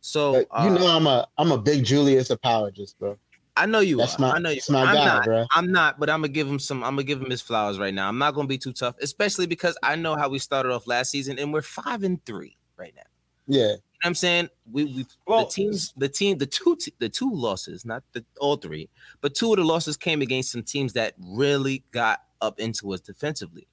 [0.01, 3.17] So But you uh, know I'm a I'm a big Julius apologist, bro.
[3.57, 4.21] I know you That's are.
[4.21, 4.55] my- I know you.
[4.55, 4.85] that's my are.
[4.87, 5.45] I'm guy, not, bro.
[5.51, 6.83] I'm not, but I'm gonna give him some.
[6.83, 8.07] I'm gonna give him his flowers right now.
[8.09, 11.11] I'm not gonna be too tough, especially because I know how we started off last
[11.11, 13.03] season, and we're five and three right now.
[13.47, 13.61] Yeah.
[13.61, 14.49] You know what I'm saying?
[14.71, 18.25] We we Well- the teams, the team, the two t- the two losses, not the
[18.39, 18.89] all three,
[19.21, 22.99] but two of the losses came against some teams that really got up into us
[22.99, 23.67] defensively.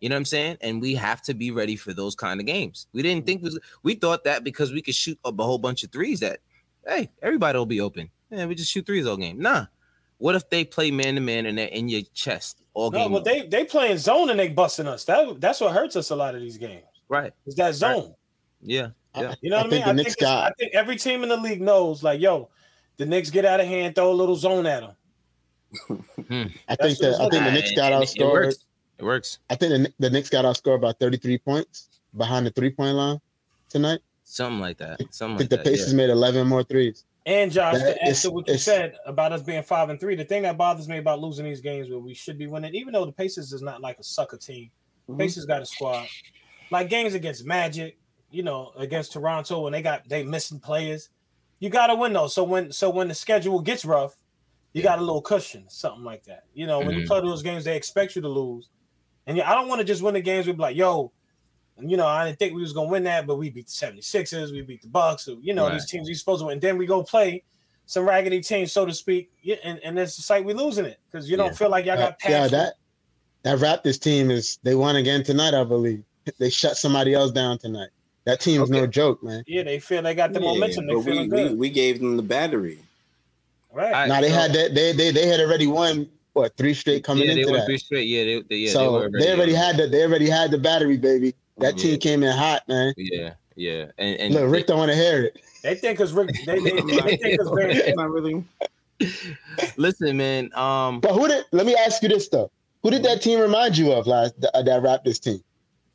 [0.00, 0.56] You know what I'm saying?
[0.60, 2.86] And we have to be ready for those kind of games.
[2.92, 5.84] We didn't think was we thought that because we could shoot up a whole bunch
[5.84, 6.40] of threes that
[6.86, 8.10] hey, everybody will be open.
[8.32, 9.38] Yeah, we just shoot threes all game.
[9.38, 9.66] Nah.
[10.18, 13.12] What if they play man to man and they're in your chest all No, game?
[13.12, 15.04] but they they playing zone and they busting us.
[15.04, 16.84] That that's what hurts us a lot of these games.
[17.08, 17.32] right.
[17.46, 18.14] Is that zone?
[18.62, 18.88] Yeah.
[19.14, 19.34] Yeah.
[19.42, 19.80] You know I what I, think mean?
[19.84, 22.48] the I Knicks think, got- I think every team in the league knows, like, yo,
[22.96, 24.96] the Knicks get out of hand, throw a little zone at them.
[26.28, 26.42] Hmm.
[26.68, 28.32] I think what that I think the Nah, Knicks got it- It outscored.
[28.32, 28.56] works.
[28.98, 29.38] It works.
[29.50, 33.20] I think the, the Knicks got outscored by 33 points behind the three point line
[33.68, 34.00] tonight.
[34.24, 35.00] Something like that.
[35.10, 35.64] Something I like think the that.
[35.66, 37.04] Pacers made 11 more threes.
[37.24, 40.00] And Josh, That to add is- to what you said about us being five and
[40.00, 42.74] three, the thing that bothers me about losing these games where we should be winning,
[42.74, 44.70] even though the Pacers is not like a sucker team,
[45.08, 45.18] Mhm.
[45.18, 46.08] Pacers got a squad.
[46.70, 47.96] Like games against Magic,
[48.30, 51.10] you know, against Toronto when they got they missing players,
[51.60, 52.34] you got to win those.
[52.34, 54.16] So when so when the schedule gets rough,
[54.72, 56.44] you got a little cushion, something like that.
[56.54, 57.06] You know, when you Mhm.
[57.06, 58.68] play those games, they expect you to lose,
[59.26, 60.46] and yeah, I don't want to just win the games.
[60.46, 61.12] We be like, yo.
[61.80, 64.52] You know, I didn't think we was gonna win that, but we beat the 76ers,
[64.52, 65.24] we beat the Bucks.
[65.24, 65.72] So, you know, Right.
[65.74, 66.54] these teams we supposed to win.
[66.54, 67.42] And then we go play
[67.86, 69.30] some raggedy teams, so to speak,
[69.64, 71.52] and, and it's just like we losing it because you don't Yeah.
[71.54, 72.50] feel like y'all Uh, got yeah, passed.
[72.52, 72.74] that
[73.42, 76.04] that Raptors team is they won again tonight, I believe.
[76.38, 77.88] They shut somebody else down tonight.
[78.24, 79.42] That team's no joke, man.
[79.48, 80.86] yeah, they feel they got the Yeah, momentum.
[80.86, 82.78] They but we, feeling we, good, we gave them the battery.
[83.72, 84.06] right?
[84.08, 87.26] Now they so- had that they, they they had already won what three straight coming
[87.26, 87.66] yeah, they into won that.
[87.66, 88.06] three straight.
[88.06, 90.58] Yeah, they, they, yeah, they, so were they already had the they already had the
[90.58, 91.34] battery, baby.
[91.62, 91.82] That Yeah.
[91.82, 92.92] team came in hot, man.
[92.96, 95.38] Yeah, yeah, and and Look, Rick don't want to hear it.
[95.62, 96.80] They think because Rick, they, they, they
[97.16, 98.44] think because Van, Not really.
[99.76, 100.50] listen, man.
[100.54, 101.44] Um, But who did?
[101.52, 102.50] Let me ask you this though:
[102.82, 104.34] Who did that team remind you of last?
[104.40, 105.40] th- uh, that Raptors team?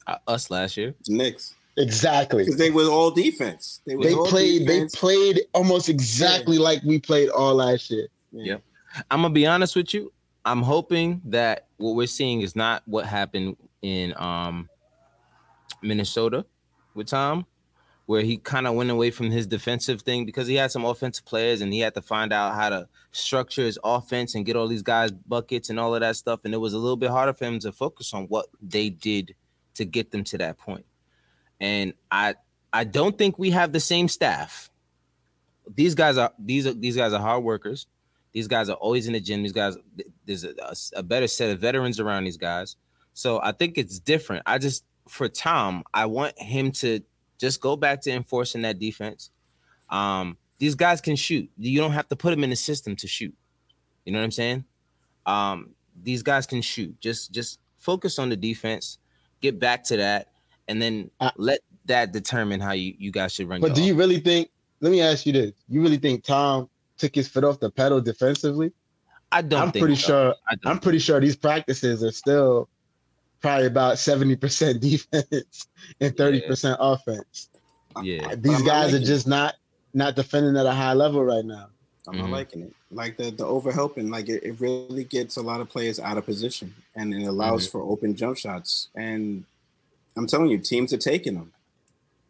[0.07, 0.93] uh, us last year.
[0.99, 2.43] It's Knicks Exactly.
[2.43, 3.81] because they were all defense.
[3.85, 4.65] They, was They all played.
[4.65, 4.93] defense.
[4.93, 8.07] They played almost exactly like we played all last year.
[8.31, 8.61] Yep.
[9.11, 10.11] I'm gonna be honest with you.
[10.45, 14.69] I'm hoping that what we're seeing is not what happened in um
[15.81, 16.45] Minnesota
[16.93, 17.45] with Tom,
[18.05, 21.25] where he kind of went away from his defensive thing because he had some offensive
[21.25, 24.67] players and he had to find out how to structure his offense and get all
[24.67, 26.45] these guys buckets and all of that stuff.
[26.45, 29.35] And it was a little bit harder for him to focus on what they did
[29.75, 30.85] to get them to that point.
[31.59, 32.35] And I
[32.71, 34.69] I don't think we have the same staff.
[35.75, 37.87] These guys are these are these guys are hard workers.
[38.33, 39.41] These guys are always in the gym.
[39.41, 39.77] These guys,
[40.25, 42.75] there's a, a, a better set of veterans around these guys.
[43.13, 44.43] So I think it's different.
[44.45, 47.01] I just, for Tom, I want him to
[47.37, 49.31] just go back to enforcing that defense.
[49.89, 51.49] Um, these guys can shoot.
[51.57, 53.35] You don't have to put them in the system to shoot.
[54.05, 54.65] You know what I'm saying?
[55.25, 55.69] Um,
[56.01, 56.99] these guys can shoot.
[56.99, 58.97] Just, just focus on the defense.
[59.41, 60.29] Get back to that,
[60.67, 63.61] and then I- let that determine how you, you guys should run.
[63.61, 64.49] But do you really think?
[64.79, 68.01] Let me ask you this: You really think Tom took his foot off the pedal
[68.01, 68.71] defensively?
[69.31, 69.61] I don't.
[69.61, 70.07] I'm think pretty so.
[70.07, 70.35] sure.
[70.49, 72.67] I I'm pretty sure these practices are still
[73.41, 75.67] probably about seventy percent defense
[75.99, 77.49] and thirty percent offense.
[78.03, 78.35] Yeah.
[78.35, 79.05] These guys are liking it.
[79.05, 79.55] just not
[79.93, 81.67] not defending at a high level right now.
[82.07, 82.19] I'm Mhm.
[82.21, 82.73] not liking it.
[82.91, 86.25] Like the the overhelping, like it, it really gets a lot of players out of
[86.25, 87.71] position and it allows Mm-hmm.
[87.79, 88.87] for open jump shots.
[88.95, 89.43] And
[90.15, 91.51] I'm telling you, teams are taking them.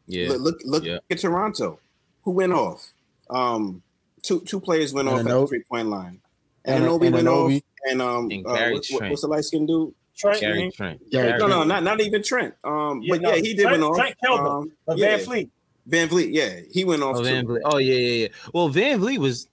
[0.07, 0.29] Yeah.
[0.29, 0.99] Look look, look Yeah.
[1.11, 1.79] at Toronto.
[2.23, 2.91] Who went off?
[3.29, 3.83] Um
[4.23, 6.21] two two players went off at the three point line.
[6.65, 9.45] And- And Anunoby and went off and um And uh, what- what- what's the light
[9.45, 9.93] skin dude?
[10.17, 11.09] Trent, Gary Trent.
[11.11, 12.53] Gary Gary No, no, not not even Trent.
[12.63, 13.97] Um Yeah, but no, yeah, he did Trent- went off.
[13.97, 14.61] Trent Kelber.
[14.61, 15.17] Um, uh, yeah.
[15.17, 15.49] Van Fleet.
[15.89, 17.29] VanVleet, yeah, he went off Oh, too.
[17.29, 17.61] VanVleet.
[17.63, 18.27] Oh, yeah, yeah, yeah.
[18.53, 19.47] Well, VanVleet was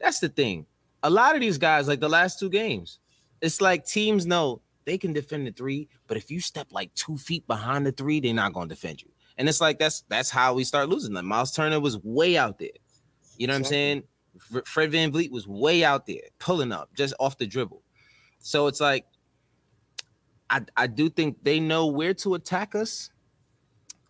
[0.00, 0.66] that's the thing.
[1.04, 2.98] A lot of these guys, like the last two games,
[3.40, 7.16] it's like teams know they can defend the three, but if you step like two
[7.16, 9.08] feet behind the three, they're not gonna defend you.
[9.38, 11.12] And it's like that's that's how we start losing.
[11.14, 12.68] Like Miles Turner was way out there.
[13.38, 14.02] You know what I'm saying?
[14.64, 17.82] Fred VanVleet was way out there, pulling up just off the dribble.
[18.40, 19.06] So it's like
[20.50, 23.10] I, I do think they know where to attack us.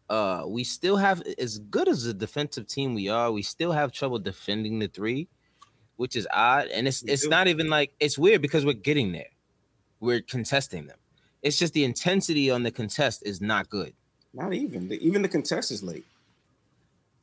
[0.08, 3.90] Uh, we still have as good as a defensive team we are, we still have
[3.90, 5.26] trouble defending the three,
[5.96, 6.68] which is odd.
[6.68, 7.28] And it's We it's do.
[7.30, 9.30] not even like it's weird because we're getting there.
[10.00, 10.98] We're contesting them.
[11.42, 13.94] It's just the intensity on the contest is not good.
[14.34, 14.88] Not even.
[14.88, 16.04] The, even the contest is late.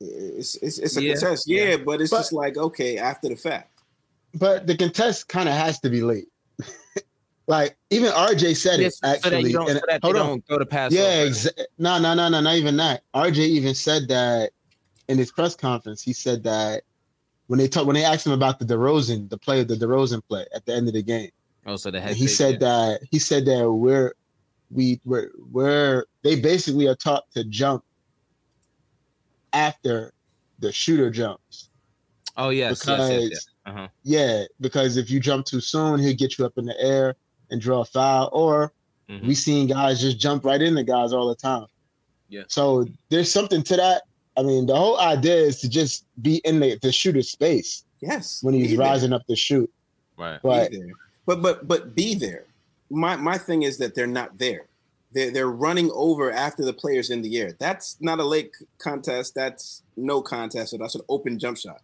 [0.00, 1.76] It's it's, it's a Yeah, contest, yeah, yeah.
[1.78, 3.70] but it's But- just like okay after the fact.
[4.34, 6.26] But the contest kind of has to be late.
[7.46, 9.50] Like even RJ said Yes, it actually.
[9.50, 10.26] you and- so hold on.
[10.26, 10.92] don't throw the pass.
[10.92, 13.02] Yeah, exa- no, no, no, no, not even that.
[13.14, 14.50] RJ even said that
[15.08, 16.00] in his press conference.
[16.02, 16.82] He said that
[17.48, 20.22] when they talk, when they asked him about the DeRozan, the play of the DeRozan
[20.26, 21.30] play at the end of the game,
[21.66, 22.58] Oh, so the head he said yeah.
[22.60, 24.14] that he said that we're
[24.70, 27.84] we we're, we're they basically are taught to jump
[29.52, 30.12] after
[30.58, 31.68] the shooter jumps
[32.36, 33.46] Oh yes, because yes, yes, yes.
[33.66, 33.88] Uh-huh.
[34.02, 37.14] yeah, because if you jump too soon, he'll get you up in the air
[37.54, 38.72] and draw a foul, or
[39.08, 39.26] Mhm.
[39.26, 41.66] we seen guys just jump right into guys all the time.
[42.28, 42.42] Yeah.
[42.48, 44.02] So there's something to that.
[44.36, 48.42] I mean, the whole idea is to just be in the, the shooter's space Yes.
[48.42, 48.86] when he's be there.
[48.86, 49.70] rising up to shoot.
[50.18, 50.40] Right.
[50.42, 50.72] But.
[51.26, 52.44] But but but be there.
[52.90, 54.66] My my thing is that they're not there.
[55.12, 57.52] They're they're running over after the players in the air.
[57.58, 59.34] That's not a late contest.
[59.34, 60.72] That's no contest.
[60.72, 61.80] So that's an open jump shot.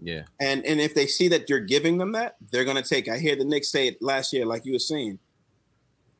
[0.00, 0.22] Yeah.
[0.40, 3.08] And and if they see that you're giving them that, they're gonna take.
[3.08, 5.18] I hear the Knicks say it last year, like you were saying.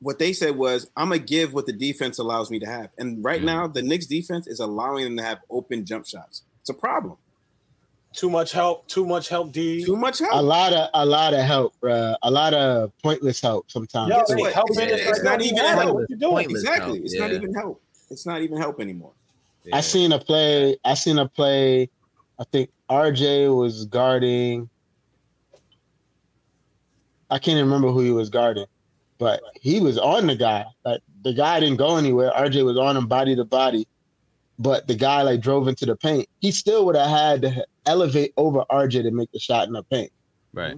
[0.01, 3.25] What they said was, "I'm gonna give what the defense allows me to have." And
[3.25, 3.45] right Mhm.
[3.47, 6.43] now, the Knicks defense is allowing them to have open jump shots.
[6.61, 7.17] It's a problem.
[8.13, 8.87] Too much help.
[8.87, 9.51] Too much help.
[9.53, 9.85] D.
[9.85, 10.33] Too much help.
[10.35, 12.15] a lot of a lot of help, bruh.
[12.23, 14.11] A lot of pointless help sometimes.
[14.11, 15.95] Yo, It's hey, what- helping it's- it's like, not even yeah, help.
[15.97, 16.33] What you doing?
[16.35, 16.99] Pointless Exactly.
[16.99, 17.81] help, It's not even help.
[18.11, 19.13] It's not even help anymore.
[19.65, 19.77] Yeah.
[19.77, 20.77] I seen a play.
[20.85, 21.89] I seen a play.
[22.39, 24.69] I think RJ was guarding.
[27.31, 28.67] I can't even remember who he was guarding,
[29.19, 30.65] but he was on the guy.
[30.85, 32.31] Like the guy didn't go anywhere.
[32.37, 33.89] RJ was on him body to body,
[34.59, 36.29] but the guy like drove into the paint.
[36.41, 39.83] He still would have had to elevate over RJ to make the shot in the
[39.83, 40.13] paint.
[40.53, 40.77] Right.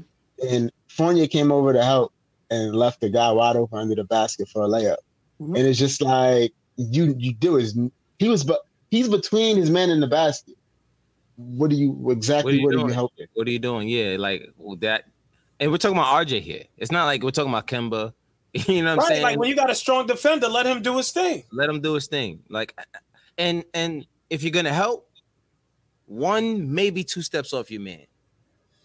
[0.49, 2.13] And Fournier came over to help
[2.51, 4.97] and left the guy wide open under the basket for a layup.
[5.41, 5.59] Mhm.
[5.59, 7.77] And it's just like you you do is
[8.19, 10.56] he was but he's between his man and the basket.
[11.37, 12.95] What do you exactly What what are you are you doing?
[12.95, 13.27] helping?
[13.35, 13.89] What are you doing?
[13.89, 15.05] Yeah, like well, that.
[15.61, 16.65] And we're talking about RJ here.
[16.77, 18.13] It's not like we're talking about Kemba.
[18.69, 19.23] You know what I'm saying?
[19.23, 21.45] like when you got a strong defender, let him do his thing.
[21.53, 22.43] Let him do his thing.
[22.49, 22.75] Like,
[23.37, 25.11] and and if you're gonna help,
[26.07, 28.07] one maybe two steps off your man.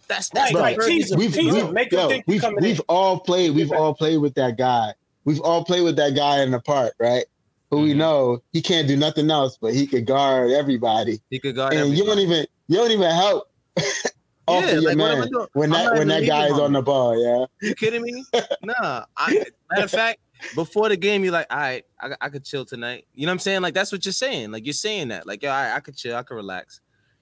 [0.09, 0.87] That's that's Right, right.
[0.87, 2.85] Tease him, We've, tease we've, make him think we've, we've in.
[2.89, 4.93] all played we've all played with that guy.
[5.23, 7.23] We've all played with that guy in the park, right?
[7.71, 7.97] Who we Mhm.
[7.97, 11.21] know he can't do nothing else, but he could guard everybody.
[11.29, 11.73] He could guard.
[11.73, 13.47] and you don't even you don't even help
[14.47, 16.59] off Yeah, of your like, what am I man when that when that guy is
[16.59, 17.17] on the ball.
[17.21, 18.25] Yeah, You kidding me?
[18.63, 19.05] nah.
[19.17, 20.19] I, matter of fact,
[20.53, 23.05] before the game, you're like, all right, I, I could chill tonight.
[23.13, 23.61] You know what I'm saying?
[23.61, 24.51] Like that's what you're saying.
[24.51, 25.25] Like you're saying that.
[25.25, 26.81] Like, yeah, right, I could chill, I could relax.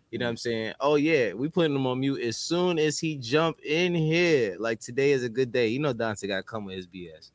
[0.10, 0.74] You know what I'm saying?
[0.80, 4.56] Oh yeah, we putting him on mute as soon as he jump in here.
[4.60, 5.68] Like today is a good day.
[5.68, 7.30] You know Dante got to come with his BS.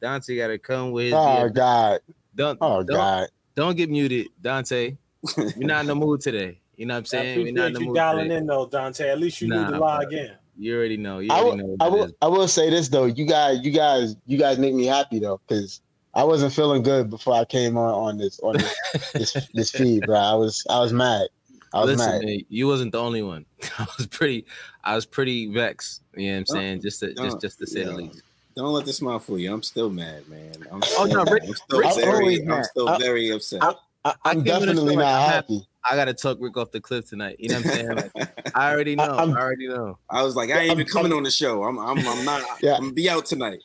[0.00, 1.54] Dante got to come with his oh BS.
[1.54, 2.00] god,
[2.38, 3.28] Don't oh don't, god.
[3.54, 4.96] don't get muted, Dante.
[5.36, 6.60] You're not in the mood today.
[6.76, 7.42] You know what I'm saying?
[7.42, 8.36] We're not in appreciate the you mood dialing today.
[8.36, 9.08] in though, Dante.
[9.10, 10.18] At least you Nah, knew to log bro.
[10.18, 10.30] in.
[10.56, 11.18] You already know.
[11.18, 11.76] You I already will, know.
[11.80, 12.12] I will, is.
[12.22, 13.04] I will say this though.
[13.06, 15.80] You guys, you guys, you guys make me happy though, because
[16.14, 20.06] I wasn't feeling good before I came on on this on this this, this feed,
[20.06, 20.16] bro.
[20.16, 21.26] I was I was mad.
[21.74, 22.24] I was Listen, mad.
[22.24, 23.44] man, you wasn't the only one.
[23.78, 24.46] I was pretty,
[24.84, 26.02] I was pretty vexed.
[26.16, 26.80] You know what I'm saying?
[26.82, 28.22] Just to, just, don't- just to say the least.
[28.58, 29.54] Don't let this smile fool you.
[29.54, 30.52] I'm still mad, man.
[30.72, 33.62] I'm Oh, no, Rick- I'm still Rick's very, always I'm still I- very upset.
[33.62, 33.68] I,
[34.04, 35.68] I, I I'm came in the definitely show like, not happy.
[35.84, 37.36] I gotta tuck Rick off the cliff tonight.
[37.38, 37.94] You know what I'm saying?
[38.16, 39.04] Like, I already know.
[39.04, 39.96] I, I'm- already know.
[40.10, 41.62] I was like, I ain't I'm- even coming I'm- on the show.
[41.62, 42.42] I'm, I'm, I'm not.
[42.60, 42.74] Yeah.
[42.74, 43.60] I'm gonna be out tonight.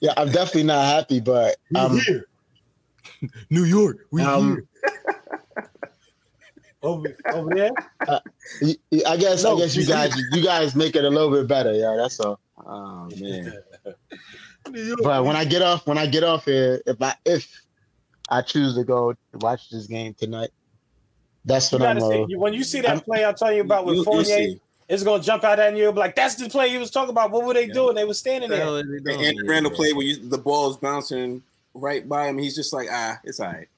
[0.00, 2.00] Yeah, I'm definitely not happy, but um,
[3.50, 4.66] New York, we um,
[6.82, 7.70] Over, over there.
[8.08, 11.72] I guess I guess you guys you guys make it a little bit better.
[11.74, 12.40] Yeah, that's all.
[12.64, 13.52] Oh man.
[15.02, 17.48] But when I get off, when I get off here, if I if
[18.28, 20.50] I choose to go watch this game tonight,
[21.44, 21.98] that's You when I'm.
[21.98, 24.04] gotta Uh, when you see that I'm- play I'm telling you about with You- you
[24.04, 24.60] Fournier, see.
[24.88, 25.82] it's gonna jump out at you.
[25.82, 27.30] You'll be like, that's the play he was talking about.
[27.32, 27.72] What were they Yeah.
[27.74, 27.94] doing?
[27.96, 28.64] They were standing What the there.
[28.64, 29.26] hell is?
[29.28, 31.42] Andrew Randle play where you, the ball's bouncing
[31.74, 32.38] right by him.
[32.38, 33.68] He's just like, ah, it's all right.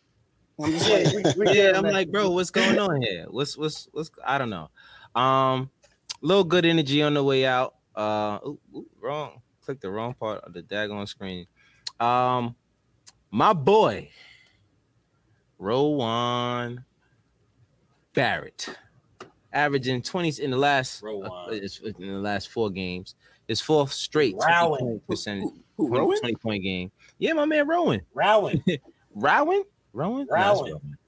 [0.63, 3.25] I'm Yeah, like, we- we yeah, I'm like, bro, what's going on here?
[3.31, 4.69] What's what's what's I don't know.
[5.21, 5.71] Um,
[6.21, 7.74] little good energy on the way out.
[7.95, 9.41] Uh, ooh, ooh, wrong.
[9.65, 11.47] Click the wrong part of the daggone screen.
[12.01, 12.55] Um,
[13.31, 14.11] my boy,
[15.59, 16.85] Rowan
[18.13, 18.69] Barrett,
[19.53, 21.69] averaging 20s in the last uh, in
[21.99, 23.15] the last four games.
[23.49, 24.79] His fourth straight 20 Rowan.
[24.79, 26.91] point percentage, who, 20, 20 point game.
[27.19, 28.01] Yeah, my man Rowan.
[28.15, 28.63] Rowan.
[29.15, 29.65] Rowan?
[29.93, 30.27] Rowan?
[30.29, 30.29] Rowan.
[30.31, 30.99] Rowan.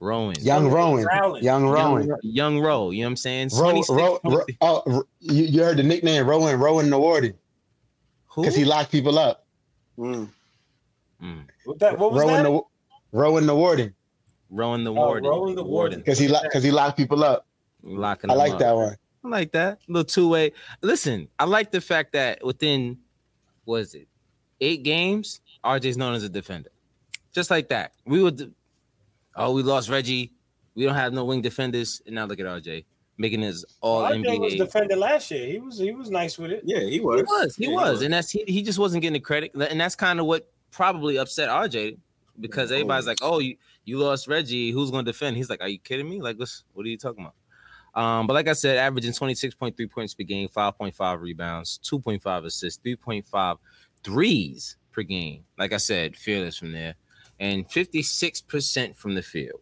[0.00, 0.36] Rowan.
[0.40, 1.42] young Rowan, Rowling.
[1.44, 3.50] young Rowan, Young, young Row, you know what I'm saying?
[3.54, 7.34] Ro, Ro, Ro, oh, you, you heard the nickname Rowan Rowan the Warden
[8.28, 8.42] Who?
[8.42, 9.46] because he locked people up.
[9.98, 10.28] Mm.
[11.22, 11.44] Mm.
[11.64, 12.50] What, that, what was Rowan that?
[12.50, 12.60] the
[13.12, 13.94] Rowan the Warden
[14.50, 15.30] Rowan the Oh, Warden.
[15.30, 15.98] Rowan the Warden.
[16.00, 17.46] because he because he locked people up.
[17.82, 18.58] Locking I like up.
[18.58, 18.96] that one.
[19.24, 19.78] I like that.
[19.88, 20.52] little two way.
[20.82, 22.98] Listen, I like the fact that within,
[23.64, 24.06] what is it,
[24.60, 26.70] eight games, RJ's known as a defender.
[27.34, 27.92] Just like that.
[28.04, 28.54] We would,
[29.36, 30.32] oh, we lost Reggie.
[30.74, 32.02] We don't have no wing defenders.
[32.06, 32.84] And now look at RJ
[33.18, 34.58] making his all RJ was NBA.
[34.58, 35.46] defending last year.
[35.46, 36.62] He was he was nice with it.
[36.64, 37.18] Yeah, he was.
[37.18, 39.80] He was, he Yeah, was, and that's he, he just wasn't getting the credit, and
[39.80, 41.98] that's kind of what probably upset RJ
[42.40, 45.60] because Yeah, everybody's like, "Oh, you you lost Reggie, who's going to defend?" He's like,
[45.62, 46.20] "Are you kidding me?
[46.20, 47.34] Like, what's what are you talking about?"
[48.00, 50.94] Um, but like I said, averaging twenty six point three points per game, five point
[50.94, 53.56] five rebounds, two point five assists, 3.5
[54.04, 55.44] threes per game.
[55.58, 56.94] Like I said, fearless from there,
[57.40, 59.60] and fifty six percent from the field.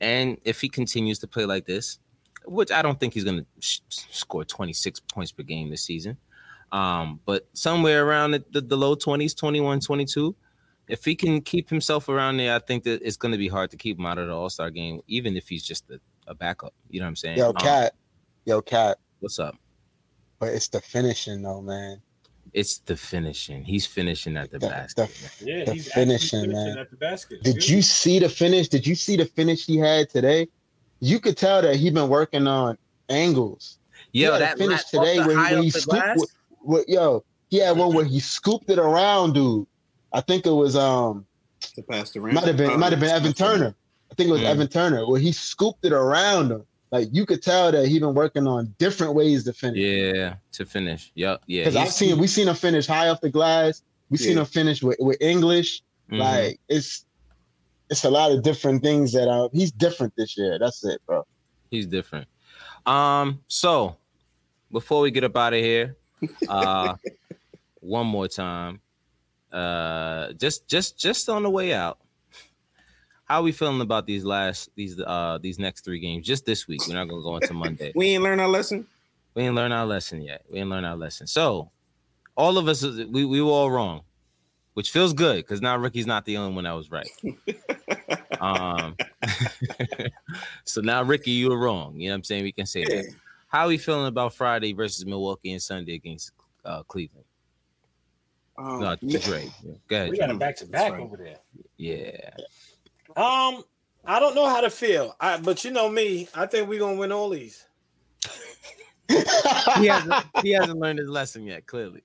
[0.00, 1.98] and if he continues to play like this,
[2.44, 6.16] which I don't think he's going to sh- score 26 points per game this season,
[6.72, 10.34] um, but somewhere around the, the, the low 20s, 21, 22,
[10.88, 13.70] if he can keep himself around there, I think that it's going to be hard
[13.70, 16.34] to keep him out of the All Star game, even if he's just a, a,
[16.34, 16.74] backup.
[16.90, 17.38] You know what I'm saying?
[17.38, 17.94] Yo, Um, cat.
[18.44, 18.98] Yo, cat.
[19.20, 19.54] what's up?
[20.40, 22.02] But it's the finishing though, man.
[22.52, 23.64] It's the finishing.
[23.64, 25.10] He's finishing at the, The- basket.
[25.40, 26.78] the- Yeah, The he's finishing, finishing man.
[26.78, 27.42] at the basket.
[27.42, 28.68] Did you see the finish?
[28.68, 30.48] Did you see the finish he had today?
[31.00, 32.76] You could tell that he been working on
[33.08, 33.78] angles.
[34.12, 36.18] Yo, had a that finish today when he- when he scooped glass?
[36.18, 36.30] with-
[36.64, 39.66] What yo, he had one where he scooped it around, dude.
[40.12, 41.26] I think it was um
[41.74, 42.34] To pass the rim.
[42.34, 43.74] might have been it might have been Evan Turner.
[44.10, 44.46] I think it was Mm.
[44.46, 46.64] Evan Turner where he scooped it around him.
[46.92, 49.78] Like you could tell that he been working on different ways to finish.
[49.80, 51.10] Yeah, to finish.
[51.14, 51.42] Yep.
[51.46, 51.64] Yeah.
[51.64, 53.82] Because I've seen we seen him finish high off the glass.
[54.10, 55.80] We seen him finish with, with English.
[56.10, 56.18] Mhm.
[56.18, 57.06] Like it's
[57.88, 60.58] it's a lot of different things that uh, he's different this year.
[60.58, 61.26] That's it, bro.
[61.70, 62.28] He's different.
[62.84, 63.96] Um, so
[64.70, 65.96] before we get up out of here,
[66.46, 66.94] uh
[67.80, 68.82] one more time.
[69.50, 72.00] Uh just just just on the way out.
[73.32, 76.68] How are we feeling about these last these uh these next three games just this
[76.68, 76.82] week?
[76.86, 77.90] We're not gonna go into Monday.
[77.96, 78.86] We ain't learned our lesson.
[79.32, 80.44] We ain't learned our lesson yet.
[80.50, 81.26] We ain't learned our lesson.
[81.26, 81.70] So
[82.36, 84.02] all of us we, we were all wrong,
[84.74, 87.08] which feels good because now Ricky's not the only one that was right.
[88.38, 88.96] Um
[90.64, 91.98] so now Ricky, you were wrong.
[91.98, 92.42] You know what I'm saying?
[92.42, 93.14] We can say that.
[93.46, 96.32] How are we feeling about Friday versus Milwaukee and Sunday against
[96.66, 97.24] uh, Cleveland?
[98.58, 99.18] Um, No, yeah.
[99.20, 99.50] Dre.
[99.88, 100.10] Go ahead.
[100.10, 101.38] We got a back to back over there.
[101.78, 102.30] Yeah.
[103.16, 103.64] Um,
[104.04, 105.14] I don't know how to feel.
[105.20, 107.64] I but you know me, I think we're gonna win all these.
[109.78, 112.02] He hasn't he hasn't learned his lesson yet, clearly.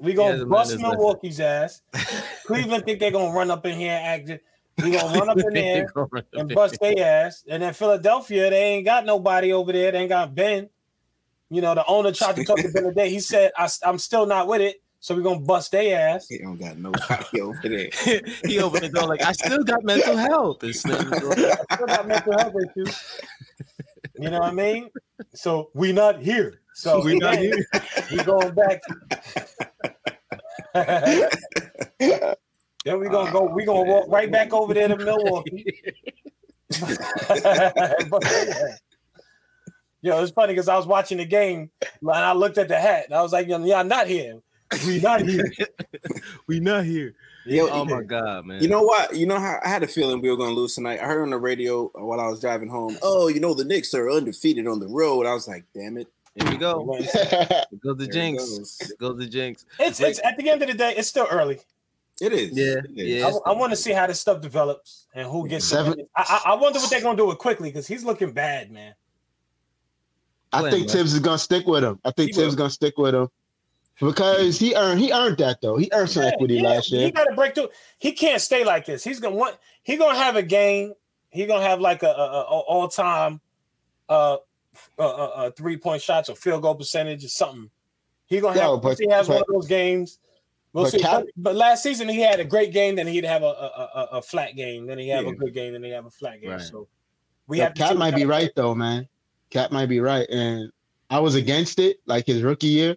[0.00, 0.98] We gonna bust his lesson.
[0.98, 1.82] Milwaukee's ass.
[2.46, 4.42] Cleveland think they're gonna run up in here and act.
[4.82, 5.86] We gonna run up in there
[6.32, 7.44] and bust their ass.
[7.48, 9.92] And then Philadelphia, they ain't got nobody over there.
[9.92, 10.68] They ain't got Ben.
[11.50, 13.10] You know, the owner tried to talk to Ben today.
[13.10, 14.82] He said, I, am still not with it.
[15.04, 16.28] So we're gonna bust their ass.
[16.28, 17.90] He don't got nobody over there.
[18.46, 20.62] he opened the door like I still got mental health.
[20.62, 21.34] And slammed the door.
[21.68, 23.20] I still got mental health issues.
[24.18, 24.88] You know what I mean?
[25.34, 26.62] So we not here.
[26.72, 27.54] So We not here.
[28.12, 28.80] We going back.
[30.72, 31.28] then
[32.98, 33.52] we gonna go.
[33.54, 35.82] We gonna walk right back over there to Milwaukee.
[40.00, 43.04] Yo, it's funny because I was watching the game and I looked at the hat
[43.04, 44.40] and I was like, "Yo, "Yeah, not here.
[44.86, 45.52] We not here."
[46.46, 47.14] we not here.
[47.46, 48.62] Yo, Oh my god, man.
[48.62, 49.14] You know what?
[49.14, 51.00] You know how I had a feeling we were going to lose tonight.
[51.00, 52.96] I heard on the radio while I was driving home.
[53.02, 55.26] Oh, you know the Knicks are undefeated on the road.
[55.26, 56.08] I was like, damn it.
[56.34, 56.86] here we go.
[56.98, 58.58] There goes the There it jinx.
[58.58, 58.92] goes.
[58.98, 59.66] There the jinx.
[59.78, 61.60] It's it's at the end of the day, it's still early.
[62.20, 62.56] It is.
[62.56, 63.20] Yeah, It is.
[63.22, 63.30] yeah.
[63.44, 66.54] I, want to see how this stuff develops and who gets Seven- I, I I
[66.54, 68.94] wonder what they're gonna do with Quickley because he's looking bad, man.
[70.52, 71.98] I think Thibs is gonna stick with him.
[72.04, 72.48] I think He Thibs will.
[72.48, 73.28] is gonna stick with him
[74.00, 75.76] because he earned he earned that though.
[75.76, 77.06] He earned some Yeah, equity yeah, last year.
[77.06, 77.68] He got to break through.
[77.98, 79.04] He can't stay like this.
[79.04, 79.56] He's gonna want.
[79.82, 80.94] He gonna have a game.
[81.30, 83.40] He gonna have like a, a, a all time,
[84.08, 84.38] uh, uh,
[84.98, 87.70] uh, uh, three point shots or field goal percentage or something.
[88.26, 88.82] He gonna Yo, have.
[88.82, 90.18] but- he has one but- of those games.
[90.72, 90.98] We'll but see.
[90.98, 92.96] Cap- but, but last season he had a great game.
[92.96, 93.48] Then he'd have a a,
[93.94, 94.86] a, a flat game.
[94.86, 95.30] Then he have Yeah.
[95.30, 95.72] a good game.
[95.72, 96.50] Then he have a flat game.
[96.50, 96.60] Right.
[96.60, 96.88] So
[97.46, 97.74] we Yo, have.
[97.74, 99.06] to Cap might be right though, man.
[99.50, 100.72] Cap might be right, and
[101.10, 102.96] I was against it like his rookie year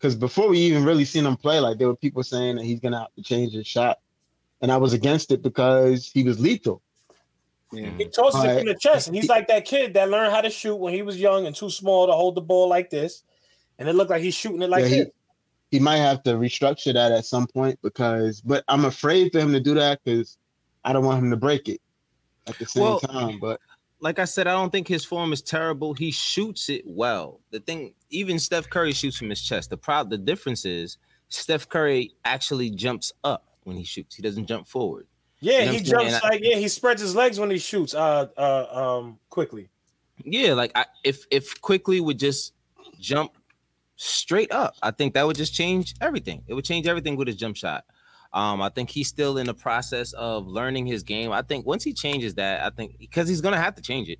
[0.00, 2.80] because before we even really seen him play, like there were people saying that he's
[2.80, 3.98] gonna have to change his shot,
[4.62, 6.80] and I was against it because he was lethal.
[7.72, 7.90] Yeah.
[7.98, 8.58] He tosses it Alright.
[8.60, 11.02] in the chest, and he's like that kid that learned how to shoot when he
[11.02, 13.22] was young and too small to hold the ball like this,
[13.78, 15.08] and it looked like he's shooting it like Yeah, he- this.
[15.70, 19.52] He might have to restructure that at some point because, but I'm afraid for him
[19.52, 20.36] to do that because
[20.84, 21.80] I don't want him to break it
[22.48, 23.38] at the same Well- time.
[23.38, 23.60] But
[24.00, 25.94] like I said, I don't think his form is terrible.
[25.94, 27.40] He shoots it well.
[27.50, 29.70] The thing, even Steph Curry shoots from his chest.
[29.70, 30.98] The prob, the difference is
[31.28, 34.16] Steph Curry actually jumps up when he shoots.
[34.16, 35.06] He doesn't jump forward.
[35.40, 37.94] Yeah, You know he jumps like yeah, he spreads his legs when he shoots.
[37.94, 39.70] Uh, uh, um, Quickley.
[40.22, 42.52] Yeah, like I, if if Quickley would just
[42.98, 43.32] jump
[43.96, 46.42] straight up, I think that would just change everything.
[46.46, 47.84] It would change everything with his jump shot.
[48.32, 51.32] Um, I think he's still in the process of learning his game.
[51.32, 54.18] I think once he changes that, I think because he's gonna have to change it.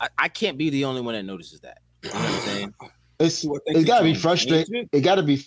[0.00, 1.78] I, I can't be the only one that notices that.
[2.02, 2.74] You know what I'm saying?
[3.20, 4.88] it's Do I think it's he got to be frustrating.
[4.92, 5.44] It got to be.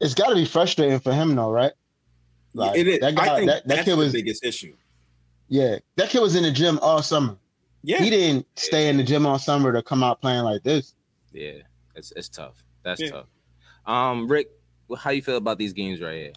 [0.00, 1.72] It's got to be frustrating for him, though, right?
[2.52, 3.00] Like, it is.
[3.00, 4.74] that guy- I think that- that that's kid the was- biggest issue.
[5.48, 7.36] Yeah, that kid was in the gym all summer.
[7.82, 8.02] Yeah.
[8.02, 10.94] He didn't stay in the gym all summer to come out playing like this.
[11.32, 11.58] Yeah,
[11.94, 12.64] it's it's tough.
[12.82, 13.10] That's Yeah.
[13.10, 13.26] tough.
[13.84, 14.48] Um, Rick,
[14.98, 16.32] how you feel about these games right here?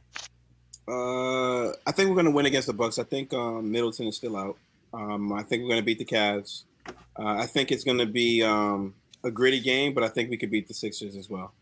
[0.88, 2.98] Uh, I think we're gonna win against the Bucks.
[2.98, 4.58] I think um, Middleton is still out.
[4.94, 6.64] Um, I think we're gonna beat the Cavs.
[6.88, 6.94] Uh,
[7.40, 8.94] I think it's gonna be um,
[9.24, 11.54] a gritty game, but I think we could beat the Sixers as well.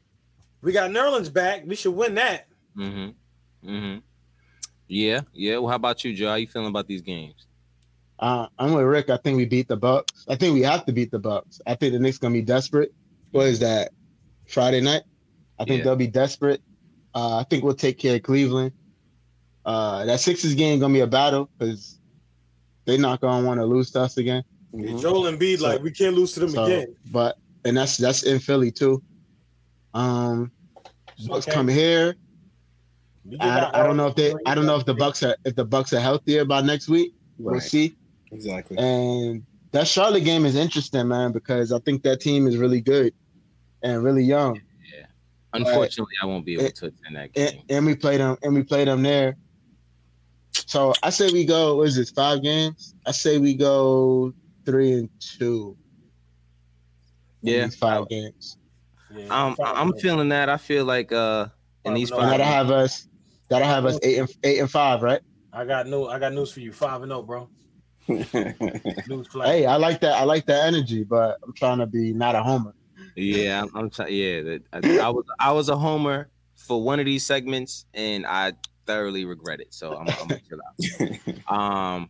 [0.62, 1.64] We got Nerlens back.
[1.66, 2.48] We should win that.
[2.78, 3.70] Mm-hmm.
[3.70, 4.00] Mm-hmm.
[4.88, 5.58] Yeah, yeah.
[5.58, 6.28] Well, how about you, Joe?
[6.30, 7.48] How you feeling about these games?
[8.20, 9.10] Uh, I'm with Rick.
[9.10, 10.26] I think we beat the Bucks.
[10.30, 11.60] I think we have to beat the Bucks.
[11.66, 12.94] I think the Knicks gonna be desperate.
[13.32, 13.92] What is that?
[14.48, 15.02] Friday night.
[15.58, 15.86] I think Yeah.
[15.86, 16.62] they'll be desperate.
[17.16, 18.74] Uh, I think we'll take care of Cleveland.
[19.66, 22.00] Uh, that Sixers game gonna be a battle because
[22.84, 24.44] they're not gonna want to lose to us again.
[24.74, 25.02] Mhm.
[25.02, 26.96] Joel Embiid, So- like we can't lose to them So, again.
[27.12, 29.02] but and that's that's in Philly too.
[29.94, 30.52] Um,
[31.28, 31.56] Bucks Okay.
[31.56, 32.16] come here.
[33.40, 34.36] I, I don't know if they.
[34.46, 37.16] I don't know if the Bucks are if the Bucks are healthier by next week.
[37.40, 37.64] We'll Right.
[37.64, 37.96] see.
[38.32, 38.78] Exactly.
[38.78, 43.14] And that Charlotte game is interesting, man, because I think that team is really good
[43.82, 44.60] and really young.
[45.56, 47.62] Unfortunately, I won't be able And- to attend that game.
[47.70, 49.38] and we played them and we played them there.
[50.68, 51.78] So I say we go.
[51.78, 52.10] What is this?
[52.12, 52.96] Five games.
[53.06, 54.34] I say we go
[54.66, 55.78] three and two.
[57.42, 57.68] Yeah.
[57.70, 58.58] five games.
[59.14, 60.02] Yeah, I'm five I'm minutes.
[60.04, 60.50] feeling that.
[60.50, 61.48] I feel like uh
[61.84, 63.08] in these Five And five that'll have us.
[63.50, 65.22] Gotta have us eight and eight and five, right?
[65.54, 66.06] I got new.
[66.06, 66.72] I got news for you.
[66.74, 67.50] Five and zero, bro.
[68.08, 69.48] News flash.
[69.48, 70.14] Hey, I like that.
[70.14, 72.74] I like that energy, but I'm trying to be not a homer.
[73.16, 74.14] Yeah, I'm, I'm trying.
[74.14, 78.54] Yeah, I, I was I was a homer for one of these segments, and I
[78.86, 79.74] thoroughly regret it.
[79.74, 81.40] So I'm, I'm gonna chill out.
[81.48, 82.10] Um,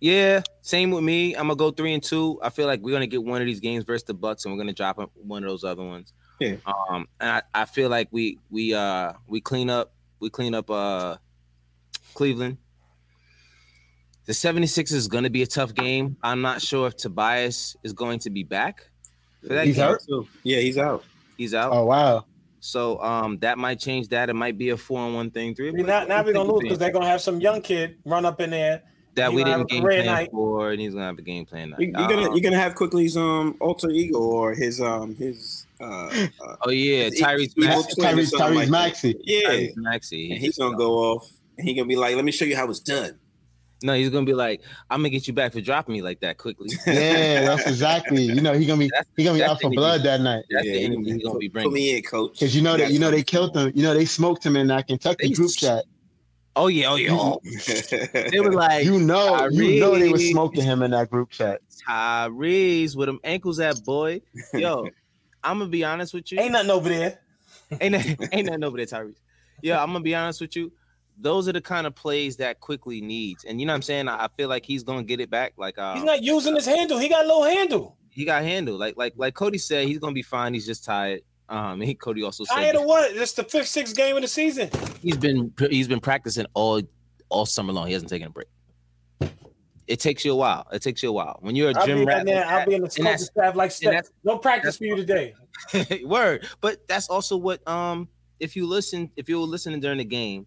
[0.00, 1.34] yeah, same with me.
[1.34, 2.38] I'm gonna go three and two.
[2.42, 4.58] I feel like we're gonna get one of these games versus the Bucks, and we're
[4.58, 6.12] gonna drop one of those other ones.
[6.38, 6.56] Yeah.
[6.66, 10.70] Um, and I, I feel like we we uh we clean up we clean up
[10.70, 11.16] uh
[12.14, 12.58] Cleveland.
[14.26, 16.16] The 76 is going to be a tough game.
[16.20, 18.90] I'm not sure if Tobias is going to be back
[19.48, 19.86] He's game.
[19.86, 20.02] hurt?
[20.42, 21.04] yeah, he's out.
[21.36, 21.72] He's out.
[21.72, 22.24] Oh wow.
[22.60, 24.28] So um that might change that.
[24.30, 25.54] It might be a four on one thing.
[25.54, 25.70] Three.
[25.72, 28.50] Now, now we're gonna lose because they're gonna have some young kid run up in
[28.50, 28.82] there.
[29.14, 30.30] that we didn't game plan night.
[30.30, 31.74] for, and he's gonna have a game plan.
[31.78, 32.00] You, night.
[32.00, 35.84] you're gonna Um, you're gonna have Quickley's um alter ego or his um his uh,
[35.84, 37.94] uh oh yeah, Tyrese evil Maxey.
[37.94, 38.70] twin Tyrese Tyrese like that.
[38.70, 39.14] Maxey.
[39.24, 40.32] Yeah, Tyrese Maxey.
[40.32, 42.68] and he's gonna go off and he gonna be like, "Let me show you how
[42.70, 43.18] it's done."
[43.86, 46.38] No, he's gonna be like, I'm gonna get you back for dropping me like that
[46.38, 46.70] Quickley.
[46.86, 48.24] Yeah, that's exactly.
[48.24, 50.44] You know, he gonna be That's- he gonna be that's out for blood that night.
[50.50, 51.72] That's Yeah, the he energy he's gonna put- be Put bringing.
[51.72, 52.40] me in, coach.
[52.40, 53.70] Cause you know that you know they killed him.
[53.74, 55.84] You know they smoked him in that Kentucky They group s- chat.
[56.56, 58.28] Oh yeah, oh yeah.
[58.30, 61.60] They were like You know, you know they were smoking him in that group chat.
[61.88, 64.20] Tyrese with them ankles at boy.
[64.52, 64.88] Yo,
[65.44, 66.40] I'm gonna be honest with you.
[66.40, 67.20] Ain't nothing over there.
[67.80, 67.94] ain't
[68.32, 69.20] ain't nothing over there, Tyrese.
[69.62, 70.72] Yeah, I'm gonna be honest with you.
[71.18, 74.08] Those are the kind of plays that Quickley needs, and you know what I'm saying.
[74.08, 75.54] I I feel like he's gonna get it back.
[75.56, 76.98] Like uh, He's not using his handle.
[76.98, 77.96] He got low handle.
[78.10, 78.76] he got handle.
[78.76, 80.52] Like like like Cody said, he's gonna be fine.
[80.54, 81.22] He's just tired.
[81.48, 83.14] Um, he, Cody also said Tired of what?
[83.14, 84.68] It's the fifth, sixth game of the season.
[85.00, 86.82] he's been he's been practicing all
[87.28, 87.86] all summer long.
[87.86, 88.48] He hasn't taken a break.
[89.86, 90.66] It takes you a while.
[90.72, 92.26] It takes you a while when you're a I'll gym rat.
[92.26, 92.44] there.
[92.44, 93.72] I'll be in the coaching staff like.
[94.24, 95.34] No practice for you today.
[96.04, 98.08] Word, but that's also what um
[98.40, 100.46] if you listen if you were listening during the game,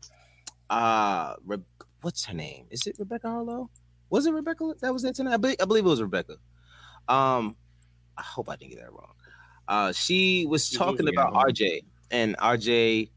[0.70, 1.58] uh, Re-
[2.02, 2.66] what's her name?
[2.70, 3.70] Is it Rebecca Harlow?
[4.10, 5.34] Was it Rebecca that was there tonight?
[5.34, 6.34] I, be- I believe it was Rebecca.
[7.08, 7.56] Um,
[8.18, 9.14] I hope I didn't get that wrong.
[9.68, 11.54] Uh, she was talking about it.
[11.56, 13.10] RJ and RJ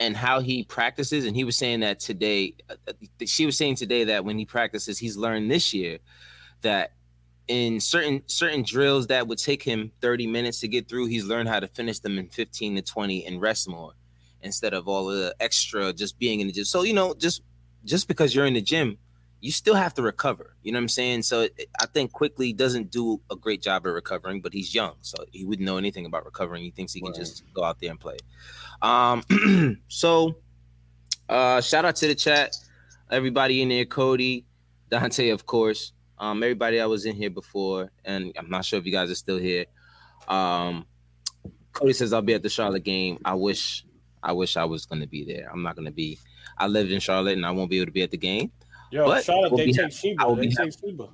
[0.00, 2.54] and how he practices, and he was saying that today.
[2.70, 2.92] uh, uh,
[3.26, 5.98] She was saying today that when he practices, he's learned this year
[6.62, 6.92] that
[7.46, 11.48] in certain certain drills that would take him 30 minutes to get through, he's learned
[11.48, 13.92] how to finish them in 15 to 20 and rest more
[14.42, 16.64] instead of all the extra just being in the gym.
[16.64, 17.42] So you know, just
[17.84, 18.98] just because you're in the gym,
[19.40, 20.56] you still have to recover.
[20.62, 21.22] You know what I'm saying?
[21.22, 24.94] So it- I think Quickley doesn't do a great job at recovering, but he's young,
[25.00, 26.62] so he wouldn't know anything about recovering.
[26.64, 28.16] He thinks he can just go out there and play.
[28.82, 29.22] Um,
[29.88, 30.36] so
[31.28, 32.56] uh, shout out to the chat,
[33.10, 34.44] everybody in there, Cody,
[34.90, 35.92] Dante, of course.
[36.18, 39.14] Um, everybody that was in here before, and I'm not sure if you guys are
[39.14, 39.66] still here.
[40.26, 40.84] Um,
[41.72, 43.18] Cody says I'll be at the Charlotte game.
[43.24, 43.84] I wish,
[44.22, 45.48] I wish I was going to be there.
[45.52, 46.18] I'm not going to be.
[46.58, 48.50] I lived in Charlotte, and I won't be able to be at the game.
[48.90, 50.34] Yo, But Charlotte, we'll they be take Sheba.
[50.36, 51.08] They be take Sheba.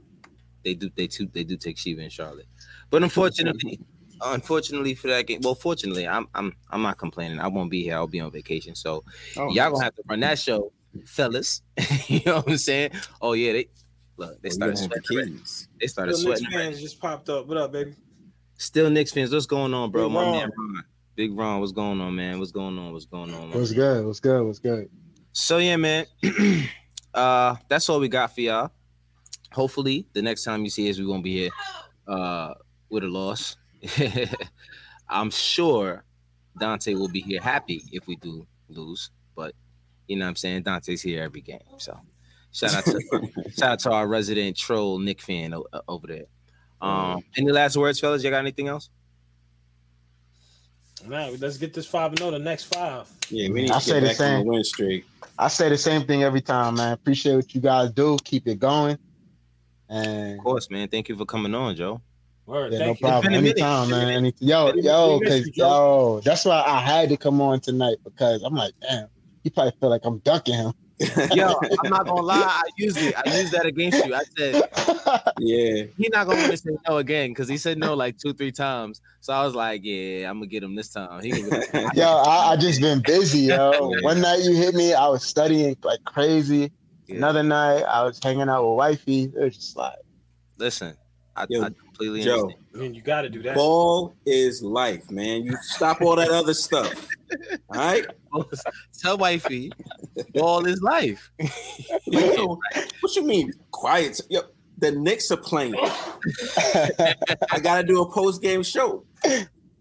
[0.64, 2.46] They do, they too, they do take Sheba in Charlotte,
[2.88, 3.78] but unfortunately,
[4.24, 7.38] unfortunately for that game, well, fortunately, I'm, I'm, I'm not complaining.
[7.38, 7.96] I won't be here.
[7.96, 9.04] I'll be on vacation, so
[9.36, 10.72] Oh, y'all gonna have to run that show,
[11.04, 11.60] fellas.
[12.06, 12.92] you know what I'm saying?
[13.20, 13.68] Oh yeah, they
[14.16, 15.40] look, they Oh, started you gonna the sweating.
[15.80, 16.54] They started Still Knicks sweating.
[16.56, 16.70] already.
[16.72, 17.46] fans just popped up.
[17.46, 17.94] What up, baby?
[18.56, 19.32] Still Knicks fans.
[19.32, 20.04] What's going on, bro?
[20.08, 20.32] Big My Ron.
[20.32, 20.84] man Ron.
[21.16, 22.38] Big Ron, what's going on, man?
[22.38, 22.92] What's going on?
[22.92, 23.50] What's going on?
[23.50, 23.58] man?
[23.58, 24.04] What's good?
[24.04, 24.44] What's good?
[24.44, 24.90] What's good?
[25.32, 26.06] So yeah, man.
[27.14, 28.70] uh that's all we got for y'all.
[29.52, 31.50] Hopefully, the next time you see us, we won't be here
[32.08, 32.54] uh
[32.88, 33.56] with a loss.
[35.08, 36.04] I'm sure
[36.58, 39.54] Dante will be here happy if we do lose, but
[40.08, 40.62] You know what I'm saying?
[40.64, 41.60] Dante's here every game.
[41.78, 41.98] So
[42.52, 43.00] shout out to
[43.56, 46.24] shout out to our resident troll Knick fan o- over there.
[46.80, 48.22] Um, any last words, fellas?
[48.24, 48.90] You got anything else?
[51.08, 52.30] Now let's get this five and zero.
[52.30, 53.08] The next five.
[53.30, 54.44] Yeah, we need I to say get the back on same.
[54.46, 55.04] the win streak.
[55.38, 56.92] I say the same thing every time, man.
[56.92, 58.16] Appreciate what you guys do.
[58.24, 58.98] Keep it going.
[59.88, 60.88] And Of course, man.
[60.88, 62.00] Thank you for coming on, Joe.
[62.46, 62.94] Word, yeah, no you.
[62.96, 63.22] problem.
[63.32, 63.58] been a minute.
[63.58, 64.14] Anytime, It's been a man.
[64.16, 68.54] Any, yo, yo, because yo, that's why I had to come on tonight because I'm
[68.54, 69.08] like, damn,
[69.42, 70.72] he probably feel like I'm dunking him.
[71.34, 72.36] Yo, I'm not gonna lie.
[72.36, 73.14] I used it.
[73.16, 74.14] I used that against you.
[74.14, 74.54] I said
[75.40, 78.32] yeah, He not gonna want to say no again because he said no like two,
[78.32, 79.00] three times.
[79.20, 81.22] So I was like, yeah, I'm gonna get him this time.
[81.22, 83.72] He can get yo, I, I just been busy, yo.
[84.02, 86.70] One night you hit me, I was studying like crazy.
[87.06, 87.16] Yeah.
[87.16, 89.24] Another night I was hanging out with wifey.
[89.24, 89.96] It was just like,
[90.58, 90.96] Listen,
[91.34, 92.42] I, Yo, I completely Joe.
[92.42, 92.63] understand.
[92.74, 93.54] I mean, you got to do that.
[93.54, 95.44] ball is life, man.
[95.44, 97.06] You stop all that other stuff.
[97.70, 98.04] All right.
[99.00, 99.70] Tell wifey,
[100.34, 101.30] ball is life.
[102.06, 104.20] What you mean quiet?
[104.28, 104.40] Yo,
[104.78, 105.74] the Knicks are playing.
[105.76, 109.04] I gotta do a post game show.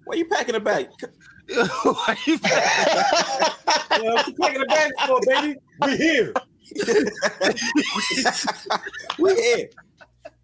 [0.06, 0.90] Why you packing a bag?
[1.84, 2.40] Why you-
[3.94, 5.56] Yeah, what you taking the bag for, baby?
[5.82, 6.34] We here.
[9.20, 9.70] we here.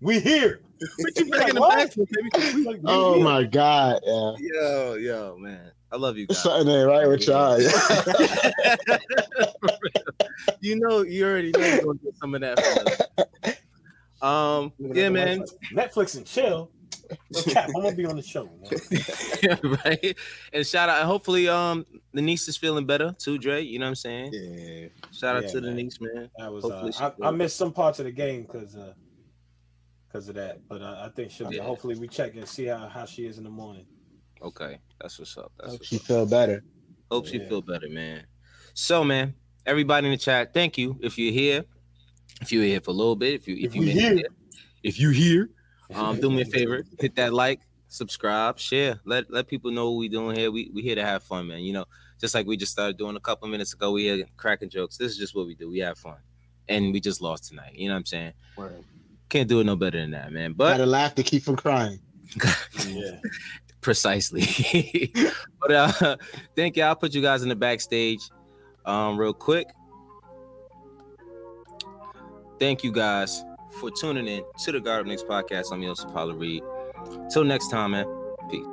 [0.02, 0.62] We here.
[1.00, 1.78] what you breaking the What?
[1.78, 2.10] back baby?
[2.66, 3.24] We oh here.
[3.24, 4.32] my god, yeah.
[4.40, 5.72] Yo, yo, man.
[5.92, 6.42] I love you guys.
[6.44, 7.60] something ain't right with y'all.
[10.62, 13.58] you know, you already know you're gonna get some of that.
[14.22, 15.44] Um, yeah, man.
[15.74, 16.70] Netflix and chill.
[17.32, 18.46] No cap, I'm gonna be on the show.
[18.46, 19.60] Man.
[19.86, 20.16] right.
[20.54, 23.64] And shout out, hopefully, um, the niece is feeling better too, Dre.
[23.64, 24.30] You know what I'm saying?
[24.34, 24.88] Yeah.
[25.12, 25.76] Shout out Yeah, to the man.
[25.78, 26.30] niece, man.
[26.40, 26.66] I was.
[26.66, 28.94] Uh, I, I missed some parts of the game because uh,
[30.10, 30.68] because of that.
[30.68, 31.50] But uh, I think she'll.
[31.50, 31.64] be Yeah.
[31.64, 33.86] Hopefully, we check and see how, how she is in the morning.
[34.42, 35.52] Okay, that's what's up.
[35.58, 36.02] That's Hope what's she up.
[36.04, 36.64] feel better.
[37.12, 38.26] Hope she feel better, man.
[38.74, 39.34] So, man,
[39.66, 40.98] everybody in the chat, thank you.
[41.02, 41.66] If you're here,
[42.42, 44.16] if you're here for a little bit, if you if, If you we here.
[44.16, 44.28] here,
[44.84, 45.50] if you here,
[45.94, 49.00] um, do me a favor, hit that like, subscribe, share.
[49.06, 50.52] Let let people know what we doing here.
[50.52, 51.60] We we here to have fun, man.
[51.60, 51.86] You know,
[52.22, 53.92] just like we just started doing a couple minutes ago.
[53.92, 54.98] We here cracking jokes.
[54.98, 55.70] This is just what we do.
[55.70, 56.18] We have fun,
[56.70, 57.76] and we just lost tonight.
[57.76, 58.34] You know what I'm saying?
[59.30, 60.54] Can't do it no better than that, man.
[60.54, 62.00] But Gotta laugh to keep from crying.
[62.88, 63.20] yeah.
[63.82, 65.12] precisely.
[65.62, 66.18] but uh
[66.56, 66.84] thank you.
[66.84, 68.20] I'll put you guys in the backstage
[68.86, 69.68] um real quick.
[72.60, 73.44] Thank you guys
[73.80, 75.72] for tuning in to the Guard Up Knicks podcast.
[75.72, 76.62] I'm Yosef Paulo Reed.
[77.32, 78.06] Till next time, man.
[78.52, 78.66] Peace.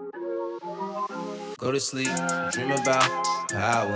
[1.58, 2.08] Go to sleep,
[2.52, 3.08] dream about
[3.50, 3.94] power.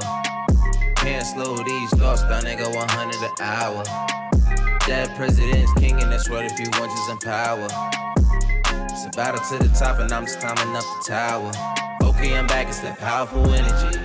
[0.97, 4.30] Can't slow these thoughts down, they go 100 an hour.
[4.91, 7.69] That president's king, and that's what if you want just in power.
[8.91, 11.53] It's a battle to the top, and I'm just climbing up the tower.
[12.03, 13.99] Okay, I'm back, it's that powerful energy.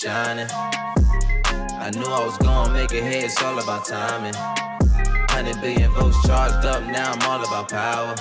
[0.00, 0.48] Shining.
[0.50, 4.34] I knew I was gonna make it here, it's all about timing.
[4.34, 8.16] 100 billion votes charged up, now I'm all about power.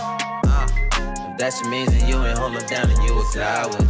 [0.46, 0.68] Uh,
[1.32, 3.88] if that's amazing, you ain't holding down, and you a coward.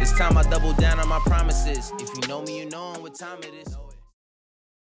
[0.00, 1.92] It's time I double down on my promises.
[1.98, 3.76] If you know me, you know what time it is.